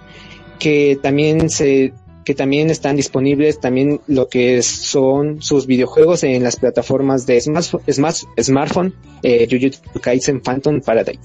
que 0.59 0.99
también 1.01 1.49
se 1.49 1.93
que 2.23 2.35
también 2.35 2.69
están 2.69 2.95
disponibles 2.95 3.59
también 3.59 4.01
lo 4.07 4.27
que 4.27 4.61
son 4.61 5.41
sus 5.41 5.65
videojuegos 5.65 6.23
en 6.23 6.43
las 6.43 6.55
plataformas 6.55 7.25
de 7.25 7.41
smartphone, 7.41 8.93
eh, 9.23 9.47
Jujutsu 9.49 9.99
Kaisen 9.99 10.41
Phantom 10.41 10.81
Paradise. 10.81 11.19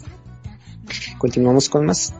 Continuamos 1.19 1.69
con 1.69 1.87
más. 1.87 2.15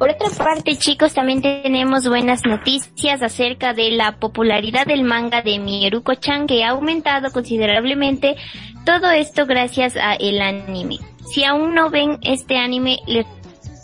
Por 0.00 0.08
otra 0.08 0.30
parte, 0.30 0.76
chicos, 0.76 1.12
también 1.12 1.42
tenemos 1.42 2.08
buenas 2.08 2.46
noticias 2.46 3.20
acerca 3.20 3.74
de 3.74 3.90
la 3.90 4.16
popularidad 4.16 4.86
del 4.86 5.04
manga 5.04 5.42
de 5.42 5.58
Mieruko-chan 5.58 6.46
que 6.46 6.64
ha 6.64 6.70
aumentado 6.70 7.30
considerablemente. 7.32 8.36
Todo 8.86 9.10
esto 9.10 9.44
gracias 9.44 9.96
a 9.96 10.14
el 10.14 10.40
anime. 10.40 10.96
Si 11.30 11.44
aún 11.44 11.74
no 11.74 11.90
ven 11.90 12.18
este 12.22 12.56
anime, 12.56 13.00
les 13.06 13.26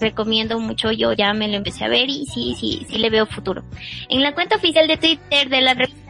recomiendo 0.01 0.59
mucho. 0.59 0.93
Yo 0.93 1.13
ya 1.13 1.33
me 1.33 1.49
lo 1.49 1.57
empecé 1.57 1.85
a 1.85 1.89
ver 1.89 2.09
y 2.09 2.27
sí, 2.27 2.55
sí, 2.59 2.87
sí 2.89 2.99
le 2.99 3.11
veo 3.11 3.27
futuro. 3.27 3.65
En 4.09 4.23
la 4.23 4.35
cuenta 4.35 4.57
oficial 4.57 4.87
de 4.87 4.97
Twitter 4.97 5.49
de 5.49 5.61
la 5.61 5.75
revista 5.75 6.07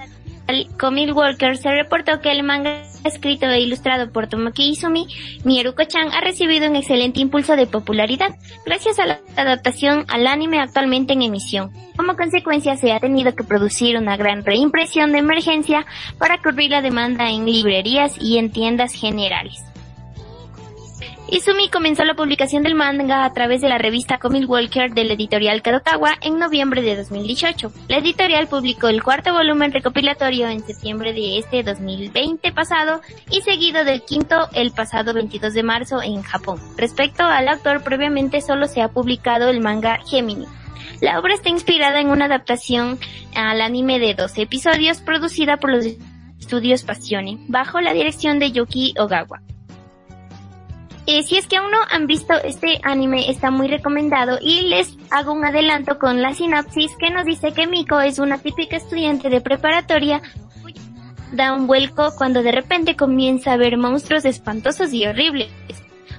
Comic 0.78 1.14
Walker 1.14 1.56
se 1.56 1.70
reportó 1.70 2.20
que 2.20 2.30
el 2.30 2.42
manga 2.44 2.82
escrito 3.04 3.46
e 3.46 3.60
ilustrado 3.60 4.12
por 4.12 4.28
Tomoki 4.28 4.70
Izumi, 4.70 5.06
Mieruko-chan 5.44 6.12
ha 6.12 6.20
recibido 6.20 6.68
un 6.68 6.76
excelente 6.76 7.20
impulso 7.20 7.56
de 7.56 7.66
popularidad 7.66 8.36
gracias 8.64 8.98
a 8.98 9.06
la 9.06 9.20
adaptación 9.36 10.04
al 10.08 10.26
anime 10.26 10.60
actualmente 10.60 11.14
en 11.14 11.22
emisión. 11.22 11.72
Como 11.96 12.16
consecuencia 12.16 12.76
se 12.76 12.92
ha 12.92 13.00
tenido 13.00 13.34
que 13.34 13.44
producir 13.44 13.96
una 13.96 14.16
gran 14.16 14.44
reimpresión 14.44 15.12
de 15.12 15.18
emergencia 15.18 15.84
para 16.18 16.40
cubrir 16.40 16.70
la 16.70 16.82
demanda 16.82 17.28
en 17.30 17.46
librerías 17.46 18.16
y 18.20 18.38
en 18.38 18.50
tiendas 18.50 18.92
generales. 18.92 19.65
Izumi 21.28 21.68
comenzó 21.70 22.04
la 22.04 22.14
publicación 22.14 22.62
del 22.62 22.76
manga 22.76 23.24
a 23.24 23.32
través 23.32 23.60
de 23.60 23.68
la 23.68 23.78
revista 23.78 24.18
Comic 24.18 24.48
Walker 24.48 24.94
de 24.94 25.02
la 25.02 25.14
editorial 25.14 25.60
Kadokawa 25.60 26.12
en 26.22 26.38
noviembre 26.38 26.82
de 26.82 26.94
2018. 26.94 27.72
La 27.88 27.96
editorial 27.96 28.46
publicó 28.46 28.86
el 28.86 29.02
cuarto 29.02 29.32
volumen 29.32 29.72
recopilatorio 29.72 30.48
en 30.48 30.64
septiembre 30.64 31.12
de 31.12 31.38
este 31.38 31.64
2020 31.64 32.52
pasado 32.52 33.00
y 33.28 33.40
seguido 33.40 33.84
del 33.84 34.02
quinto 34.02 34.48
el 34.52 34.70
pasado 34.70 35.14
22 35.14 35.52
de 35.52 35.62
marzo 35.64 36.00
en 36.00 36.22
Japón. 36.22 36.60
Respecto 36.76 37.24
al 37.24 37.48
autor, 37.48 37.82
previamente 37.82 38.40
solo 38.40 38.68
se 38.68 38.80
ha 38.80 38.88
publicado 38.88 39.48
el 39.48 39.60
manga 39.60 39.98
Gemini. 40.06 40.46
La 41.00 41.18
obra 41.18 41.34
está 41.34 41.48
inspirada 41.48 42.00
en 42.00 42.08
una 42.08 42.26
adaptación 42.26 43.00
al 43.34 43.62
anime 43.62 43.98
de 43.98 44.14
12 44.14 44.42
episodios 44.42 45.00
producida 45.00 45.56
por 45.56 45.72
los 45.72 45.86
estudios 46.38 46.84
Passione, 46.84 47.38
bajo 47.48 47.80
la 47.80 47.94
dirección 47.94 48.38
de 48.38 48.52
Yuki 48.52 48.94
Ogawa. 48.96 49.42
Eh, 51.06 51.22
si 51.22 51.36
es 51.36 51.46
que 51.46 51.56
aún 51.56 51.70
no 51.70 51.78
han 51.88 52.06
visto 52.06 52.34
este 52.34 52.80
anime, 52.82 53.30
está 53.30 53.50
muy 53.50 53.68
recomendado 53.68 54.38
y 54.40 54.62
les 54.62 54.96
hago 55.10 55.32
un 55.32 55.44
adelanto 55.44 55.98
con 55.98 56.20
la 56.20 56.34
sinopsis 56.34 56.96
que 56.98 57.10
nos 57.10 57.24
dice 57.24 57.52
que 57.52 57.68
Miko 57.68 58.00
es 58.00 58.18
una 58.18 58.38
típica 58.38 58.76
estudiante 58.76 59.30
de 59.30 59.40
preparatoria 59.40 60.20
da 61.32 61.52
un 61.52 61.66
vuelco 61.66 62.12
cuando 62.16 62.42
de 62.42 62.52
repente 62.52 62.96
comienza 62.96 63.52
a 63.52 63.56
ver 63.56 63.76
monstruos 63.76 64.24
espantosos 64.24 64.92
y 64.92 65.06
horribles. 65.06 65.50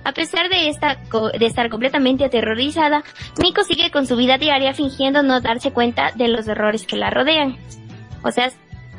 A 0.03 0.13
pesar 0.13 0.49
de, 0.49 0.69
esta, 0.69 0.97
de 1.37 1.45
estar 1.45 1.69
completamente 1.69 2.23
aterrorizada, 2.23 3.03
Miko 3.41 3.63
sigue 3.63 3.91
con 3.91 4.07
su 4.07 4.15
vida 4.15 4.37
diaria 4.37 4.73
fingiendo 4.73 5.21
no 5.21 5.41
darse 5.41 5.71
cuenta 5.71 6.11
de 6.15 6.29
los 6.29 6.47
errores 6.47 6.85
que 6.85 6.95
la 6.95 7.09
rodean. 7.09 7.57
O 8.23 8.31
sea, 8.31 8.51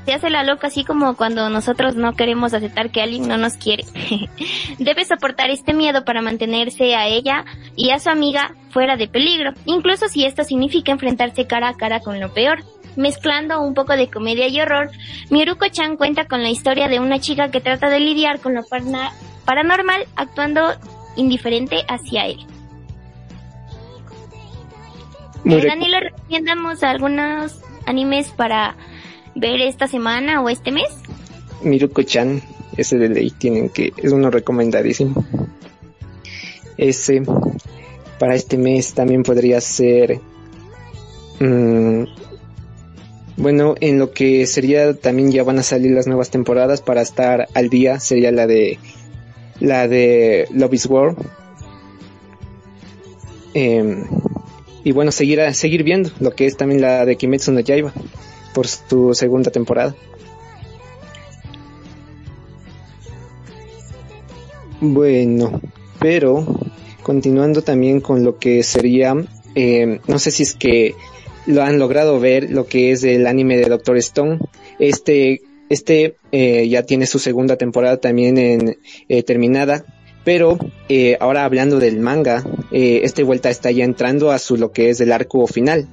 se 0.08 0.14
hace 0.14 0.30
la 0.30 0.42
loca 0.42 0.68
así 0.68 0.84
como 0.84 1.16
cuando 1.16 1.50
nosotros 1.50 1.94
no 1.94 2.14
queremos 2.14 2.54
aceptar 2.54 2.90
que 2.90 3.02
alguien 3.02 3.28
no 3.28 3.36
nos 3.36 3.58
quiere. 3.58 3.84
Debe 4.78 5.04
soportar 5.04 5.50
este 5.50 5.74
miedo 5.74 6.02
para 6.06 6.22
mantenerse 6.22 6.94
a 6.94 7.06
ella 7.06 7.44
y 7.76 7.90
a 7.90 7.98
su 7.98 8.08
amiga 8.08 8.54
fuera 8.70 8.96
de 8.96 9.06
peligro, 9.06 9.52
incluso 9.66 10.08
si 10.08 10.24
esto 10.24 10.44
significa 10.44 10.92
enfrentarse 10.92 11.46
cara 11.46 11.68
a 11.68 11.76
cara 11.76 12.00
con 12.00 12.20
lo 12.20 12.32
peor. 12.32 12.64
Mezclando 12.96 13.60
un 13.60 13.74
poco 13.74 13.96
de 13.96 14.08
comedia 14.08 14.48
y 14.48 14.58
horror, 14.62 14.90
Miruko-chan 15.28 15.98
cuenta 15.98 16.26
con 16.26 16.42
la 16.42 16.48
historia 16.48 16.88
de 16.88 17.00
una 17.00 17.20
chica 17.20 17.50
que 17.50 17.60
trata 17.60 17.90
de 17.90 18.00
lidiar 18.00 18.40
con 18.40 18.54
lo 18.54 18.62
paranormal 19.44 20.06
actuando 20.16 20.72
indiferente 21.16 21.84
hacia 21.86 22.24
él. 22.28 22.46
Eh, 25.44 25.66
Dani, 25.66 25.86
le 25.86 26.00
recomendamos 26.00 26.82
algunos 26.82 27.60
animes 27.84 28.30
para 28.30 28.74
ver 29.34 29.60
esta 29.60 29.86
semana 29.86 30.42
o 30.42 30.48
este 30.48 30.72
mes? 30.72 30.88
Miruko-chan, 31.62 32.42
ese 32.76 32.96
de 32.98 33.08
ley 33.08 33.30
tienen 33.30 33.68
que, 33.68 33.92
es 33.96 34.12
uno 34.12 34.30
recomendadísimo. 34.30 35.24
Ese, 36.76 37.22
para 38.18 38.34
este 38.34 38.56
mes 38.56 38.94
también 38.94 39.22
podría 39.24 39.60
ser, 39.60 40.20
mm, 41.40 42.04
bueno, 43.36 43.74
en 43.80 43.98
lo 43.98 44.12
que 44.12 44.46
sería 44.46 44.94
también 44.94 45.32
ya 45.32 45.42
van 45.42 45.58
a 45.58 45.62
salir 45.62 45.92
las 45.92 46.06
nuevas 46.06 46.30
temporadas 46.30 46.80
para 46.80 47.02
estar 47.02 47.48
al 47.54 47.68
día, 47.68 47.98
sería 48.00 48.30
la 48.30 48.46
de 48.46 48.78
la 49.60 49.88
de 49.88 50.46
Love 50.52 50.74
is 50.74 50.86
War. 50.86 51.16
Em, 53.54 54.04
y 54.84 54.92
bueno, 54.92 55.10
seguir, 55.10 55.40
seguir 55.54 55.82
viendo 55.82 56.10
lo 56.20 56.32
que 56.34 56.46
es 56.46 56.56
también 56.56 56.80
la 56.80 57.04
de 57.04 57.16
Kimetsu 57.16 57.50
no 57.50 57.60
Yaiba 57.60 57.92
por 58.54 58.66
su 58.66 59.14
segunda 59.14 59.50
temporada. 59.50 59.94
Bueno, 64.80 65.60
pero 65.98 66.46
continuando 67.02 67.62
también 67.62 68.00
con 68.00 68.24
lo 68.24 68.38
que 68.38 68.62
sería, 68.62 69.14
eh, 69.54 70.00
no 70.06 70.18
sé 70.18 70.30
si 70.30 70.44
es 70.44 70.54
que 70.54 70.94
lo 71.48 71.62
han 71.62 71.78
logrado 71.78 72.20
ver, 72.20 72.50
lo 72.50 72.66
que 72.66 72.92
es 72.92 73.02
el 73.02 73.26
anime 73.26 73.56
de 73.56 73.64
Doctor 73.64 73.96
Stone. 73.96 74.38
Este, 74.78 75.40
este 75.70 76.16
eh, 76.30 76.68
ya 76.68 76.82
tiene 76.82 77.06
su 77.06 77.18
segunda 77.18 77.56
temporada 77.56 77.96
también 77.96 78.36
en, 78.38 78.76
eh, 79.08 79.22
terminada, 79.22 79.84
pero 80.24 80.58
eh, 80.90 81.16
ahora 81.20 81.44
hablando 81.44 81.80
del 81.80 81.98
manga, 81.98 82.44
este 82.70 83.22
vuelta 83.22 83.48
está 83.48 83.70
ya 83.70 83.84
entrando 83.84 84.30
a 84.30 84.38
su 84.38 84.58
lo 84.58 84.72
que 84.72 84.90
es 84.90 85.00
el 85.00 85.10
arco 85.10 85.46
final. 85.46 85.88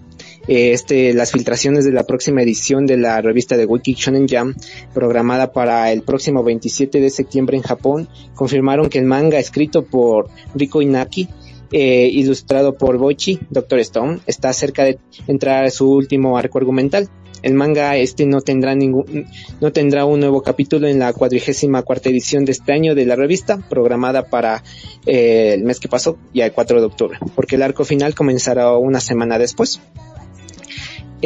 Eh, 0.48 0.72
este, 0.72 1.14
las 1.14 1.32
filtraciones 1.32 1.86
de 1.86 1.92
la 1.92 2.04
próxima 2.04 2.42
edición 2.42 2.86
de 2.86 2.98
la 2.98 3.22
revista 3.22 3.58
de 3.58 3.66
Wiki 3.66 3.94
Shonen 3.94 4.28
Jam, 4.28 4.56
programada 4.94 5.52
para 5.52 5.92
el 5.92 6.04
próximo 6.04 6.44
27 6.44 7.00
de 7.00 7.10
septiembre 7.10 7.58
en 7.58 7.64
Japón, 7.64 8.08
confirmaron 8.36 8.90
que 8.90 9.00
el 9.00 9.06
manga 9.06 9.40
escrito 9.40 9.86
por 9.86 10.30
Riko 10.54 10.82
Inaki, 10.82 11.30
eh, 11.72 12.08
ilustrado 12.12 12.78
por 12.78 12.98
Boichi, 12.98 13.40
Doctor 13.50 13.80
Stone, 13.80 14.20
está 14.28 14.54
cerca 14.54 14.84
de 14.84 15.00
entrar 15.28 15.66
a 15.66 15.72
su 15.72 15.92
último 15.92 16.38
arco 16.38 16.60
argumental. 16.60 17.10
El 17.42 17.54
manga 17.54 17.96
este 17.98 18.26
no 18.26 18.42
tendrá 18.42 18.74
ningún, 18.76 19.28
no 19.62 19.72
tendrá 19.72 20.06
un 20.06 20.20
nuevo 20.20 20.42
capítulo 20.42 20.88
en 20.88 21.00
la 21.00 21.14
cuadrigésima 21.14 21.84
cuarta 21.84 22.10
edición 22.10 22.46
de 22.46 22.54
este 22.54 22.72
año 22.72 22.96
de 22.96 23.06
la 23.06 23.16
revista, 23.16 23.58
programada 23.70 24.30
para 24.30 24.64
eh, 25.06 25.54
el 25.54 25.64
mes 25.64 25.80
que 25.80 25.88
pasó, 25.88 26.18
ya 26.34 26.46
el 26.46 26.54
4 26.54 26.80
de 26.80 26.86
octubre, 26.86 27.20
porque 27.36 27.56
el 27.56 27.64
arco 27.64 27.84
final 27.84 28.16
comenzará 28.16 28.76
una 28.78 29.00
semana 29.00 29.38
después. 29.38 29.80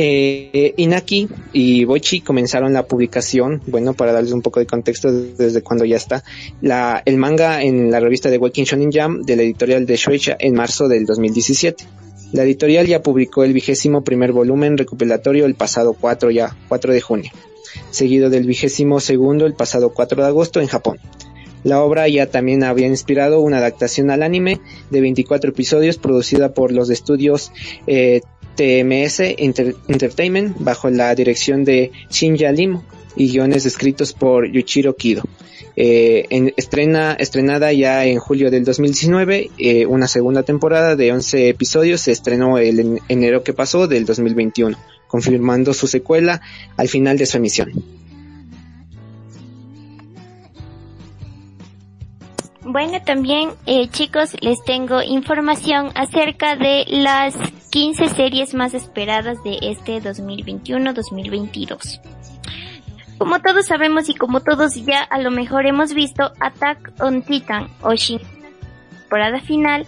Eh, 0.01 0.75
Inaki 0.77 1.27
y 1.51 1.83
Boichi 1.83 2.21
comenzaron 2.21 2.71
la 2.71 2.87
publicación, 2.87 3.61
bueno, 3.67 3.93
para 3.93 4.13
darles 4.13 4.31
un 4.31 4.41
poco 4.41 4.61
de 4.61 4.65
contexto 4.65 5.11
desde 5.11 5.61
cuando 5.61 5.83
ya 5.83 5.97
está, 5.97 6.23
la, 6.61 7.03
el 7.03 7.17
manga 7.17 7.61
en 7.63 7.91
la 7.91 7.99
revista 7.99 8.29
de 8.29 8.37
Waking 8.37 8.63
Shonen 8.63 8.93
Jam 8.93 9.23
de 9.23 9.35
la 9.35 9.43
editorial 9.43 9.85
de 9.85 9.97
Shueisha 9.97 10.37
en 10.39 10.53
marzo 10.53 10.87
del 10.87 11.05
2017. 11.05 11.83
La 12.31 12.43
editorial 12.43 12.87
ya 12.87 13.03
publicó 13.03 13.43
el 13.43 13.51
vigésimo 13.51 14.01
primer 14.01 14.31
volumen 14.31 14.77
recopilatorio 14.77 15.45
el 15.45 15.55
pasado 15.55 15.91
4 15.91 16.31
ya, 16.31 16.55
4 16.69 16.93
de 16.93 17.01
junio, 17.01 17.31
seguido 17.91 18.29
del 18.29 18.47
vigésimo 18.47 19.01
segundo 19.01 19.45
el 19.45 19.53
pasado 19.53 19.89
4 19.89 20.21
de 20.23 20.29
agosto 20.29 20.61
en 20.61 20.67
Japón. 20.67 20.99
La 21.65 21.81
obra 21.81 22.07
ya 22.07 22.27
también 22.27 22.63
había 22.63 22.87
inspirado 22.87 23.41
una 23.41 23.57
adaptación 23.57 24.11
al 24.11 24.23
anime 24.23 24.61
de 24.91 25.01
24 25.01 25.49
episodios 25.49 25.97
producida 25.97 26.53
por 26.53 26.71
los 26.71 26.89
estudios 26.89 27.51
eh, 27.85 28.21
TMS 28.59 29.21
Enter 29.37 29.73
Entertainment 29.87 30.57
bajo 30.59 30.89
la 30.89 31.15
dirección 31.15 31.63
de 31.63 31.93
Shinya 32.09 32.51
Limo 32.51 32.83
y 33.15 33.31
guiones 33.31 33.65
escritos 33.65 34.11
por 34.11 34.51
Yuichiro 34.51 34.97
Kido. 34.97 35.23
Eh, 35.77 36.25
en, 36.29 36.53
estrena, 36.57 37.13
estrenada 37.13 37.71
ya 37.71 38.03
en 38.03 38.19
julio 38.19 38.51
del 38.51 38.65
2019, 38.65 39.49
eh, 39.57 39.85
una 39.85 40.09
segunda 40.09 40.43
temporada 40.43 40.97
de 40.97 41.13
11 41.13 41.47
episodios 41.47 42.01
se 42.01 42.11
estrenó 42.11 42.57
el 42.57 42.81
en 42.81 42.99
enero 43.07 43.45
que 43.45 43.53
pasó 43.53 43.87
del 43.87 44.05
2021, 44.05 44.77
confirmando 45.07 45.73
su 45.73 45.87
secuela 45.87 46.41
al 46.75 46.89
final 46.89 47.17
de 47.17 47.27
su 47.27 47.37
emisión. 47.37 47.71
Bueno, 52.71 53.01
también 53.01 53.49
eh, 53.65 53.87
chicos, 53.89 54.37
les 54.41 54.63
tengo 54.63 55.01
información 55.01 55.89
acerca 55.95 56.55
de 56.55 56.85
las 56.87 57.35
15 57.71 58.09
series 58.09 58.53
más 58.53 58.75
esperadas 58.75 59.41
de 59.43 59.57
este 59.63 59.99
2021-2022. 60.03 61.99
Como 63.17 63.39
todos 63.41 63.65
sabemos 63.65 64.07
y 64.07 64.13
como 64.13 64.41
todos 64.41 64.75
ya 64.85 65.01
a 65.01 65.17
lo 65.17 65.31
mejor 65.31 65.65
hemos 65.65 65.95
visto, 65.95 66.31
Attack 66.39 66.93
on 66.99 67.23
Titan 67.23 67.69
o 67.81 67.95
Shin 67.95 68.19
temporada 68.99 69.39
final 69.39 69.87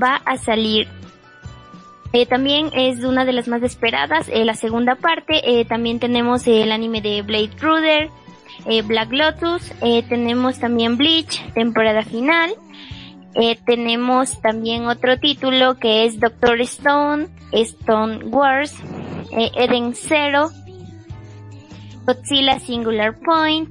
va 0.00 0.22
a 0.24 0.36
salir. 0.36 0.86
Eh, 2.12 2.26
también 2.26 2.70
es 2.72 3.02
una 3.02 3.24
de 3.24 3.32
las 3.32 3.48
más 3.48 3.64
esperadas, 3.64 4.28
eh, 4.28 4.44
la 4.44 4.54
segunda 4.54 4.94
parte. 4.94 5.40
Eh, 5.42 5.64
también 5.64 5.98
tenemos 5.98 6.46
el 6.46 6.70
anime 6.70 7.00
de 7.00 7.22
Blade 7.22 7.50
Runner, 7.60 8.10
eh, 8.66 8.82
Black 8.82 9.12
Lotus, 9.12 9.72
eh, 9.82 10.02
tenemos 10.08 10.58
también 10.58 10.96
Bleach, 10.96 11.42
temporada 11.52 12.02
final. 12.02 12.54
Eh, 13.34 13.58
tenemos 13.64 14.40
también 14.42 14.86
otro 14.86 15.18
título 15.18 15.78
que 15.78 16.04
es 16.04 16.20
Doctor 16.20 16.60
Stone, 16.60 17.28
Stone 17.52 18.26
Wars, 18.26 18.74
Eden 19.32 19.94
Zero, 19.94 20.50
Godzilla 22.04 22.60
Singular 22.60 23.18
Point. 23.18 23.70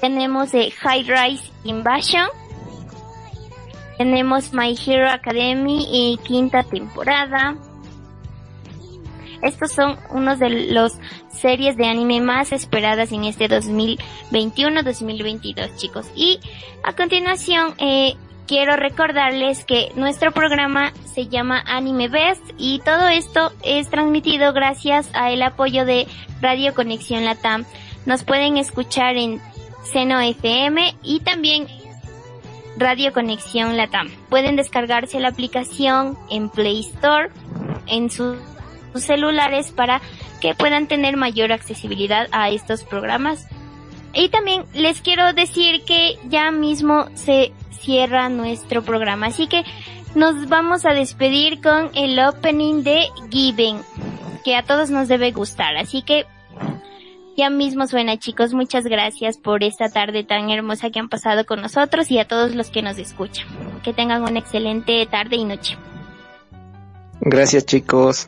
Tenemos 0.00 0.50
High 0.52 1.02
Rise 1.02 1.50
Invasion. 1.64 2.28
Tenemos 3.98 4.52
My 4.52 4.76
Hero 4.86 5.10
Academy 5.10 5.86
y 5.90 6.18
quinta 6.18 6.62
temporada. 6.62 7.56
Estos 9.42 9.72
son 9.72 9.96
unos 10.10 10.38
de 10.38 10.50
los 10.72 10.98
series 11.36 11.76
de 11.76 11.86
anime 11.86 12.20
más 12.20 12.52
esperadas 12.52 13.12
en 13.12 13.24
este 13.24 13.48
2021-2022, 13.48 15.76
chicos. 15.76 16.10
Y 16.14 16.40
a 16.82 16.94
continuación, 16.94 17.74
eh, 17.78 18.14
quiero 18.46 18.76
recordarles 18.76 19.64
que 19.64 19.92
nuestro 19.96 20.32
programa 20.32 20.92
se 21.14 21.28
llama 21.28 21.62
Anime 21.66 22.08
Best 22.08 22.42
y 22.58 22.80
todo 22.84 23.08
esto 23.08 23.52
es 23.62 23.88
transmitido 23.88 24.52
gracias 24.52 25.08
a 25.14 25.30
el 25.30 25.42
apoyo 25.42 25.84
de 25.84 26.06
Radio 26.40 26.74
Conexión 26.74 27.24
Latam. 27.24 27.64
Nos 28.04 28.24
pueden 28.24 28.56
escuchar 28.56 29.16
en 29.16 29.40
Seno 29.92 30.20
FM 30.20 30.94
y 31.02 31.20
también 31.20 31.66
Radio 32.76 33.12
Conexión 33.12 33.76
Latam. 33.76 34.08
Pueden 34.28 34.56
descargarse 34.56 35.20
la 35.20 35.28
aplicación 35.28 36.18
en 36.30 36.50
Play 36.50 36.80
Store 36.80 37.30
en 37.86 38.10
sus 38.96 39.04
celulares 39.04 39.72
para 39.72 40.00
que 40.40 40.54
puedan 40.54 40.88
tener 40.88 41.16
mayor 41.16 41.52
accesibilidad 41.52 42.28
a 42.32 42.48
estos 42.48 42.82
programas. 42.82 43.46
Y 44.14 44.30
también 44.30 44.64
les 44.72 45.02
quiero 45.02 45.34
decir 45.34 45.82
que 45.84 46.18
ya 46.28 46.50
mismo 46.50 47.06
se 47.14 47.52
cierra 47.80 48.30
nuestro 48.30 48.82
programa, 48.82 49.26
así 49.26 49.46
que 49.46 49.64
nos 50.14 50.48
vamos 50.48 50.86
a 50.86 50.94
despedir 50.94 51.60
con 51.60 51.90
el 51.94 52.18
opening 52.18 52.82
de 52.82 53.06
Given, 53.30 53.82
que 54.44 54.56
a 54.56 54.62
todos 54.62 54.90
nos 54.90 55.08
debe 55.08 55.32
gustar, 55.32 55.76
así 55.76 56.00
que 56.00 56.24
ya 57.36 57.50
mismo 57.50 57.86
suena 57.86 58.16
chicos, 58.16 58.54
muchas 58.54 58.84
gracias 58.84 59.36
por 59.36 59.62
esta 59.62 59.90
tarde 59.90 60.24
tan 60.24 60.48
hermosa 60.48 60.88
que 60.88 61.00
han 61.00 61.10
pasado 61.10 61.44
con 61.44 61.60
nosotros 61.60 62.10
y 62.10 62.18
a 62.18 62.26
todos 62.26 62.54
los 62.54 62.70
que 62.70 62.80
nos 62.80 62.96
escuchan. 62.96 63.46
Que 63.84 63.92
tengan 63.92 64.22
una 64.22 64.38
excelente 64.38 65.04
tarde 65.04 65.36
y 65.36 65.44
noche. 65.44 65.76
Gracias 67.28 67.66
chicos. 67.66 68.24